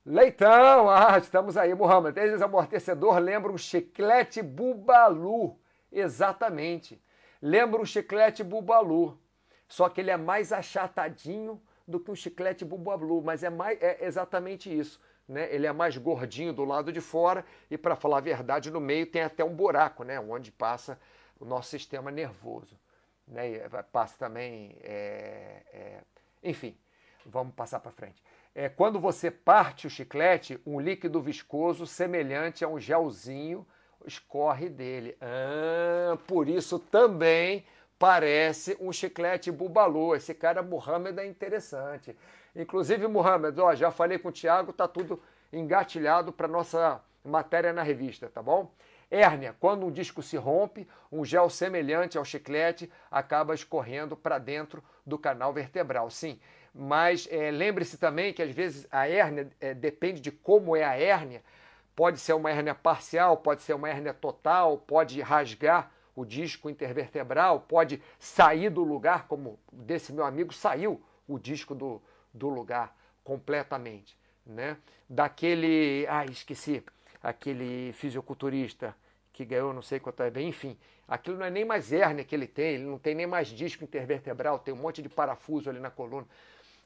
Leitão, 0.05 0.89
ah, 0.89 1.19
estamos 1.19 1.57
aí, 1.57 1.75
Muhammad. 1.75 2.17
Amortecedor 2.43 3.19
lembra 3.19 3.53
um 3.53 3.59
chiclete 3.59 4.41
bubalu. 4.41 5.59
Exatamente. 5.93 7.03
Lembra 7.43 7.81
um 7.81 7.85
chiclete 7.85 8.43
bubalu. 8.43 9.19
Só 9.69 9.89
que 9.89 10.01
ele 10.01 10.11
é 10.11 10.17
mais 10.17 10.51
achatadinho 10.51 11.61
do 11.87 12.01
que 12.01 12.11
um 12.11 12.15
chiclete 12.15 12.65
bubalu, 12.65 13.23
mas 13.23 13.43
é, 13.43 13.51
mais, 13.51 13.81
é 13.83 14.05
exatamente 14.07 14.75
isso. 14.75 14.99
Né? 15.29 15.53
Ele 15.55 15.67
é 15.67 15.73
mais 15.73 15.97
gordinho 15.97 16.53
do 16.53 16.65
lado 16.65 16.93
de 16.93 17.01
fora 17.01 17.45
e, 17.71 17.77
para 17.77 17.95
falar 17.95 18.19
a 18.19 18.21
verdade, 18.21 18.71
no 18.71 18.81
meio 18.81 19.07
tem 19.07 19.23
até 19.23 19.45
um 19.45 19.55
buraco, 19.55 20.05
né? 20.05 20.19
onde 20.19 20.51
passa 20.51 20.99
o 21.39 21.45
nosso 21.45 21.69
sistema 21.71 22.11
nervoso. 22.11 22.79
Né? 23.27 23.51
E 23.51 23.61
passa 23.93 24.17
também. 24.19 24.77
É, 24.83 25.63
é... 25.73 26.01
Enfim, 26.43 26.77
vamos 27.27 27.55
passar 27.55 27.81
para 27.81 27.91
frente 27.93 28.23
é 28.59 28.69
quando 28.69 28.99
você 28.99 29.31
parte 29.31 29.87
o 29.87 29.91
chiclete, 29.91 30.61
um 30.67 30.81
líquido 30.81 31.21
viscoso 31.21 31.87
semelhante 31.87 32.65
a 32.65 32.69
um 32.69 32.81
gelzinho 32.81 33.65
escorre 34.05 34.69
dele. 34.69 35.17
Ah, 35.21 36.19
por 36.27 36.49
isso 36.49 36.77
também 36.77 37.65
parece 37.97 38.77
um 38.81 38.93
chiclete 38.93 39.53
bubalu. 39.53 40.17
Esse 40.17 40.35
cara 40.35 40.61
Muhammad 40.61 41.17
é 41.19 41.27
interessante. 41.27 42.17
Inclusive, 42.59 43.07
Muhammad, 43.07 43.57
ó, 43.61 43.73
já 43.73 43.93
falei 43.93 44.19
com 44.19 44.31
o 44.31 44.33
Tiago, 44.33 44.73
tá 44.73 44.89
tudo 44.89 45.23
engatilhado 45.53 46.33
para 46.33 46.49
nossa 46.49 47.01
matéria 47.25 47.73
na 47.73 47.85
revista, 47.85 48.29
tá 48.29 48.43
bom? 48.43 48.73
Hérnia, 49.09 49.55
quando 49.61 49.87
um 49.87 49.93
disco 49.93 50.21
se 50.23 50.37
rompe, 50.37 50.87
um 51.11 51.25
gel 51.25 51.49
semelhante 51.49 52.19
ao 52.19 52.25
chiclete 52.25 52.91
acaba 53.11 53.55
escorrendo 53.55 54.17
para 54.17 54.39
dentro 54.39 54.83
do 55.07 55.17
canal 55.17 55.53
vertebral. 55.53 56.11
Sim, 56.11 56.41
mas 56.75 57.29
é, 57.31 57.53
lembre-se 57.53 57.97
também 57.97 58.33
que 58.33 58.43
às 58.43 58.51
vezes 58.51 58.89
a 58.91 59.09
hérnia 59.09 59.49
é, 59.61 59.73
depende 59.73 60.21
de 60.21 60.33
como 60.33 60.75
é 60.75 60.83
a 60.83 60.99
hérnia. 60.99 61.45
Pode 61.95 62.19
ser 62.19 62.33
uma 62.33 62.51
hérnia 62.51 62.75
parcial, 62.75 63.37
pode 63.37 63.63
ser 63.63 63.75
uma 63.75 63.89
hérnia 63.89 64.13
total, 64.13 64.79
pode 64.79 65.21
rasgar 65.21 65.93
o 66.15 66.25
disco 66.25 66.69
intervertebral, 66.69 67.61
pode 67.61 68.03
sair 68.19 68.69
do 68.69 68.83
lugar, 68.83 69.29
como 69.29 69.61
desse 69.73 70.13
meu 70.13 70.25
amigo 70.25 70.53
saiu 70.53 71.01
o 71.27 71.39
disco 71.39 71.75
do, 71.75 72.03
do 72.39 72.49
lugar 72.49 72.97
completamente. 73.23 74.17
Né? 74.47 74.77
Daquele. 75.09 76.07
Ah, 76.09 76.25
esqueci. 76.25 76.83
Aquele 77.23 77.93
fisiculturista 77.93 78.95
que 79.33 79.45
ganhou 79.45 79.75
não 79.75 79.83
sei 79.83 80.01
quanto 80.01 80.23
é 80.23 80.43
enfim. 80.43 80.79
Aquilo 81.07 81.39
não 81.39 81.47
é 81.47 81.51
nem 81.51 81.65
mais 81.65 81.93
hérnia 81.93 82.25
que 82.25 82.35
ele 82.35 82.47
tem, 82.47 82.75
ele 82.75 82.85
não 82.85 82.99
tem 82.99 83.15
nem 83.15 83.27
mais 83.27 83.49
disco 83.49 83.83
intervertebral, 83.83 84.59
tem 84.59 84.75
um 84.75 84.77
monte 84.77 85.01
de 85.01 85.09
parafuso 85.09 85.71
ali 85.71 85.81
na 85.81 85.91
coluna. 85.91 86.27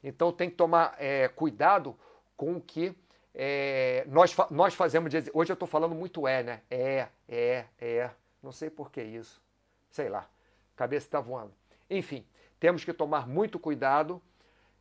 Então 0.03 0.31
tem 0.31 0.49
que 0.49 0.55
tomar 0.55 0.95
é, 0.97 1.27
cuidado 1.27 1.95
com 2.35 2.55
o 2.55 2.61
que 2.61 2.95
é, 3.33 4.05
nós, 4.07 4.35
nós 4.51 4.73
fazemos. 4.73 5.09
De, 5.09 5.31
hoje 5.33 5.51
eu 5.51 5.55
estou 5.55 5.67
falando 5.67 5.95
muito 5.95 6.27
é, 6.27 6.43
né? 6.43 6.61
É, 6.69 7.07
é, 7.27 7.65
é. 7.79 8.11
Não 8.41 8.51
sei 8.51 8.69
por 8.69 8.91
que 8.91 9.01
isso. 9.01 9.41
Sei 9.89 10.09
lá. 10.09 10.27
Cabeça 10.75 11.07
está 11.07 11.19
voando. 11.19 11.53
Enfim, 11.89 12.25
temos 12.59 12.83
que 12.83 12.93
tomar 12.93 13.27
muito 13.27 13.57
cuidado. 13.57 14.21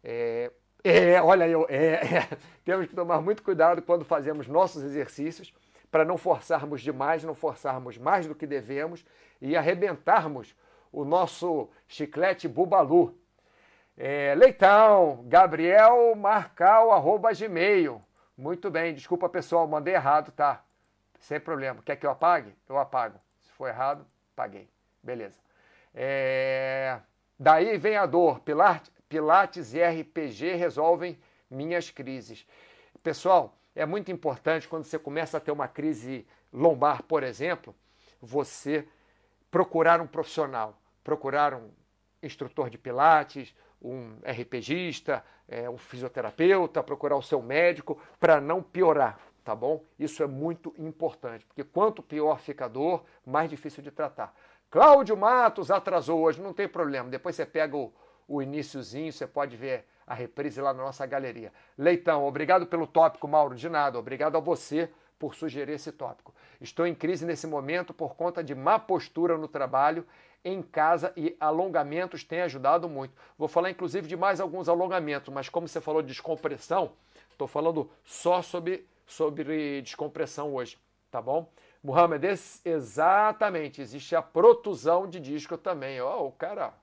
É, 0.05 0.51
é 0.85 1.23
olha 1.23 1.47
eu, 1.49 1.67
é, 1.69 1.95
é. 1.95 2.29
Temos 2.65 2.87
que 2.87 2.95
tomar 2.95 3.21
muito 3.21 3.43
cuidado 3.43 3.83
quando 3.83 4.05
fazemos 4.05 4.47
nossos 4.47 4.83
exercícios 4.83 5.55
para 5.91 6.05
não 6.05 6.17
forçarmos 6.17 6.81
demais, 6.81 7.23
não 7.23 7.35
forçarmos 7.35 7.99
mais 7.99 8.27
do 8.27 8.35
que 8.35 8.47
devemos 8.47 9.05
e 9.41 9.57
arrebentarmos 9.57 10.55
o 10.91 11.05
nosso 11.05 11.69
chiclete 11.87 12.49
bubalu, 12.49 13.19
é, 13.97 14.35
Leitão, 14.35 15.25
Gabriel 15.27 16.15
Marcal, 16.17 16.93
arroba 16.93 17.33
gmail. 17.33 18.03
Muito 18.37 18.71
bem, 18.71 18.95
desculpa 18.95 19.29
pessoal, 19.29 19.67
mandei 19.69 19.95
errado, 19.95 20.33
tá? 20.33 20.65
Sem 21.19 21.39
problema. 21.39 21.83
Quer 21.85 21.97
que 21.97 22.07
eu 22.07 22.11
apague? 22.11 22.55
Eu 22.69 22.79
apago. 22.79 23.21
Se 23.41 23.53
for 23.53 23.69
errado, 23.69 24.07
paguei. 24.35 24.69
Beleza. 25.03 25.39
É... 25.95 26.99
Daí 27.39 27.77
vem 27.77 27.97
a 27.97 28.07
dor. 28.07 28.41
Pilates 29.13 29.75
e 29.75 29.79
RPG 29.79 30.55
resolvem 30.55 31.19
minhas 31.51 31.91
crises. 31.91 32.47
Pessoal, 33.03 33.55
é 33.77 33.85
muito 33.85 34.11
importante 34.11 34.67
quando 34.67 34.85
você 34.85 34.99
começa 34.99 35.37
a 35.37 35.41
ter 35.41 35.53
uma 35.53 35.69
crise 35.69 36.27
lombar, 36.51 37.03
por 37.03 37.23
exemplo, 37.23 37.75
você 38.23 38.89
procurar 39.51 40.01
um 40.01 40.07
profissional, 40.07 40.81
procurar 41.05 41.53
um 41.53 41.69
instrutor 42.23 42.71
de 42.71 42.79
Pilates, 42.79 43.55
um 43.83 44.17
RPGista, 44.25 45.23
é, 45.47 45.69
um 45.69 45.77
fisioterapeuta, 45.77 46.83
procurar 46.83 47.17
o 47.17 47.23
seu 47.23 47.43
médico 47.43 48.01
para 48.19 48.41
não 48.41 48.63
piorar, 48.63 49.19
tá 49.45 49.55
bom? 49.55 49.85
Isso 49.99 50.23
é 50.23 50.27
muito 50.27 50.75
importante, 50.79 51.45
porque 51.45 51.63
quanto 51.65 52.03
pior 52.03 52.41
fica 52.41 52.65
a 52.65 52.69
dor, 52.69 53.05
mais 53.27 53.51
difícil 53.51 53.83
de 53.83 53.91
tratar. 53.91 54.35
Cláudio 54.71 55.19
Matos 55.19 55.71
atrasou 55.71 56.23
hoje, 56.23 56.41
não 56.41 56.55
tem 56.55 56.67
problema. 56.67 57.11
Depois 57.11 57.37
você 57.37 57.45
pega 57.45 57.77
o, 57.77 57.93
o 58.27 58.43
iníciozinho, 58.43 59.13
você 59.13 59.27
pode 59.27 59.57
ver 59.57 59.85
a 60.07 60.15
reprise 60.15 60.61
lá 60.61 60.73
na 60.73 60.83
nossa 60.83 61.07
galeria. 61.07 61.53
Leitão, 61.77 62.27
obrigado 62.27 62.67
pelo 62.67 62.87
tópico, 62.87 63.29
Mauro. 63.29 63.55
De 63.55 63.69
nada, 63.69 63.99
obrigado 63.99 64.37
a 64.37 64.41
você 64.41 64.91
por 65.19 65.35
sugerir 65.35 65.75
esse 65.75 65.93
tópico. 65.93 66.35
Estou 66.61 66.87
em 66.87 66.95
crise 66.95 67.25
nesse 67.25 67.47
momento 67.47 67.95
por 67.95 68.17
conta 68.17 68.43
de 68.43 68.55
má 68.55 68.79
postura 68.79 69.39
no 69.39 69.47
trabalho 69.47 70.07
em 70.45 70.61
casa 70.61 71.13
e 71.17 71.37
alongamentos 71.39 72.25
têm 72.25 72.41
ajudado 72.43 72.89
muito. 72.89 73.15
Vou 73.39 73.49
falar 73.49 73.71
inclusive 73.71 74.09
de 74.09 74.17
mais 74.17 74.41
alguns 74.41 74.69
alongamentos, 74.69 75.33
mas 75.33 75.49
como 75.49 75.69
você 75.69 75.81
falou 75.81 76.03
de 76.03 76.09
descompressão, 76.09 76.93
estou 77.31 77.47
falando 77.47 77.89
só 78.05 78.43
sobre, 78.43 78.87
sobre 79.07 79.81
descompressão 79.83 80.55
hoje, 80.55 80.77
tá 81.11 81.23
bom? 81.23 81.49
Muhammad, 81.83 82.25
exatamente, 82.65 83.81
existe 83.81 84.15
a 84.15 84.23
protusão 84.23 85.09
de 85.09 85.19
disco 85.19 85.57
também. 85.57 86.01
Ó, 86.01 86.27
o 86.27 86.33
cara, 86.33 86.75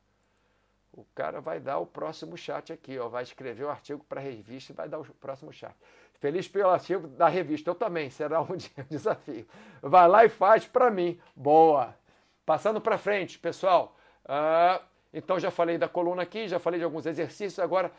o 0.92 1.06
cara 1.16 1.40
vai 1.40 1.60
dar 1.60 1.78
o 1.78 1.86
próximo 1.86 2.38
chat 2.38 2.74
aqui, 2.74 2.98
ó, 2.98 3.08
vai 3.08 3.24
escrever 3.24 3.66
um 3.66 3.70
artigo 3.70 4.04
para 4.08 4.20
a 4.20 4.24
revista 4.24 4.72
e 4.72 4.76
vai 4.76 4.90
dar 4.90 5.00
o 5.00 5.06
próximo 5.16 5.54
chat. 5.54 5.76
Feliz 6.20 6.48
pelo 6.48 6.70
artigo 6.70 7.08
da 7.08 7.30
revista, 7.30 7.70
eu 7.70 7.76
também, 7.76 8.10
será 8.10 8.42
um 8.42 8.58
desafio. 8.90 9.48
Vai 9.82 10.08
lá 10.08 10.26
e 10.26 10.30
faz 10.30 10.66
para 10.66 10.92
mim. 10.92 11.20
Boa. 11.36 11.96
Passando 12.46 12.82
para 12.82 12.98
frente, 12.98 13.40
pessoal. 13.40 13.96
Uh, 14.26 14.84
então 15.14 15.40
já 15.40 15.50
falei 15.50 15.78
da 15.78 15.88
coluna 15.88 16.24
aqui, 16.24 16.48
já 16.48 16.60
falei 16.60 16.80
de 16.80 16.84
alguns 16.84 17.06
exercícios. 17.06 17.60
Agora, 17.60 17.92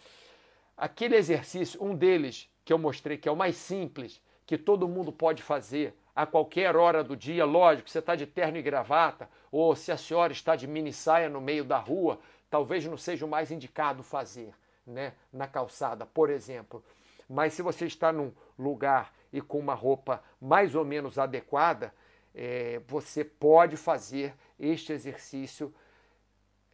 aquele 0.76 1.16
exercício, 1.16 1.82
um 1.82 1.94
deles 1.94 2.50
que 2.64 2.72
eu 2.72 2.78
mostrei, 2.78 3.16
que 3.16 3.28
é 3.28 3.32
o 3.32 3.36
mais 3.36 3.56
simples, 3.56 4.20
que 4.46 4.58
todo 4.58 4.88
mundo 4.88 5.10
pode 5.12 5.42
fazer 5.42 5.96
a 6.14 6.26
qualquer 6.26 6.76
hora 6.76 7.02
do 7.02 7.16
dia, 7.16 7.44
lógico, 7.44 7.88
você 7.88 8.00
está 8.00 8.14
de 8.14 8.26
terno 8.26 8.58
e 8.58 8.62
gravata, 8.62 9.30
ou 9.50 9.74
se 9.74 9.90
a 9.90 9.96
senhora 9.96 10.32
está 10.32 10.54
de 10.54 10.66
mini 10.66 10.92
saia 10.92 11.28
no 11.28 11.40
meio 11.40 11.64
da 11.64 11.78
rua, 11.78 12.18
talvez 12.50 12.84
não 12.84 12.96
seja 12.96 13.24
o 13.24 13.28
mais 13.28 13.50
indicado 13.50 14.02
fazer, 14.02 14.52
né, 14.86 15.14
na 15.32 15.46
calçada, 15.46 16.04
por 16.04 16.28
exemplo. 16.28 16.84
Mas 17.28 17.54
se 17.54 17.62
você 17.62 17.86
está 17.86 18.12
num 18.12 18.32
lugar 18.58 19.14
e 19.32 19.40
com 19.40 19.58
uma 19.58 19.74
roupa 19.74 20.22
mais 20.40 20.74
ou 20.74 20.84
menos 20.84 21.16
adequada, 21.16 21.94
é, 22.34 22.80
você 22.88 23.24
pode 23.24 23.76
fazer 23.76 24.34
este 24.58 24.92
exercício 24.92 25.72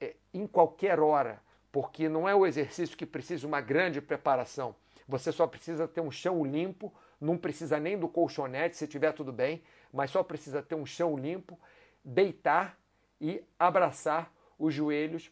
é, 0.01 0.17
em 0.33 0.47
qualquer 0.47 0.99
hora, 0.99 1.41
porque 1.71 2.09
não 2.09 2.27
é 2.27 2.35
o 2.35 2.47
exercício 2.47 2.97
que 2.97 3.05
precisa 3.05 3.47
uma 3.47 3.61
grande 3.61 4.01
preparação. 4.01 4.75
Você 5.07 5.31
só 5.31 5.47
precisa 5.47 5.87
ter 5.87 6.01
um 6.01 6.11
chão 6.11 6.45
limpo, 6.45 6.93
não 7.21 7.37
precisa 7.37 7.79
nem 7.79 7.99
do 7.99 8.09
colchonete, 8.09 8.77
se 8.77 8.87
tiver 8.87 9.13
tudo 9.13 9.33
bem, 9.33 9.63
mas 9.93 10.11
só 10.11 10.23
precisa 10.23 10.63
ter 10.63 10.75
um 10.75 10.87
chão 10.87 11.17
limpo, 11.17 11.59
deitar 12.03 12.79
e 13.21 13.43
abraçar 13.59 14.33
os 14.59 14.75
joelhos 14.75 15.31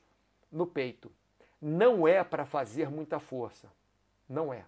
no 0.55 0.67
peito. 0.67 1.13
Não 1.61 2.07
é 2.07 2.23
para 2.23 2.47
fazer 2.47 2.89
muita 2.89 3.19
força, 3.19 3.71
não 4.29 4.53
é. 4.53 4.65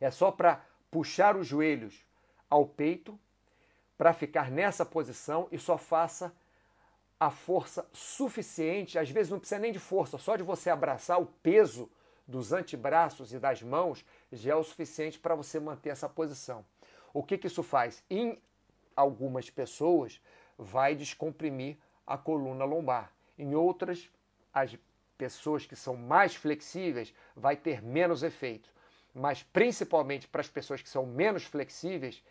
É 0.00 0.10
só 0.10 0.30
para 0.30 0.64
puxar 0.90 1.36
os 1.36 1.46
joelhos 1.46 2.04
ao 2.50 2.66
peito, 2.66 3.18
para 3.96 4.12
ficar 4.12 4.50
nessa 4.50 4.84
posição 4.84 5.48
e 5.50 5.58
só 5.58 5.78
faça 5.78 6.34
a 7.18 7.30
força 7.30 7.88
suficiente, 7.92 8.98
às 8.98 9.08
vezes 9.08 9.30
não 9.30 9.38
precisa 9.38 9.58
nem 9.58 9.72
de 9.72 9.78
força, 9.78 10.18
só 10.18 10.36
de 10.36 10.42
você 10.42 10.68
abraçar 10.68 11.20
o 11.20 11.26
peso 11.26 11.90
dos 12.26 12.52
antebraços 12.52 13.32
e 13.32 13.38
das 13.38 13.62
mãos 13.62 14.04
já 14.30 14.52
é 14.52 14.54
o 14.54 14.64
suficiente 14.64 15.18
para 15.18 15.34
você 15.34 15.58
manter 15.58 15.90
essa 15.90 16.08
posição. 16.08 16.64
O 17.14 17.22
que, 17.22 17.38
que 17.38 17.46
isso 17.46 17.62
faz? 17.62 18.02
Em 18.10 18.38
algumas 18.94 19.48
pessoas, 19.48 20.20
vai 20.58 20.94
descomprimir 20.94 21.78
a 22.06 22.18
coluna 22.18 22.64
lombar. 22.64 23.10
Em 23.38 23.54
outras, 23.54 24.10
as 24.56 24.74
pessoas 25.18 25.66
que 25.66 25.76
são 25.76 25.94
mais 25.94 26.34
flexíveis, 26.34 27.12
vai 27.36 27.56
ter 27.56 27.82
menos 27.82 28.22
efeito. 28.22 28.70
Mas 29.14 29.42
principalmente 29.42 30.26
para 30.26 30.40
as 30.40 30.48
pessoas 30.48 30.80
que 30.80 30.88
são 30.88 31.04
menos 31.04 31.44
flexíveis, 31.44 32.24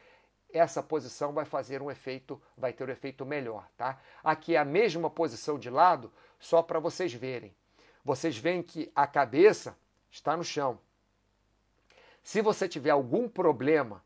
essa 0.51 0.81
posição 0.81 1.33
vai 1.33 1.45
fazer 1.45 1.83
um 1.83 1.91
efeito, 1.91 2.41
vai 2.57 2.73
ter 2.73 2.89
um 2.89 2.91
efeito 2.91 3.23
melhor, 3.27 3.69
tá? 3.77 4.01
Aqui 4.23 4.55
é 4.55 4.57
a 4.57 4.65
mesma 4.65 5.07
posição 5.07 5.59
de 5.59 5.69
lado, 5.69 6.11
só 6.39 6.63
para 6.63 6.79
vocês 6.79 7.13
verem. 7.13 7.55
Vocês 8.03 8.35
veem 8.35 8.63
que 8.63 8.91
a 8.95 9.05
cabeça 9.05 9.77
está 10.09 10.35
no 10.35 10.43
chão. 10.43 10.79
Se 12.23 12.41
você 12.41 12.67
tiver 12.67 12.89
algum 12.89 13.29
problema 13.29 14.03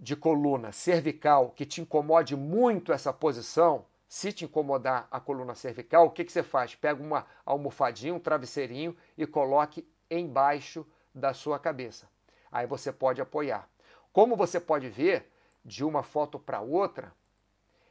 de 0.00 0.16
coluna 0.16 0.72
cervical 0.72 1.50
que 1.50 1.66
te 1.66 1.82
incomode 1.82 2.34
muito 2.34 2.94
essa 2.94 3.12
posição, 3.12 3.84
se 4.14 4.32
te 4.32 4.44
incomodar 4.44 5.08
a 5.10 5.18
coluna 5.18 5.56
cervical, 5.56 6.06
o 6.06 6.10
que, 6.10 6.24
que 6.24 6.30
você 6.30 6.44
faz? 6.44 6.72
Pega 6.76 7.02
uma 7.02 7.26
almofadinha, 7.44 8.14
um 8.14 8.20
travesseirinho 8.20 8.96
e 9.18 9.26
coloque 9.26 9.84
embaixo 10.08 10.86
da 11.12 11.34
sua 11.34 11.58
cabeça. 11.58 12.08
Aí 12.52 12.64
você 12.64 12.92
pode 12.92 13.20
apoiar. 13.20 13.68
Como 14.12 14.36
você 14.36 14.60
pode 14.60 14.88
ver 14.88 15.28
de 15.64 15.84
uma 15.84 16.04
foto 16.04 16.38
para 16.38 16.60
outra, 16.60 17.12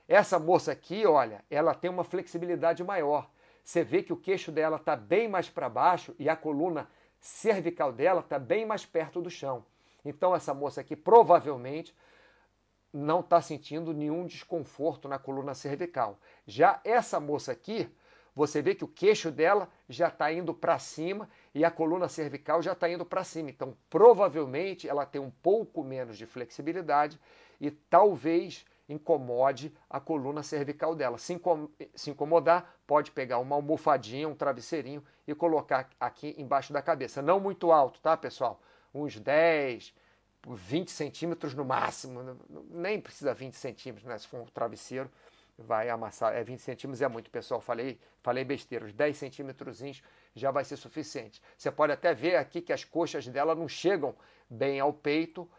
essa 0.08 0.40
moça 0.40 0.72
aqui, 0.72 1.06
olha, 1.06 1.44
ela 1.50 1.76
tem 1.76 1.92
uma 1.92 2.06
flexibilidade 2.06 2.82
maior. 2.86 3.30
Você 3.62 3.84
vê 3.84 4.02
que 4.02 4.14
o 4.14 4.18
queixo 4.18 4.50
dela 4.50 4.78
está 4.78 4.96
bem 4.96 5.28
mais 5.28 5.50
para 5.50 5.68
baixo 5.68 6.16
e 6.18 6.30
a 6.30 6.38
coluna 6.38 6.90
cervical 7.20 7.92
dela 7.92 8.22
está 8.22 8.40
bem 8.40 8.66
mais 8.66 8.86
perto 8.86 9.22
do 9.22 9.30
chão. 9.30 9.66
Então, 10.06 10.34
essa 10.34 10.54
moça 10.54 10.80
aqui 10.80 10.96
provavelmente 10.96 11.94
não 12.94 13.22
está 13.22 13.42
sentindo 13.42 13.94
nenhum 13.94 14.26
desconforto 14.26 15.08
na 15.08 15.18
coluna 15.18 15.56
cervical. 15.56 16.20
Já 16.46 16.80
essa 16.84 17.20
moça 17.20 17.52
aqui, 17.52 17.90
você 18.36 18.62
vê 18.62 18.76
que 18.76 18.84
o 18.84 18.88
queixo 18.88 19.32
dela 19.32 19.68
já 19.90 20.08
está 20.08 20.32
indo 20.32 20.54
para 20.54 20.78
cima 20.78 21.30
e 21.54 21.66
a 21.66 21.72
coluna 21.72 22.08
cervical 22.08 22.62
já 22.62 22.74
está 22.74 22.90
indo 22.90 23.06
para 23.06 23.24
cima. 23.24 23.50
Então, 23.50 23.76
provavelmente, 23.90 24.88
ela 24.88 25.06
tem 25.06 25.22
um 25.22 25.32
pouco 25.32 25.84
menos 25.84 26.18
de 26.18 26.26
flexibilidade 26.26 27.20
e 27.60 27.72
talvez 27.72 28.66
incomode 28.88 29.74
a 29.90 30.00
coluna 30.00 30.44
cervical 30.44 30.96
dela. 30.96 31.18
Se, 31.18 31.34
incom 31.34 31.70
se 31.96 32.10
incomodar, 32.12 32.76
pode 32.86 33.12
pegar 33.12 33.40
uma 33.40 33.56
almofadinha, 33.56 34.28
um 34.28 34.36
travesseirinho 34.36 35.04
e 35.28 35.34
colocar 35.34 35.90
aqui 36.00 36.36
embaixo 36.38 36.74
da 36.74 36.82
cabeça. 36.82 37.22
Não 37.22 37.40
muito 37.40 37.72
alto, 37.72 38.02
tá, 38.02 38.18
pessoal? 38.18 38.62
Uns 38.94 39.20
10, 39.20 39.94
20 40.48 40.92
centímetros 40.92 41.54
no 41.54 41.64
máximo. 41.66 42.38
Nem 42.70 43.00
precisa 43.00 43.34
20 43.34 43.54
centímetros, 43.54 44.08
né? 44.08 44.18
Se 44.18 44.28
for 44.28 44.42
um 44.42 44.46
travesseiro, 44.46 45.10
vai 45.58 45.90
amassar. 45.90 46.36
É 46.36 46.44
20 46.44 46.60
centímetros 46.60 47.02
é 47.02 47.08
muito, 47.08 47.30
pessoal. 47.30 47.62
Falei, 47.62 48.00
falei 48.22 48.44
besteira. 48.44 48.86
Os 48.86 48.94
10 48.94 49.18
centímetros 49.18 49.82
já 50.36 50.52
vai 50.52 50.66
ser 50.66 50.78
suficiente. 50.78 51.42
Você 51.58 51.72
pode 51.72 51.94
até 51.94 52.14
ver 52.14 52.36
aqui 52.36 52.62
que 52.62 52.74
as 52.74 52.84
coxas 52.84 53.28
dela 53.28 53.56
não 53.56 53.68
chegam 53.68 54.16
bem 54.50 54.80
ao 54.80 54.94
peito, 54.94 55.50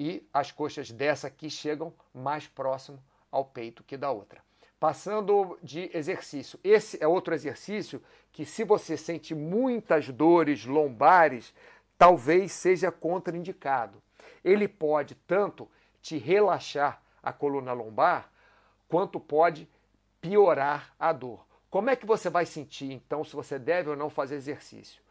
e 0.00 0.26
as 0.32 0.50
coxas 0.50 0.90
dessa 0.90 1.26
aqui 1.26 1.50
chegam 1.50 1.92
mais 2.14 2.46
próximo 2.46 2.98
ao 3.30 3.44
peito 3.44 3.84
que 3.84 3.98
da 3.98 4.10
outra. 4.10 4.42
Passando 4.80 5.58
de 5.62 5.90
exercício. 5.92 6.58
Esse 6.64 6.96
é 7.04 7.06
outro 7.06 7.34
exercício 7.34 8.02
que, 8.32 8.46
se 8.46 8.64
você 8.64 8.96
sente 8.96 9.34
muitas 9.34 10.08
dores 10.08 10.64
lombares, 10.64 11.52
talvez 12.00 12.52
seja 12.52 12.90
contraindicado. 12.90 14.02
Ele 14.42 14.66
pode 14.66 15.14
tanto 15.14 15.68
te 16.00 16.16
relaxar 16.16 17.02
a 17.22 17.30
coluna 17.30 17.74
lombar, 17.74 18.32
quanto 18.88 19.20
pode 19.20 19.68
piorar 20.18 20.94
a 20.98 21.12
dor. 21.12 21.46
Como 21.68 21.90
é 21.90 21.94
que 21.94 22.06
você 22.06 22.30
vai 22.30 22.46
sentir, 22.46 22.90
então, 22.90 23.22
se 23.22 23.36
você 23.36 23.58
deve 23.58 23.90
ou 23.90 23.96
não 23.96 24.08
fazer 24.08 24.36
exercício? 24.36 25.02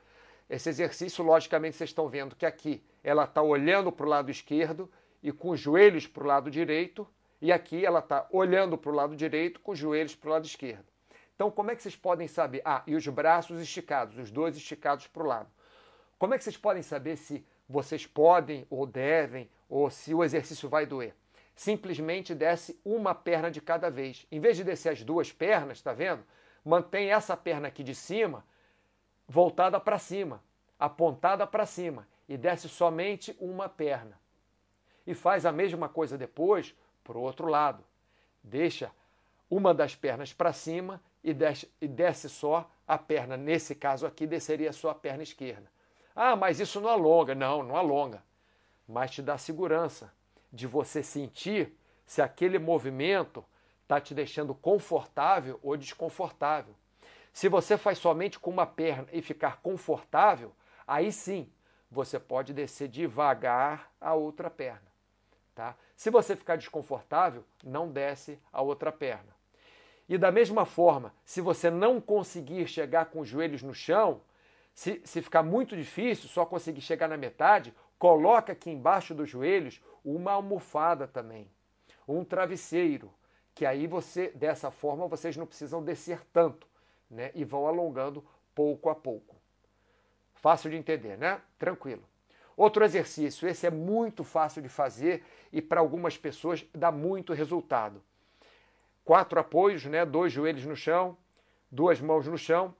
Esse 0.49 0.67
exercício, 0.69 1.23
logicamente, 1.23 1.75
vocês 1.77 1.91
estão 1.91 2.09
vendo 2.09 2.35
que 2.35 2.43
aqui 2.43 2.83
ela 3.03 3.25
está 3.25 3.43
olhando 3.43 3.91
para 3.91 4.07
o 4.07 4.09
lado 4.09 4.31
esquerdo 4.31 4.91
e 5.21 5.31
com 5.31 5.51
os 5.51 5.59
joelhos 5.59 6.07
para 6.07 6.23
o 6.23 6.25
lado 6.25 6.49
direito, 6.49 7.07
e 7.39 7.51
aqui 7.51 7.85
ela 7.85 7.99
está 7.99 8.25
olhando 8.31 8.79
para 8.79 8.89
o 8.89 8.95
lado 8.95 9.15
direito 9.15 9.59
com 9.59 9.73
os 9.73 9.77
joelhos 9.77 10.15
para 10.15 10.27
o 10.27 10.33
lado 10.33 10.45
esquerdo. 10.45 10.85
Então, 11.35 11.51
como 11.51 11.69
é 11.69 11.75
que 11.75 11.83
vocês 11.83 11.95
podem 11.95 12.27
saber? 12.27 12.63
Ah, 12.65 12.81
e 12.87 12.95
os 12.95 13.07
braços 13.07 13.61
esticados, 13.61 14.17
os 14.17 14.31
dois 14.31 14.57
esticados 14.57 15.05
para 15.05 15.21
o 15.21 15.27
lado. 15.27 15.58
Como 16.19 16.33
é 16.33 16.37
que 16.37 16.43
vocês 16.43 16.57
podem 16.57 16.83
saber 16.83 17.15
se 17.15 17.45
vocês 17.67 18.05
podem 18.05 18.67
ou 18.69 18.85
devem, 18.85 19.49
ou 19.69 19.89
se 19.89 20.13
o 20.13 20.21
exercício 20.21 20.67
vai 20.67 20.85
doer? 20.85 21.15
Simplesmente 21.55 22.35
desce 22.35 22.77
uma 22.83 23.15
perna 23.15 23.49
de 23.49 23.61
cada 23.61 23.89
vez. 23.89 24.27
Em 24.29 24.39
vez 24.39 24.57
de 24.57 24.65
descer 24.65 24.89
as 24.89 25.01
duas 25.01 25.31
pernas, 25.31 25.77
está 25.77 25.93
vendo? 25.93 26.21
Mantém 26.63 27.09
essa 27.09 27.37
perna 27.37 27.69
aqui 27.69 27.83
de 27.83 27.95
cima 27.95 28.45
voltada 29.29 29.79
para 29.79 29.97
cima, 29.97 30.43
apontada 30.77 31.47
para 31.47 31.65
cima 31.65 32.05
e 32.27 32.35
desce 32.35 32.67
somente 32.67 33.35
uma 33.39 33.69
perna. 33.69 34.19
E 35.07 35.13
faz 35.13 35.45
a 35.45 35.51
mesma 35.53 35.87
coisa 35.87 36.17
depois 36.17 36.75
para 37.01 37.17
o 37.17 37.21
outro 37.21 37.47
lado. 37.47 37.83
Deixa 38.43 38.91
uma 39.49 39.73
das 39.73 39.95
pernas 39.95 40.33
para 40.33 40.51
cima 40.51 41.01
e 41.23 41.33
desce, 41.33 41.71
e 41.79 41.87
desce 41.87 42.27
só 42.27 42.69
a 42.85 42.97
perna. 42.97 43.37
Nesse 43.37 43.73
caso 43.73 44.05
aqui, 44.05 44.27
desceria 44.27 44.73
só 44.73 44.89
a 44.89 44.95
perna 44.95 45.23
esquerda. 45.23 45.78
Ah, 46.21 46.35
mas 46.35 46.59
isso 46.59 46.81
não 46.81 46.89
alonga. 46.89 47.33
Não, 47.33 47.63
não 47.63 47.77
alonga. 47.77 48.21
Mas 48.85 49.11
te 49.11 49.21
dá 49.21 49.37
segurança 49.37 50.11
de 50.51 50.67
você 50.67 51.01
sentir 51.01 51.73
se 52.05 52.21
aquele 52.21 52.59
movimento 52.59 53.41
está 53.83 54.01
te 54.01 54.13
deixando 54.13 54.53
confortável 54.53 55.57
ou 55.63 55.77
desconfortável. 55.77 56.75
Se 57.31 57.47
você 57.47 57.77
faz 57.77 57.99
somente 57.99 58.37
com 58.37 58.49
uma 58.49 58.65
perna 58.65 59.07
e 59.13 59.21
ficar 59.21 59.61
confortável, 59.61 60.51
aí 60.85 61.09
sim 61.09 61.49
você 61.89 62.19
pode 62.19 62.53
descer 62.53 62.89
devagar 62.89 63.89
a 64.01 64.13
outra 64.13 64.49
perna. 64.49 64.91
Tá? 65.55 65.73
Se 65.95 66.09
você 66.09 66.35
ficar 66.35 66.57
desconfortável, 66.57 67.45
não 67.63 67.89
desce 67.89 68.37
a 68.51 68.61
outra 68.61 68.91
perna. 68.91 69.33
E 70.09 70.17
da 70.17 70.33
mesma 70.33 70.65
forma, 70.65 71.13
se 71.23 71.39
você 71.39 71.69
não 71.69 72.01
conseguir 72.01 72.67
chegar 72.67 73.05
com 73.05 73.21
os 73.21 73.27
joelhos 73.29 73.63
no 73.63 73.73
chão, 73.73 74.19
se, 74.79 75.01
se 75.03 75.21
ficar 75.21 75.43
muito 75.43 75.75
difícil, 75.75 76.29
só 76.29 76.45
conseguir 76.45 76.79
chegar 76.79 77.09
na 77.09 77.17
metade, 77.17 77.75
coloca 77.97 78.53
aqui 78.53 78.69
embaixo 78.69 79.13
dos 79.13 79.29
joelhos 79.29 79.83
uma 80.05 80.31
almofada 80.31 81.05
também. 81.05 81.51
um 82.07 82.23
travesseiro, 82.23 83.13
que 83.53 83.65
aí 83.65 83.85
você, 83.87 84.29
dessa 84.29 84.71
forma, 84.71 85.05
vocês 85.05 85.35
não 85.35 85.45
precisam 85.45 85.83
descer 85.83 86.21
tanto, 86.31 86.65
né? 87.11 87.29
E 87.35 87.43
vão 87.43 87.67
alongando 87.67 88.25
pouco 88.55 88.89
a 88.89 88.95
pouco. 88.95 89.35
Fácil 90.33 90.69
de 90.69 90.77
entender, 90.77 91.17
né? 91.17 91.41
Tranquilo. 91.57 92.03
Outro 92.55 92.85
exercício, 92.85 93.49
esse 93.49 93.67
é 93.67 93.69
muito 93.69 94.23
fácil 94.23 94.61
de 94.61 94.69
fazer 94.69 95.25
e 95.51 95.61
para 95.61 95.81
algumas 95.81 96.17
pessoas 96.17 96.65
dá 96.73 96.89
muito 96.89 97.33
resultado. 97.33 98.01
Quatro 99.03 99.41
apoios, 99.41 99.83
né? 99.83 100.05
Dois 100.05 100.31
joelhos 100.31 100.65
no 100.65 100.75
chão, 100.77 101.17
duas 101.69 101.99
mãos 101.99 102.25
no 102.25 102.37
chão. 102.37 102.73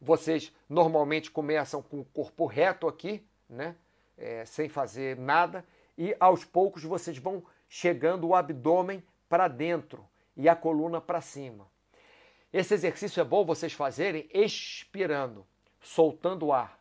Vocês 0.00 0.52
normalmente 0.68 1.30
começam 1.30 1.82
com 1.82 2.00
o 2.00 2.04
corpo 2.04 2.46
reto 2.46 2.88
aqui, 2.88 3.26
né? 3.48 3.76
É, 4.16 4.44
sem 4.44 4.68
fazer 4.68 5.16
nada, 5.16 5.64
e 5.96 6.14
aos 6.20 6.44
poucos 6.44 6.82
vocês 6.82 7.16
vão 7.16 7.42
chegando 7.68 8.28
o 8.28 8.34
abdômen 8.34 9.02
para 9.28 9.48
dentro 9.48 10.06
e 10.36 10.48
a 10.48 10.56
coluna 10.56 11.00
para 11.00 11.20
cima. 11.20 11.66
Esse 12.52 12.74
exercício 12.74 13.20
é 13.20 13.24
bom 13.24 13.44
vocês 13.44 13.72
fazerem 13.72 14.28
expirando, 14.32 15.46
soltando 15.80 16.46
o 16.46 16.52
ar. 16.52 16.78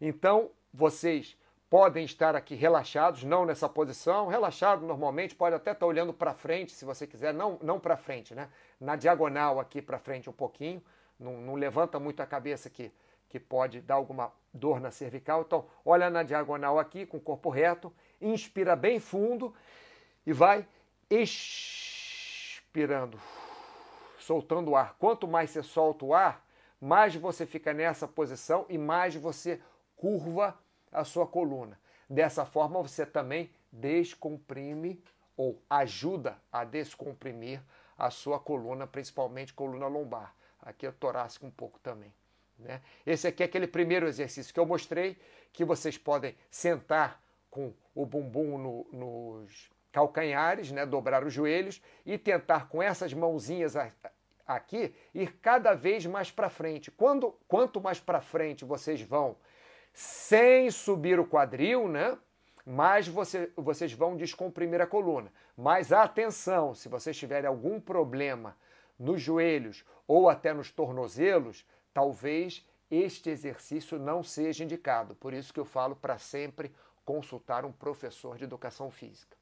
Então, 0.00 0.50
vocês 0.72 1.36
podem 1.70 2.04
estar 2.04 2.34
aqui 2.34 2.54
relaxados, 2.54 3.24
não 3.24 3.44
nessa 3.44 3.68
posição, 3.68 4.26
relaxado 4.26 4.86
normalmente, 4.86 5.34
pode 5.34 5.54
até 5.54 5.72
estar 5.72 5.86
olhando 5.86 6.12
para 6.12 6.34
frente, 6.34 6.72
se 6.72 6.84
você 6.84 7.06
quiser, 7.06 7.32
não, 7.34 7.58
não 7.62 7.78
para 7.78 7.96
frente, 7.96 8.34
né? 8.34 8.48
Na 8.80 8.96
diagonal 8.96 9.60
aqui 9.60 9.82
para 9.82 9.98
frente 9.98 10.28
um 10.28 10.32
pouquinho, 10.32 10.82
não, 11.18 11.40
não 11.40 11.54
levanta 11.54 11.98
muito 11.98 12.20
a 12.20 12.26
cabeça 12.26 12.68
aqui, 12.68 12.92
que 13.28 13.40
pode 13.40 13.80
dar 13.80 13.96
alguma 13.96 14.32
dor 14.52 14.80
na 14.80 14.90
cervical. 14.90 15.42
Então, 15.42 15.66
olha 15.84 16.08
na 16.08 16.22
diagonal 16.22 16.78
aqui, 16.78 17.04
com 17.04 17.16
o 17.16 17.20
corpo 17.20 17.50
reto, 17.50 17.92
inspira 18.20 18.76
bem 18.76 19.00
fundo 19.00 19.54
e 20.26 20.32
vai 20.32 20.66
expirando, 21.10 23.18
soltando 24.18 24.70
o 24.70 24.76
ar. 24.76 24.94
Quanto 24.98 25.26
mais 25.26 25.50
você 25.50 25.62
solta 25.62 26.04
o 26.04 26.14
ar, 26.14 26.46
mais 26.80 27.14
você 27.16 27.44
fica 27.44 27.72
nessa 27.72 28.06
posição 28.06 28.64
e 28.68 28.78
mais 28.78 29.14
você 29.14 29.60
curva 29.96 30.56
a 30.92 31.04
sua 31.04 31.26
coluna. 31.26 31.78
Dessa 32.08 32.46
forma, 32.46 32.82
você 32.82 33.04
também 33.04 33.50
descomprime 33.70 35.02
ou 35.36 35.60
ajuda 35.68 36.38
a 36.50 36.64
descomprimir 36.64 37.60
a 37.96 38.10
sua 38.10 38.38
coluna, 38.38 38.86
principalmente 38.86 39.52
coluna 39.52 39.86
lombar. 39.86 40.34
Aqui 40.60 40.86
é 40.86 40.90
torácico 40.90 41.46
um 41.46 41.50
pouco 41.50 41.78
também. 41.80 42.12
Né? 42.58 42.80
Esse 43.06 43.26
aqui 43.28 43.42
é 43.42 43.46
aquele 43.46 43.66
primeiro 43.66 44.06
exercício 44.06 44.52
que 44.52 44.58
eu 44.58 44.66
mostrei, 44.66 45.16
que 45.52 45.64
vocês 45.64 45.96
podem 45.96 46.34
sentar 46.50 47.22
com 47.50 47.72
o 47.94 48.04
bumbum 48.04 48.58
no, 48.58 48.86
nos 48.92 49.70
calcanhares, 49.92 50.70
né? 50.70 50.84
dobrar 50.84 51.24
os 51.24 51.32
joelhos 51.32 51.80
e 52.04 52.18
tentar 52.18 52.68
com 52.68 52.82
essas 52.82 53.12
mãozinhas 53.14 53.74
aqui 54.46 54.94
ir 55.14 55.32
cada 55.40 55.74
vez 55.74 56.04
mais 56.06 56.30
para 56.30 56.50
frente. 56.50 56.90
Quando, 56.90 57.38
quanto 57.46 57.80
mais 57.80 58.00
para 58.00 58.20
frente 58.20 58.64
vocês 58.64 59.00
vão 59.00 59.36
sem 59.92 60.70
subir 60.70 61.18
o 61.18 61.26
quadril, 61.26 61.88
né? 61.88 62.18
mais 62.68 63.08
você, 63.08 63.50
vocês 63.56 63.92
vão 63.92 64.14
descomprimir 64.14 64.80
a 64.80 64.86
coluna. 64.86 65.32
Mas 65.56 65.90
atenção, 65.90 66.74
se 66.74 66.88
vocês 66.88 67.16
tiverem 67.16 67.48
algum 67.48 67.80
problema 67.80 68.54
nos 68.98 69.20
joelhos 69.20 69.84
ou 70.06 70.28
até 70.28 70.52
nos 70.52 70.70
tornozelos, 70.70 71.64
talvez 71.92 72.66
este 72.90 73.30
exercício 73.30 73.98
não 73.98 74.22
seja 74.22 74.64
indicado. 74.64 75.14
Por 75.14 75.32
isso 75.32 75.52
que 75.52 75.60
eu 75.60 75.64
falo 75.64 75.94
para 75.94 76.18
sempre 76.18 76.72
consultar 77.04 77.64
um 77.64 77.72
professor 77.72 78.36
de 78.36 78.44
educação 78.44 78.90
física. 78.90 79.36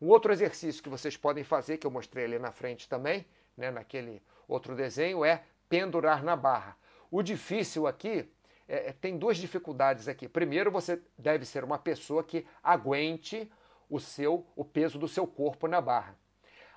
Um 0.00 0.08
outro 0.08 0.32
exercício 0.32 0.82
que 0.82 0.88
vocês 0.88 1.16
podem 1.16 1.44
fazer, 1.44 1.78
que 1.78 1.86
eu 1.86 1.90
mostrei 1.90 2.24
ali 2.24 2.38
na 2.38 2.50
frente 2.50 2.88
também, 2.88 3.24
né, 3.56 3.70
naquele 3.70 4.22
outro 4.48 4.74
desenho, 4.74 5.24
é 5.24 5.44
pendurar 5.68 6.24
na 6.24 6.34
barra. 6.34 6.76
O 7.10 7.22
difícil 7.22 7.86
aqui 7.86 8.28
é, 8.68 8.88
é, 8.88 8.92
tem 8.92 9.18
duas 9.18 9.36
dificuldades 9.36 10.08
aqui. 10.08 10.28
Primeiro, 10.28 10.70
você 10.70 11.00
deve 11.16 11.44
ser 11.44 11.62
uma 11.62 11.78
pessoa 11.78 12.24
que 12.24 12.46
aguente 12.62 13.50
o 13.88 14.00
seu 14.00 14.46
o 14.56 14.64
peso 14.64 14.98
do 14.98 15.06
seu 15.06 15.26
corpo 15.26 15.68
na 15.68 15.80
barra. 15.80 16.16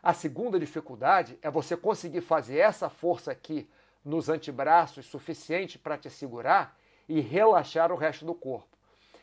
A 0.05 0.13
segunda 0.13 0.59
dificuldade 0.59 1.35
é 1.41 1.49
você 1.49 1.75
conseguir 1.75 2.21
fazer 2.21 2.59
essa 2.59 2.91
força 2.91 3.31
aqui 3.31 3.67
nos 4.03 4.29
antebraços 4.29 5.07
suficiente 5.07 5.79
para 5.79 5.97
te 5.97 6.11
segurar 6.11 6.77
e 7.09 7.19
relaxar 7.19 7.91
o 7.91 7.95
resto 7.95 8.23
do 8.23 8.35
corpo. 8.35 8.69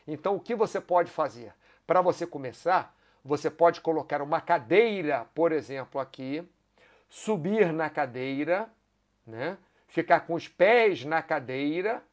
Então, 0.05 0.35
o 0.35 0.41
que 0.41 0.53
você 0.53 0.81
pode 0.81 1.09
fazer? 1.09 1.53
Para 1.87 2.01
você 2.01 2.27
começar, 2.27 2.93
você 3.23 3.49
pode 3.49 3.79
colocar 3.79 4.21
uma 4.21 4.41
cadeira, 4.41 5.25
por 5.33 5.53
exemplo, 5.53 6.01
aqui, 6.01 6.45
subir 7.07 7.71
na 7.71 7.89
cadeira, 7.89 8.69
né? 9.25 9.57
ficar 9.87 10.27
com 10.27 10.33
os 10.33 10.49
pés 10.49 11.05
na 11.05 11.21
cadeira 11.21 12.03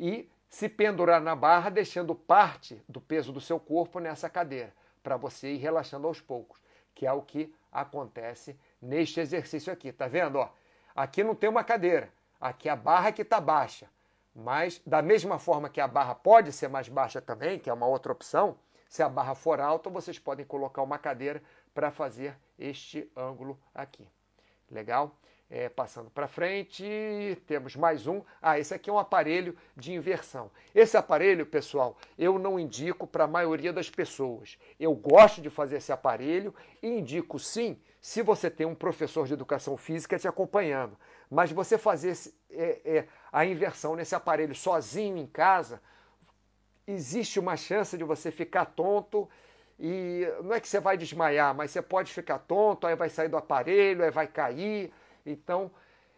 e 0.00 0.26
se 0.48 0.66
pendurar 0.66 1.20
na 1.20 1.36
barra, 1.36 1.68
deixando 1.68 2.14
parte 2.14 2.82
do 2.88 3.02
peso 3.02 3.34
do 3.34 3.40
seu 3.40 3.60
corpo 3.60 4.00
nessa 4.00 4.30
cadeira, 4.30 4.72
para 5.02 5.18
você 5.18 5.52
ir 5.52 5.58
relaxando 5.58 6.06
aos 6.06 6.22
poucos, 6.22 6.58
que 6.94 7.06
é 7.06 7.12
o 7.12 7.20
que 7.20 7.54
acontece 7.72 8.58
neste 8.80 9.20
exercício 9.20 9.72
aqui. 9.72 9.92
Tá 9.92 10.06
vendo? 10.06 10.38
Ó, 10.38 10.50
aqui 10.94 11.22
não 11.22 11.34
tem 11.34 11.48
uma 11.48 11.64
cadeira, 11.64 12.12
aqui 12.40 12.68
a 12.68 12.76
barra 12.76 13.12
que 13.12 13.22
está 13.22 13.40
baixa. 13.40 13.88
Mas, 14.34 14.80
da 14.86 15.02
mesma 15.02 15.38
forma 15.38 15.68
que 15.68 15.80
a 15.80 15.88
barra 15.88 16.14
pode 16.14 16.52
ser 16.52 16.68
mais 16.68 16.88
baixa 16.88 17.20
também, 17.20 17.58
que 17.58 17.68
é 17.68 17.72
uma 17.72 17.86
outra 17.86 18.12
opção, 18.12 18.56
se 18.88 19.02
a 19.02 19.08
barra 19.08 19.34
for 19.34 19.60
alta, 19.60 19.90
vocês 19.90 20.18
podem 20.18 20.46
colocar 20.46 20.82
uma 20.82 20.98
cadeira 20.98 21.42
para 21.74 21.90
fazer 21.90 22.36
este 22.58 23.10
ângulo 23.16 23.58
aqui. 23.74 24.08
Legal? 24.70 25.12
É, 25.50 25.66
passando 25.66 26.10
para 26.10 26.28
frente, 26.28 26.84
temos 27.46 27.74
mais 27.74 28.06
um. 28.06 28.22
Ah, 28.40 28.58
esse 28.58 28.74
aqui 28.74 28.90
é 28.90 28.92
um 28.92 28.98
aparelho 28.98 29.56
de 29.74 29.94
inversão. 29.94 30.50
Esse 30.74 30.94
aparelho, 30.94 31.46
pessoal, 31.46 31.96
eu 32.18 32.38
não 32.38 32.60
indico 32.60 33.06
para 33.06 33.24
a 33.24 33.28
maioria 33.28 33.72
das 33.72 33.88
pessoas. 33.88 34.58
Eu 34.78 34.94
gosto 34.94 35.40
de 35.40 35.48
fazer 35.48 35.76
esse 35.78 35.90
aparelho 35.90 36.54
e 36.82 36.88
indico 36.88 37.38
sim 37.38 37.80
se 37.98 38.20
você 38.20 38.50
tem 38.50 38.66
um 38.66 38.74
professor 38.74 39.26
de 39.26 39.32
educação 39.32 39.74
física 39.78 40.18
te 40.18 40.28
acompanhando. 40.28 40.98
Mas 41.30 41.50
você 41.50 41.78
fazer 41.78 42.10
esse, 42.10 42.34
é, 42.50 42.80
é, 42.84 43.08
a 43.32 43.46
inversão 43.46 43.96
nesse 43.96 44.14
aparelho 44.14 44.54
sozinho 44.54 45.16
em 45.16 45.26
casa, 45.26 45.80
existe 46.86 47.40
uma 47.40 47.56
chance 47.56 47.96
de 47.96 48.04
você 48.04 48.30
ficar 48.30 48.66
tonto 48.66 49.26
e 49.80 50.26
não 50.42 50.54
é 50.54 50.60
que 50.60 50.68
você 50.68 50.80
vai 50.80 50.98
desmaiar, 50.98 51.54
mas 51.54 51.70
você 51.70 51.80
pode 51.80 52.12
ficar 52.12 52.38
tonto, 52.40 52.86
aí 52.86 52.94
vai 52.94 53.08
sair 53.08 53.28
do 53.28 53.36
aparelho, 53.36 54.04
aí 54.04 54.10
vai 54.10 54.26
cair. 54.26 54.92
Então, 55.30 55.70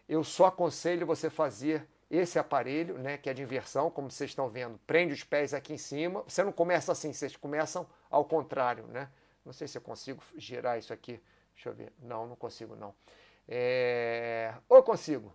eu 0.08 0.24
só 0.24 0.46
aconselho 0.46 1.06
você 1.06 1.28
fazer 1.30 1.86
esse 2.10 2.38
aparelho, 2.38 2.98
né, 2.98 3.16
que 3.16 3.30
é 3.30 3.34
de 3.34 3.42
inversão, 3.42 3.90
como 3.90 4.10
vocês 4.10 4.30
estão 4.30 4.48
vendo, 4.48 4.78
prende 4.86 5.14
os 5.14 5.22
pés 5.22 5.54
aqui 5.54 5.72
em 5.72 5.78
cima. 5.78 6.24
Você 6.26 6.42
não 6.42 6.50
começa 6.50 6.90
assim, 6.90 7.12
vocês 7.12 7.36
começam 7.36 7.86
ao 8.10 8.24
contrário, 8.24 8.86
né? 8.88 9.08
Não 9.44 9.52
sei 9.52 9.68
se 9.68 9.78
eu 9.78 9.82
consigo 9.82 10.22
girar 10.36 10.78
isso 10.78 10.92
aqui. 10.92 11.20
Deixa 11.54 11.68
eu 11.68 11.74
ver. 11.74 11.92
Não, 12.00 12.26
não 12.26 12.36
consigo 12.36 12.74
não. 12.74 12.94
É... 13.48 14.54
Ou 14.68 14.82
consigo. 14.82 15.32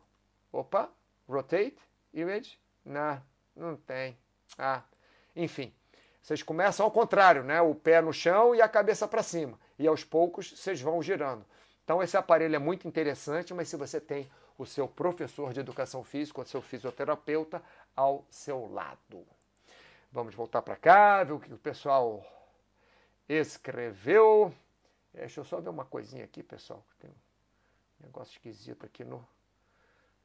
Opa, 0.51 0.89
rotate, 1.28 1.78
image. 2.13 2.59
Não, 2.84 3.21
não 3.55 3.76
tem. 3.76 4.17
Ah, 4.57 4.84
enfim. 5.36 5.73
Vocês 6.21 6.41
começam 6.41 6.86
ao 6.86 6.91
contrário, 6.91 7.43
né? 7.43 7.61
O 7.61 7.76
pé 7.76 8.01
no 8.01 8.11
chão 8.11 8.55
e 8.55 8.61
a 8.61 8.67
cabeça 8.67 9.07
para 9.07 9.23
cima. 9.23 9.59
E 9.78 9.88
aos 9.88 10.03
poucos 10.03 10.51
vocês 10.51 10.82
vão 10.82 11.01
girando. 11.01 11.45
Então, 11.86 12.02
esse 12.02 12.18
aparelho 12.18 12.56
é 12.56 12.60
muito 12.60 12.88
interessante, 12.88 13.54
mas 13.54 13.70
se 13.70 13.78
você 13.78 14.02
tem 14.02 14.28
o 14.58 14.66
seu 14.66 14.88
professor 14.88 15.54
de 15.54 15.60
educação 15.60 16.04
física, 16.04 16.42
o 16.42 16.46
seu 16.46 16.60
fisioterapeuta 16.60 17.62
ao 17.96 18.26
seu 18.28 18.66
lado. 18.66 19.24
Vamos 20.12 20.34
voltar 20.34 20.64
para 20.64 20.76
cá, 20.76 21.24
ver 21.24 21.34
o 21.34 21.40
que 21.40 21.54
o 21.54 21.58
pessoal 21.60 22.26
escreveu. 23.30 24.52
É, 25.14 25.20
deixa 25.20 25.42
eu 25.42 25.46
só 25.46 25.62
ver 25.62 25.70
uma 25.70 25.86
coisinha 25.86 26.24
aqui, 26.24 26.42
pessoal. 26.42 26.84
Tem 27.00 27.12
um 27.12 28.06
negócio 28.06 28.32
esquisito 28.32 28.84
aqui 28.84 29.04
no. 29.04 29.24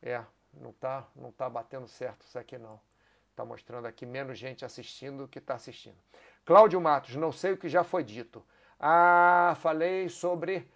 É, 0.01 0.25
não 0.55 0.73
tá, 0.73 1.07
não 1.15 1.31
tá 1.31 1.47
batendo 1.51 1.87
certo 1.87 2.23
isso 2.23 2.39
aqui 2.39 2.57
não. 2.57 2.81
Está 3.31 3.45
mostrando 3.45 3.87
aqui 3.87 4.07
menos 4.07 4.39
gente 4.39 4.65
assistindo 4.65 5.25
do 5.25 5.29
que 5.29 5.39
está 5.39 5.57
assistindo. 5.57 5.99
Cláudio 6.47 6.81
Matos, 6.81 7.17
não 7.17 7.31
sei 7.31 7.53
o 7.53 7.59
que 7.59 7.69
já 7.69 7.85
foi 7.85 8.03
dito. 8.03 8.43
Ah, 8.79 9.55
falei 9.61 10.09
sobre 10.09 10.67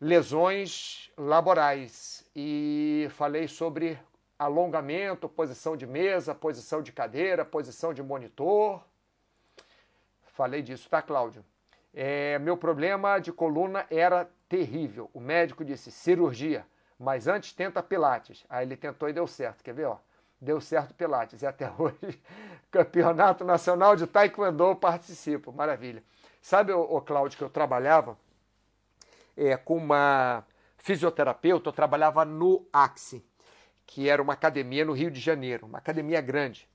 lesões 0.00 1.10
laborais 1.16 2.24
e 2.34 3.08
falei 3.10 3.46
sobre 3.46 3.98
alongamento, 4.38 5.28
posição 5.28 5.76
de 5.76 5.86
mesa, 5.86 6.34
posição 6.34 6.80
de 6.80 6.90
cadeira, 6.90 7.44
posição 7.44 7.92
de 7.92 8.02
monitor. 8.02 8.82
Falei 10.22 10.62
disso, 10.62 10.88
tá, 10.88 11.02
Cláudio? 11.02 11.44
É, 11.92 12.38
meu 12.38 12.56
problema 12.56 13.18
de 13.18 13.30
coluna 13.30 13.84
era 13.90 14.26
terrível. 14.48 15.10
O 15.12 15.20
médico 15.20 15.62
disse 15.62 15.90
cirurgia, 15.90 16.64
mas 16.98 17.28
antes 17.28 17.52
tenta 17.52 17.82
Pilates. 17.82 18.46
Aí 18.48 18.64
ele 18.64 18.76
tentou 18.76 19.08
e 19.08 19.12
deu 19.12 19.26
certo. 19.26 19.62
Quer 19.62 19.74
ver? 19.74 19.86
Ó? 19.86 19.98
Deu 20.40 20.58
certo 20.62 20.94
Pilates. 20.94 21.42
E 21.42 21.46
até 21.46 21.70
hoje, 21.76 22.22
Campeonato 22.70 23.44
Nacional 23.44 23.94
de 23.94 24.06
Taekwondo 24.06 24.74
participo. 24.76 25.52
Maravilha. 25.52 26.02
Sabe, 26.40 26.72
o 26.72 27.00
Cláudio, 27.02 27.36
que 27.36 27.44
eu 27.44 27.50
trabalhava 27.50 28.16
é, 29.40 29.56
com 29.56 29.78
uma 29.78 30.44
fisioterapeuta, 30.76 31.70
eu 31.70 31.72
trabalhava 31.72 32.26
no 32.26 32.68
Axi, 32.70 33.24
que 33.86 34.06
era 34.06 34.20
uma 34.20 34.34
academia 34.34 34.84
no 34.84 34.92
Rio 34.92 35.10
de 35.10 35.18
Janeiro, 35.18 35.66
uma 35.66 35.78
academia 35.78 36.20
grande, 36.20 36.68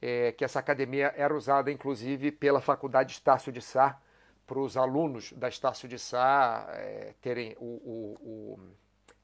é, 0.00 0.30
que 0.32 0.44
essa 0.44 0.58
academia 0.58 1.14
era 1.16 1.34
usada, 1.34 1.72
inclusive, 1.72 2.30
pela 2.30 2.60
Faculdade 2.60 3.12
Estácio 3.12 3.50
de 3.50 3.62
Sá, 3.62 3.98
para 4.46 4.58
os 4.58 4.76
alunos 4.76 5.32
da 5.32 5.48
Estácio 5.48 5.88
de 5.88 5.98
Sá 5.98 6.66
é, 6.74 7.14
terem 7.22 7.56
o, 7.58 7.64
o, 7.64 8.18
o, 8.20 8.60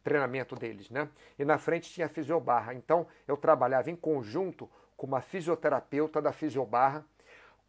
treinamento 0.03 0.57
deles, 0.57 0.89
né? 0.89 1.07
E 1.39 1.45
na 1.45 1.59
frente 1.59 1.91
tinha 1.91 2.07
a 2.07 2.09
Fisiobarra. 2.09 2.73
Então, 2.73 3.07
eu 3.27 3.37
trabalhava 3.37 3.91
em 3.91 3.97
conjunto 3.97 4.71
com 4.97 5.07
uma 5.07 5.21
fisioterapeuta 5.21 6.23
da 6.23 6.33
Fisiobarra, 6.33 7.05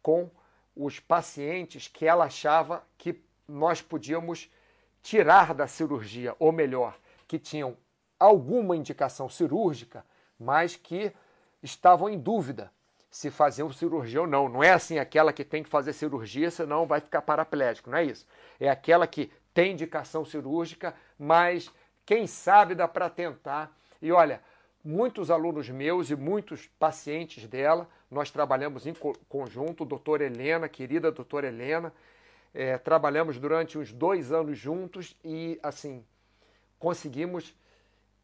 com 0.00 0.30
os 0.74 0.98
pacientes 0.98 1.86
que 1.86 2.06
ela 2.06 2.24
achava 2.24 2.82
que 2.96 3.22
nós 3.46 3.82
podíamos 3.82 4.48
tirar 5.02 5.54
da 5.54 5.66
cirurgia, 5.66 6.34
ou 6.38 6.52
melhor, 6.52 6.96
que 7.26 7.38
tinham 7.38 7.76
alguma 8.18 8.76
indicação 8.76 9.28
cirúrgica, 9.28 10.04
mas 10.38 10.76
que 10.76 11.12
estavam 11.62 12.08
em 12.08 12.18
dúvida 12.18 12.70
se 13.10 13.30
faziam 13.30 13.72
cirurgia 13.72 14.20
ou 14.20 14.26
não. 14.26 14.48
Não 14.48 14.62
é 14.62 14.70
assim 14.70 14.98
aquela 14.98 15.32
que 15.32 15.44
tem 15.44 15.62
que 15.62 15.68
fazer 15.68 15.92
cirurgia, 15.92 16.50
senão 16.50 16.86
vai 16.86 17.00
ficar 17.00 17.22
paraplégico, 17.22 17.90
não 17.90 17.98
é 17.98 18.04
isso. 18.04 18.26
É 18.58 18.68
aquela 18.68 19.06
que 19.06 19.30
tem 19.52 19.72
indicação 19.72 20.24
cirúrgica, 20.24 20.94
mas 21.18 21.70
quem 22.06 22.26
sabe 22.26 22.74
dá 22.74 22.86
para 22.86 23.10
tentar. 23.10 23.76
E 24.00 24.12
olha, 24.12 24.40
muitos 24.84 25.30
alunos 25.30 25.68
meus 25.68 26.10
e 26.10 26.16
muitos 26.16 26.66
pacientes 26.78 27.46
dela, 27.46 27.88
nós 28.10 28.30
trabalhamos 28.30 28.86
em 28.86 28.94
conjunto, 29.28 29.84
doutora 29.84 30.24
Helena, 30.24 30.68
querida 30.68 31.10
doutora 31.10 31.48
Helena, 31.48 31.92
é, 32.52 32.78
trabalhamos 32.78 33.38
durante 33.38 33.78
uns 33.78 33.92
dois 33.92 34.32
anos 34.32 34.58
juntos 34.58 35.16
e, 35.24 35.58
assim, 35.62 36.04
conseguimos 36.78 37.54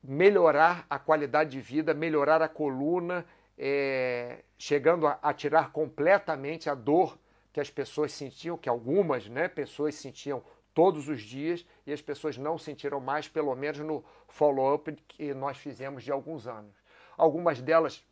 melhorar 0.02 0.86
a 0.88 0.98
qualidade 0.98 1.50
de 1.50 1.60
vida, 1.60 1.94
melhorar 1.94 2.42
a 2.42 2.48
coluna, 2.48 3.24
é, 3.58 4.42
chegando 4.58 5.06
a, 5.06 5.18
a, 5.22 5.32
tirar 5.32 5.72
completamente 5.72 6.68
a 6.68 6.74
dor 6.74 7.18
que 7.52 7.60
as 7.60 7.70
pessoas 7.70 8.12
sentiam, 8.12 8.56
que 8.56 8.68
algumas 8.68 9.28
né, 9.28 9.48
pessoas 9.48 9.94
sentiam 9.94 10.42
todos 10.74 11.08
os 11.08 11.22
dias 11.22 11.64
e 11.86 11.92
as 11.92 12.02
pessoas 12.02 12.36
não 12.36 12.58
sentiram 12.58 13.00
mais, 13.00 13.28
pelo 13.28 13.54
menos 13.54 13.78
no 13.78 14.04
follow-up 14.28 14.92
que 15.08 15.32
nós 15.32 15.56
fizemos 15.56 16.04
de 16.04 16.12
alguns 16.12 16.46
anos. 16.46 16.74
Algumas 17.16 17.62
delas 17.62 18.04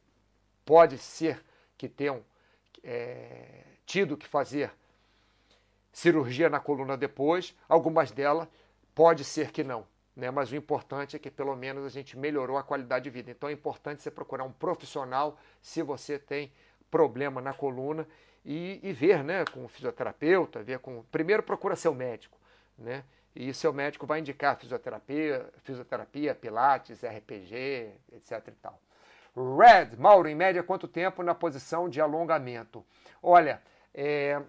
pode 0.65 0.97
ser 0.97 1.45
que 1.77 1.89
tenham 1.89 2.25
é, 2.83 3.65
tido 3.85 4.17
que 4.17 4.27
fazer 4.27 4.73
cirurgia 5.95 6.51
na 6.51 6.59
coluna 6.59 6.97
depois, 6.97 7.57
algumas 7.69 8.11
delas 8.11 8.49
pode 8.95 9.25
ser 9.25 9.53
que 9.53 9.63
não. 9.63 9.87
Né? 10.15 10.31
Mas 10.31 10.51
o 10.51 10.57
importante 10.57 11.15
é 11.17 11.19
que 11.19 11.31
pelo 11.31 11.55
menos 11.55 11.87
a 11.87 11.89
gente 11.89 12.19
melhorou 12.19 12.59
a 12.59 12.63
qualidade 12.63 13.05
de 13.05 13.11
vida. 13.11 13.31
Então 13.31 13.49
é 13.49 13.53
importante 13.53 14.03
você 14.03 14.11
procurar 14.11 14.45
um 14.45 14.53
profissional 14.53 15.39
se 15.63 15.83
você 15.83 16.19
tem 16.19 16.53
problema 16.91 17.41
na 17.41 17.55
coluna 17.55 18.07
e, 18.45 18.81
e 18.83 18.93
ver 18.93 19.23
né, 19.23 19.45
com 19.53 19.65
o 19.65 19.69
fisioterapeuta, 19.69 20.63
ver 20.63 20.81
com. 20.81 21.05
Primeiro 21.11 21.43
procura 21.43 21.77
seu 21.77 21.95
médico. 21.95 22.37
Né? 22.77 23.05
E 23.35 23.55
seu 23.55 23.73
médico 23.73 24.07
vai 24.07 24.19
indicar 24.19 24.57
fisioterapia, 24.57 25.49
fisioterapia, 25.63 26.35
pilates, 26.35 27.03
RPG, 27.03 27.93
etc. 28.13 28.49
e 28.49 28.51
tal. 28.53 28.81
Red, 29.37 29.97
Mauro, 29.97 30.29
em 30.29 30.35
média, 30.35 30.63
quanto 30.63 30.87
tempo 30.87 31.23
na 31.23 31.35
posição 31.35 31.89
de 31.89 32.01
alongamento? 32.01 32.85
Olha, 33.21 33.61
é, 33.93 34.41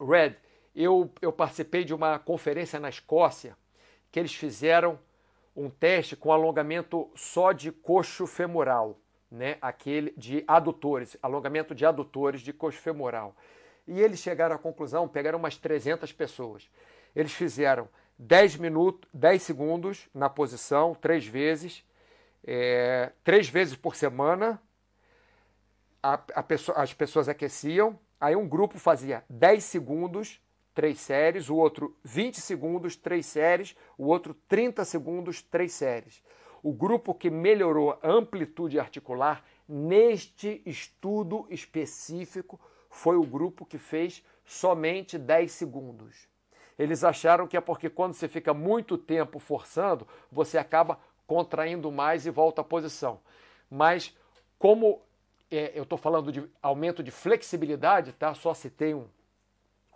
Red, 0.00 0.36
eu, 0.74 1.10
eu 1.22 1.32
participei 1.32 1.84
de 1.84 1.94
uma 1.94 2.18
conferência 2.18 2.78
na 2.78 2.88
Escócia 2.88 3.56
que 4.10 4.20
eles 4.20 4.34
fizeram 4.34 4.98
um 5.54 5.70
teste 5.70 6.14
com 6.14 6.30
alongamento 6.30 7.10
só 7.14 7.52
de 7.52 7.72
coxo 7.72 8.26
femoral, 8.26 8.98
né? 9.30 9.56
aquele 9.60 10.12
de 10.16 10.44
adutores, 10.46 11.16
alongamento 11.22 11.74
de 11.74 11.86
adutores 11.86 12.42
de 12.42 12.52
coxo 12.52 12.78
femoral. 12.78 13.34
E 13.86 14.00
eles 14.00 14.20
chegaram 14.20 14.54
à 14.54 14.58
conclusão, 14.58 15.08
pegaram 15.08 15.38
umas 15.38 15.56
300 15.56 16.12
pessoas. 16.12 16.68
Eles 17.14 17.32
fizeram 17.32 17.88
10 18.18 18.56
minutos, 18.56 19.08
10 19.14 19.42
segundos 19.42 20.08
na 20.14 20.28
posição, 20.28 20.94
três 20.94 21.26
vezes, 21.26 21.84
é, 22.44 23.12
três 23.24 23.48
vezes 23.48 23.76
por 23.76 23.96
semana. 23.96 24.60
A, 26.02 26.14
a 26.34 26.42
pessoa, 26.42 26.78
as 26.78 26.92
pessoas 26.92 27.28
aqueciam, 27.28 27.98
Aí 28.26 28.34
um 28.34 28.48
grupo 28.48 28.76
fazia 28.76 29.22
10 29.30 29.62
segundos, 29.62 30.40
três 30.74 30.98
séries, 30.98 31.48
o 31.48 31.54
outro 31.54 31.96
20 32.02 32.40
segundos, 32.40 32.96
três 32.96 33.24
séries, 33.24 33.76
o 33.96 34.06
outro 34.06 34.34
30 34.48 34.84
segundos, 34.84 35.42
três 35.42 35.72
séries. 35.74 36.20
O 36.60 36.72
grupo 36.72 37.14
que 37.14 37.30
melhorou 37.30 37.92
a 37.92 37.98
amplitude 38.02 38.80
articular 38.80 39.44
neste 39.68 40.60
estudo 40.66 41.46
específico 41.50 42.58
foi 42.90 43.16
o 43.16 43.22
grupo 43.22 43.64
que 43.64 43.78
fez 43.78 44.24
somente 44.44 45.16
10 45.16 45.52
segundos. 45.52 46.26
Eles 46.76 47.04
acharam 47.04 47.46
que 47.46 47.56
é 47.56 47.60
porque 47.60 47.88
quando 47.88 48.14
você 48.14 48.26
fica 48.26 48.52
muito 48.52 48.98
tempo 48.98 49.38
forçando, 49.38 50.04
você 50.32 50.58
acaba 50.58 50.98
contraindo 51.28 51.92
mais 51.92 52.26
e 52.26 52.30
volta 52.30 52.60
à 52.60 52.64
posição. 52.64 53.20
Mas 53.70 54.12
como 54.58 55.00
é, 55.50 55.72
eu 55.74 55.84
estou 55.84 55.98
falando 55.98 56.32
de 56.32 56.44
aumento 56.60 57.02
de 57.02 57.10
flexibilidade, 57.10 58.12
tá? 58.12 58.34
Só 58.34 58.52
citei 58.52 58.94
um, 58.94 59.06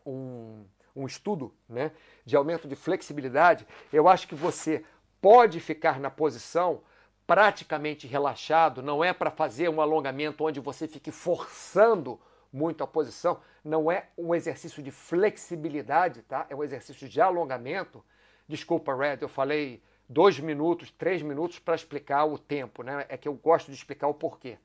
um, 0.06 0.64
um 0.94 1.06
estudo 1.06 1.52
né, 1.68 1.92
de 2.24 2.36
aumento 2.36 2.68
de 2.68 2.76
flexibilidade. 2.76 3.66
Eu 3.92 4.08
acho 4.08 4.28
que 4.28 4.34
você 4.34 4.84
pode 5.20 5.58
ficar 5.60 5.98
na 5.98 6.10
posição 6.10 6.82
praticamente 7.26 8.06
relaxado, 8.06 8.82
não 8.82 9.04
é 9.04 9.12
para 9.12 9.30
fazer 9.30 9.68
um 9.68 9.80
alongamento 9.80 10.44
onde 10.44 10.58
você 10.58 10.88
fique 10.88 11.12
forçando 11.12 12.18
muito 12.52 12.82
a 12.82 12.86
posição, 12.86 13.40
não 13.64 13.90
é 13.90 14.08
um 14.18 14.34
exercício 14.34 14.82
de 14.82 14.90
flexibilidade, 14.90 16.22
tá? 16.22 16.46
É 16.50 16.56
um 16.56 16.64
exercício 16.64 17.08
de 17.08 17.20
alongamento. 17.20 18.04
Desculpa, 18.48 18.96
Red, 18.96 19.18
eu 19.20 19.28
falei 19.28 19.80
dois 20.08 20.40
minutos, 20.40 20.90
três 20.90 21.22
minutos 21.22 21.60
para 21.60 21.76
explicar 21.76 22.24
o 22.24 22.36
tempo, 22.36 22.82
né? 22.82 23.06
É 23.08 23.16
que 23.16 23.28
eu 23.28 23.34
gosto 23.34 23.66
de 23.66 23.76
explicar 23.76 24.08
o 24.08 24.14
porquê 24.14 24.58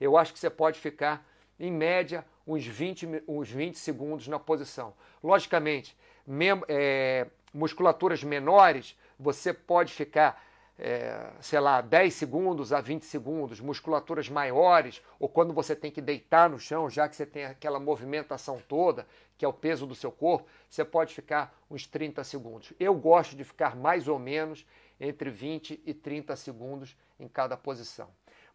eu 0.00 0.16
acho 0.16 0.32
que 0.32 0.38
você 0.38 0.50
pode 0.50 0.78
ficar, 0.78 1.26
em 1.58 1.72
média, 1.72 2.24
uns 2.46 2.64
20, 2.64 3.24
uns 3.26 3.50
20 3.50 3.76
segundos 3.76 4.28
na 4.28 4.38
posição. 4.38 4.94
Logicamente, 5.22 5.96
mem 6.26 6.50
é, 6.68 7.26
musculaturas 7.52 8.22
menores, 8.22 8.96
você 9.18 9.52
pode 9.52 9.92
ficar, 9.92 10.42
é, 10.78 11.30
sei 11.40 11.58
lá, 11.58 11.80
10 11.80 12.14
segundos 12.14 12.72
a 12.72 12.80
20 12.80 13.04
segundos. 13.04 13.60
Musculaturas 13.60 14.28
maiores, 14.28 15.02
ou 15.18 15.28
quando 15.28 15.52
você 15.52 15.74
tem 15.74 15.90
que 15.90 16.00
deitar 16.00 16.48
no 16.48 16.58
chão, 16.58 16.88
já 16.88 17.08
que 17.08 17.16
você 17.16 17.26
tem 17.26 17.44
aquela 17.44 17.80
movimentação 17.80 18.62
toda, 18.68 19.06
que 19.36 19.44
é 19.44 19.48
o 19.48 19.52
peso 19.52 19.86
do 19.86 19.94
seu 19.94 20.12
corpo, 20.12 20.48
você 20.68 20.84
pode 20.84 21.14
ficar 21.14 21.54
uns 21.70 21.86
30 21.86 22.22
segundos. 22.24 22.72
Eu 22.78 22.94
gosto 22.94 23.36
de 23.36 23.44
ficar 23.44 23.76
mais 23.76 24.08
ou 24.08 24.18
menos 24.18 24.64
entre 25.00 25.30
20 25.30 25.80
e 25.84 25.94
30 25.94 26.34
segundos 26.36 26.96
em 27.18 27.28
cada 27.28 27.56
posição. 27.56 28.08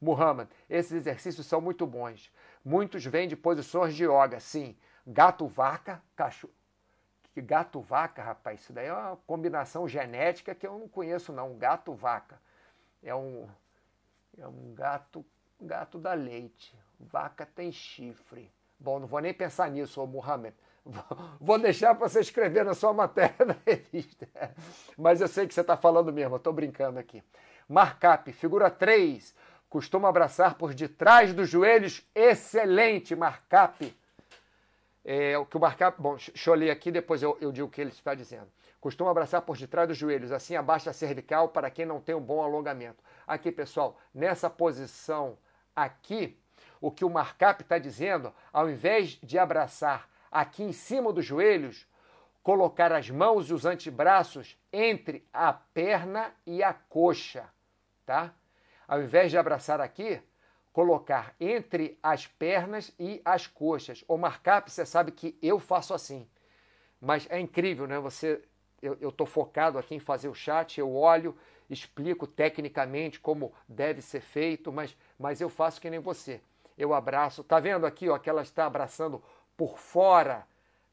Muhammad, 0.04 0.49
esses 0.70 0.91
exercícios 0.91 1.47
são 1.47 1.62
muito 1.62 1.88
bons. 1.88 2.32
Muitos 2.64 3.06
vêm 3.06 3.28
de 3.28 3.36
posições 3.36 3.95
de 3.95 4.04
yoga, 4.04 4.39
sim. 4.39 4.76
Gato-vaca, 5.08 6.01
cachorro. 6.16 6.54
Gato-vaca, 7.36 8.22
rapaz, 8.22 8.62
isso 8.62 8.74
daí 8.74 8.88
é 8.88 8.93
uma 8.93 9.18
combinação 9.26 9.88
genética 9.88 10.54
que 10.54 10.68
eu 10.68 10.78
não 10.78 10.88
conheço, 10.88 11.34
não. 11.34 11.58
Gato-vaca. 11.58 12.39
É 13.01 13.16
um, 13.16 13.49
é 14.38 14.47
um 14.47 14.74
gato, 14.76 15.26
gato 15.60 15.97
da 15.97 16.14
leite. 16.14 16.78
Vaca 16.99 17.45
tem 17.45 17.72
chifre. 17.72 18.51
Bom, 18.80 18.99
não 18.99 19.08
vou 19.08 19.20
nem 19.20 19.34
pensar 19.34 19.72
nisso, 19.72 20.01
ô 20.01 20.06
Muhammad. 20.06 20.54
Vou 21.39 21.58
deixar 21.58 21.95
para 21.95 22.10
você 22.10 22.20
escrever 22.20 22.66
na 22.66 22.74
sua 22.74 22.91
matéria 22.91 23.34
da 23.45 23.56
revista. 23.66 24.28
Mas 24.97 25.22
eu 25.22 25.30
sei 25.30 25.47
que 25.47 25.54
você 25.54 25.62
está 25.62 25.78
falando 25.78 26.12
mesmo, 26.12 26.36
estou 26.36 26.51
brincando 26.51 26.99
aqui. 26.99 27.24
Markup, 27.70 28.30
figura 28.34 28.70
3 28.70 29.34
Costuma 29.74 30.07
abraçar 30.07 30.53
por 30.53 30.71
detrás 30.71 31.34
dos 31.34 31.49
joelhos. 31.49 32.07
Excelente 32.13 33.15
markup. 33.15 33.91
É, 35.03 35.36
o 35.36 35.47
que 35.47 35.57
o 35.57 35.59
markup. 35.59 35.99
Bom, 35.99 36.15
ler 36.55 36.69
aqui, 36.69 36.91
depois 36.91 37.24
eu, 37.24 37.36
eu 37.41 37.51
digo 37.51 37.65
o 37.65 37.71
que 37.71 37.82
ele 37.82 37.89
está 37.89 38.13
dizendo. 38.13 38.45
Costuma 38.80 39.09
abraçar 39.09 39.41
por 39.41 39.57
detrás 39.57 39.88
dos 39.88 39.97
joelhos, 39.97 40.32
assim 40.32 40.55
abaixa 40.55 40.91
a 40.91 40.93
cervical 40.93 41.49
para 41.49 41.71
quem 41.71 41.88
não 41.88 41.99
tem 41.99 42.13
um 42.13 42.21
bom 42.21 42.43
alongamento. 42.43 43.03
Aqui, 43.26 43.51
pessoal, 43.51 43.97
nessa 44.13 44.47
posição 44.47 45.39
aqui, 45.76 46.38
o 46.80 46.91
que 46.91 47.03
o 47.03 47.09
markup 47.09 47.63
está 47.63 47.80
dizendo, 47.80 48.32
ao 48.53 48.69
invés 48.69 49.17
de 49.24 49.39
abraçar 49.39 50.07
aqui 50.32 50.61
em 50.61 50.71
cima 50.71 51.11
dos 51.11 51.26
joelhos, 51.26 51.88
colocar 52.43 52.91
as 52.91 53.09
mãos 53.09 53.49
e 53.49 53.55
os 53.55 53.65
antebraços 53.65 54.55
entre 54.71 55.28
a 55.34 55.51
perna 55.51 56.32
e 56.45 56.61
a 56.61 56.76
coxa, 56.76 57.49
tá? 58.05 58.36
Ao 58.88 59.02
invés 59.02 59.32
de 59.32 59.38
abraçar 59.38 59.82
aqui, 59.82 60.22
colocar 60.72 61.36
entre 61.40 61.98
as 62.02 62.26
pernas 62.26 62.92
e 63.00 63.22
as 63.24 63.46
coxas. 63.48 64.04
O 64.08 64.18
markup, 64.18 64.72
você 64.72 64.86
sabe 64.86 65.12
que 65.12 65.38
eu 65.42 65.60
faço 65.60 65.94
assim. 65.94 66.28
Mas 67.00 67.28
é 67.30 67.40
incrível, 67.40 67.86
né? 67.86 68.00
Você, 68.00 68.42
eu 68.82 69.10
estou 69.10 69.28
focado 69.28 69.78
aqui 69.78 69.96
em 69.96 70.00
fazer 70.00 70.30
o 70.30 70.34
chat, 70.34 70.80
eu 70.80 70.96
olho, 70.96 71.38
explico 71.70 72.26
tecnicamente 72.26 73.20
como 73.20 73.54
deve 73.68 74.02
ser 74.02 74.22
feito, 74.22 74.72
mas, 74.72 74.98
mas 75.20 75.42
eu 75.42 75.50
faço 75.50 75.82
que 75.82 75.90
nem 75.90 76.00
você. 76.00 76.42
Eu 76.78 76.94
abraço. 76.94 77.44
Tá 77.44 77.60
vendo 77.60 77.86
aqui, 77.86 78.10
ó, 78.10 78.18
que 78.18 78.30
ela 78.30 78.42
está 78.42 78.66
abraçando 78.66 79.22
por 79.56 79.78
fora 79.78 80.48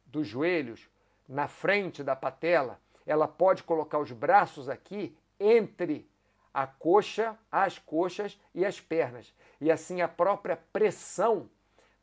dos 0.04 0.26
joelhos, 0.26 0.88
na 1.28 1.46
frente 1.46 2.02
da 2.02 2.16
patela. 2.16 2.78
Ela 3.06 3.28
pode 3.28 3.62
colocar 3.62 3.98
os 3.98 4.10
braços 4.12 4.68
aqui 4.68 5.16
entre 5.38 6.09
a 6.52 6.66
coxa, 6.66 7.36
as 7.50 7.78
coxas 7.78 8.38
e 8.54 8.64
as 8.64 8.80
pernas. 8.80 9.34
E 9.60 9.70
assim 9.70 10.00
a 10.02 10.08
própria 10.08 10.56
pressão 10.72 11.48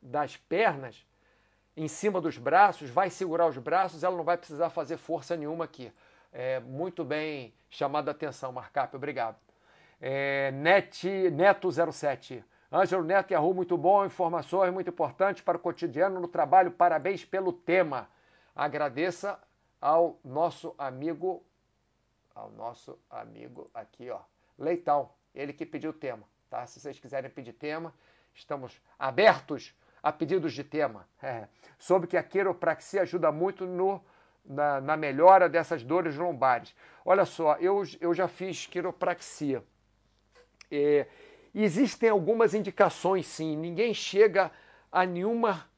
das 0.00 0.36
pernas 0.36 1.06
em 1.76 1.86
cima 1.86 2.20
dos 2.20 2.36
braços 2.38 2.90
vai 2.90 3.08
segurar 3.08 3.46
os 3.46 3.56
braços, 3.56 4.02
ela 4.02 4.16
não 4.16 4.24
vai 4.24 4.36
precisar 4.36 4.70
fazer 4.70 4.96
força 4.96 5.36
nenhuma 5.36 5.64
aqui. 5.64 5.92
É, 6.32 6.60
muito 6.60 7.04
bem 7.04 7.54
chamada 7.70 8.10
a 8.10 8.12
atenção, 8.12 8.50
Marcap, 8.50 8.94
obrigado. 8.96 9.36
É, 10.00 10.50
Net, 10.50 11.06
Neto07. 11.06 12.42
Ângelo 12.70 13.02
Neto 13.02 13.30
e 13.30 13.34
Arru, 13.34 13.54
muito 13.54 13.78
bom, 13.78 14.04
informações 14.04 14.72
muito 14.72 14.90
importantes 14.90 15.42
para 15.42 15.56
o 15.56 15.60
cotidiano 15.60 16.20
no 16.20 16.28
trabalho, 16.28 16.70
parabéns 16.70 17.24
pelo 17.24 17.52
tema. 17.52 18.08
Agradeça 18.54 19.40
ao 19.80 20.18
nosso 20.22 20.74
amigo, 20.76 21.42
ao 22.34 22.50
nosso 22.50 22.98
amigo 23.08 23.70
aqui, 23.72 24.10
ó, 24.10 24.20
Leitão, 24.58 25.10
ele 25.32 25.52
que 25.52 25.64
pediu 25.64 25.90
o 25.90 25.94
tema, 25.94 26.24
tá? 26.50 26.66
Se 26.66 26.80
vocês 26.80 26.98
quiserem 26.98 27.30
pedir 27.30 27.52
tema, 27.52 27.94
estamos 28.34 28.80
abertos 28.98 29.72
a 30.02 30.12
pedidos 30.12 30.52
de 30.52 30.64
tema. 30.64 31.08
É. 31.22 31.46
Soube 31.78 32.08
que 32.08 32.16
a 32.16 32.22
quiropraxia 32.22 33.02
ajuda 33.02 33.30
muito 33.30 33.64
no, 33.64 34.02
na, 34.44 34.80
na, 34.80 34.96
melhora 34.96 35.48
dessas 35.48 35.84
dores 35.84 36.16
lombares. 36.16 36.74
Olha 37.04 37.24
só, 37.24 37.54
eu, 37.56 37.84
eu 38.00 38.12
já 38.12 38.26
fiz 38.26 38.66
quiropraxia. 38.66 39.62
É, 40.70 41.06
existem 41.54 42.08
algumas 42.10 42.52
indicações, 42.52 43.26
sim. 43.26 43.56
Ninguém 43.56 43.94
chega 43.94 44.50
a 44.90 45.06
nenhuma 45.06 45.68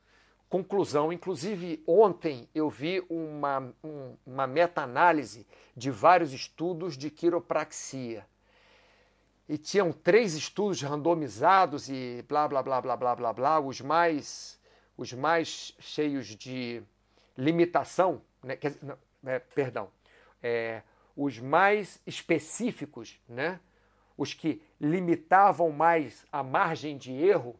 conclusão. 0.49 1.13
Inclusive, 1.13 1.83
ontem 1.87 2.49
eu 2.55 2.71
vi 2.71 3.05
uma, 3.11 3.75
um, 3.85 4.17
uma 4.27 4.47
meta-análise 4.47 5.47
de 5.77 5.91
vários 5.91 6.33
estudos 6.33 6.97
de 6.97 7.11
quiropraxia 7.11 8.27
e 9.51 9.59
tinham 9.59 9.91
três 9.91 10.35
estudos 10.35 10.81
randomizados 10.81 11.89
e 11.89 12.25
blá 12.29 12.47
blá 12.47 12.63
blá 12.63 12.81
blá 12.81 12.97
blá 12.97 13.17
blá 13.17 13.33
blá, 13.33 13.59
os 13.59 13.81
mais 13.81 14.61
os 14.97 15.13
mais 15.13 15.75
cheios 15.81 16.29
de 16.29 16.81
limitação, 17.37 18.23
né? 18.45 18.55
Quer, 18.55 18.77
não, 18.81 18.97
é, 19.27 19.41
perdão, 19.41 19.91
é, 20.41 20.83
os 21.17 21.41
mais 21.41 22.01
específicos, 22.07 23.19
né? 23.29 23.59
os 24.17 24.33
que 24.35 24.63
limitavam 24.81 25.71
mais 25.71 26.25
a 26.31 26.45
margem 26.45 26.97
de 26.97 27.13
erro, 27.13 27.59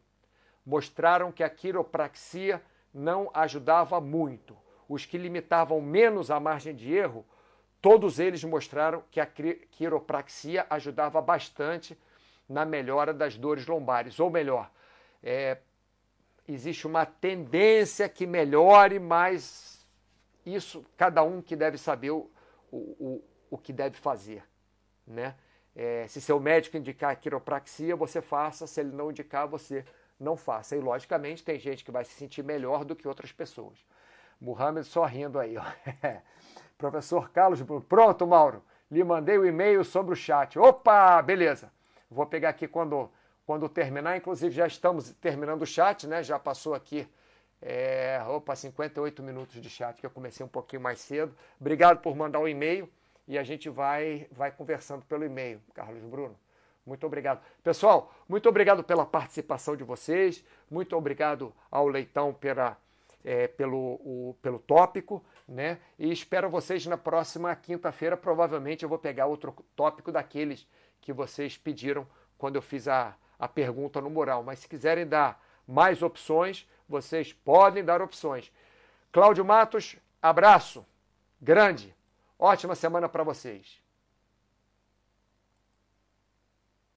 mostraram 0.65 1.29
que 1.29 1.43
a 1.43 1.49
quiropraxia 1.49 2.61
não 2.93 3.29
ajudava 3.33 3.99
muito. 3.99 4.55
Os 4.87 5.05
que 5.05 5.17
limitavam 5.17 5.81
menos 5.81 6.31
a 6.31 6.39
margem 6.39 6.73
de 6.73 6.93
erro 6.93 7.25
Todos 7.81 8.19
eles 8.19 8.43
mostraram 8.43 9.03
que 9.09 9.19
a 9.19 9.25
quiropraxia 9.25 10.67
ajudava 10.69 11.19
bastante 11.19 11.97
na 12.47 12.63
melhora 12.63 13.13
das 13.13 13.35
dores 13.37 13.65
lombares. 13.65 14.19
Ou 14.19 14.29
melhor, 14.29 14.69
é, 15.23 15.57
existe 16.47 16.85
uma 16.85 17.05
tendência 17.05 18.07
que 18.07 18.27
melhore, 18.27 18.99
mas 18.99 19.85
isso 20.45 20.85
cada 20.95 21.23
um 21.23 21.41
que 21.41 21.55
deve 21.55 21.77
saber 21.77 22.11
o, 22.11 22.29
o, 22.71 23.23
o 23.49 23.57
que 23.57 23.73
deve 23.73 23.97
fazer. 23.97 24.43
Né? 25.07 25.35
É, 25.75 26.07
se 26.07 26.21
seu 26.21 26.39
médico 26.39 26.77
indicar 26.77 27.19
quiropraxia, 27.19 27.95
você 27.95 28.21
faça. 28.21 28.67
Se 28.67 28.81
ele 28.81 28.91
não 28.91 29.09
indicar, 29.09 29.47
você 29.47 29.83
não 30.19 30.37
faça. 30.37 30.75
E, 30.75 30.79
logicamente, 30.79 31.43
tem 31.43 31.57
gente 31.57 31.83
que 31.83 31.91
vai 31.91 32.05
se 32.05 32.13
sentir 32.13 32.43
melhor 32.43 32.85
do 32.85 32.95
que 32.95 33.07
outras 33.07 33.31
pessoas. 33.31 33.77
Muhammad 34.39 34.83
só 34.85 35.03
rindo 35.05 35.39
aí. 35.39 35.57
Ó. 35.57 35.63
Professor 36.81 37.29
Carlos 37.29 37.61
Bruno. 37.61 37.81
Pronto, 37.81 38.25
Mauro. 38.25 38.63
Lhe 38.89 39.03
mandei 39.03 39.37
o 39.37 39.45
e-mail 39.45 39.85
sobre 39.85 40.13
o 40.13 40.15
chat. 40.15 40.57
Opa, 40.57 41.21
beleza. 41.21 41.71
Vou 42.09 42.25
pegar 42.25 42.49
aqui 42.49 42.67
quando, 42.67 43.09
quando 43.45 43.69
terminar. 43.69 44.17
Inclusive, 44.17 44.53
já 44.53 44.65
estamos 44.65 45.11
terminando 45.21 45.61
o 45.61 45.65
chat, 45.65 46.07
né? 46.07 46.23
Já 46.23 46.39
passou 46.39 46.73
aqui, 46.73 47.07
é, 47.61 48.19
opa, 48.27 48.55
58 48.55 49.21
minutos 49.21 49.61
de 49.61 49.69
chat, 49.69 50.01
que 50.01 50.05
eu 50.05 50.09
comecei 50.09 50.43
um 50.43 50.49
pouquinho 50.49 50.81
mais 50.81 50.99
cedo. 50.99 51.33
Obrigado 51.59 52.01
por 52.01 52.15
mandar 52.15 52.39
o 52.39 52.47
e-mail 52.47 52.89
e 53.27 53.37
a 53.37 53.43
gente 53.43 53.69
vai, 53.69 54.27
vai 54.31 54.51
conversando 54.51 55.05
pelo 55.05 55.23
e-mail, 55.23 55.61
Carlos 55.75 56.03
Bruno. 56.03 56.35
Muito 56.83 57.05
obrigado. 57.05 57.41
Pessoal, 57.63 58.11
muito 58.27 58.49
obrigado 58.49 58.83
pela 58.83 59.05
participação 59.05 59.75
de 59.75 59.83
vocês. 59.83 60.43
Muito 60.69 60.97
obrigado 60.97 61.53
ao 61.69 61.87
Leitão 61.87 62.33
pela, 62.33 62.75
é, 63.23 63.47
pelo, 63.47 63.77
o, 63.77 64.35
pelo 64.41 64.57
tópico 64.57 65.23
né? 65.51 65.79
E 65.99 66.11
espero 66.11 66.49
vocês 66.49 66.85
na 66.85 66.97
próxima 66.97 67.53
quinta-feira. 67.55 68.15
Provavelmente 68.15 68.83
eu 68.83 68.89
vou 68.89 68.97
pegar 68.97 69.25
outro 69.25 69.53
tópico 69.75 70.11
daqueles 70.11 70.65
que 71.01 71.11
vocês 71.11 71.57
pediram 71.57 72.07
quando 72.37 72.55
eu 72.55 72.61
fiz 72.61 72.87
a, 72.87 73.15
a 73.37 73.47
pergunta 73.47 73.99
no 73.99 74.09
mural. 74.09 74.43
Mas 74.43 74.59
se 74.59 74.67
quiserem 74.67 75.05
dar 75.05 75.43
mais 75.67 76.01
opções, 76.01 76.67
vocês 76.87 77.33
podem 77.33 77.83
dar 77.83 78.01
opções. 78.01 78.51
Cláudio 79.11 79.43
Matos, 79.43 79.97
abraço 80.21 80.85
grande. 81.39 81.93
Ótima 82.39 82.73
semana 82.73 83.09
para 83.09 83.23
vocês. 83.23 83.81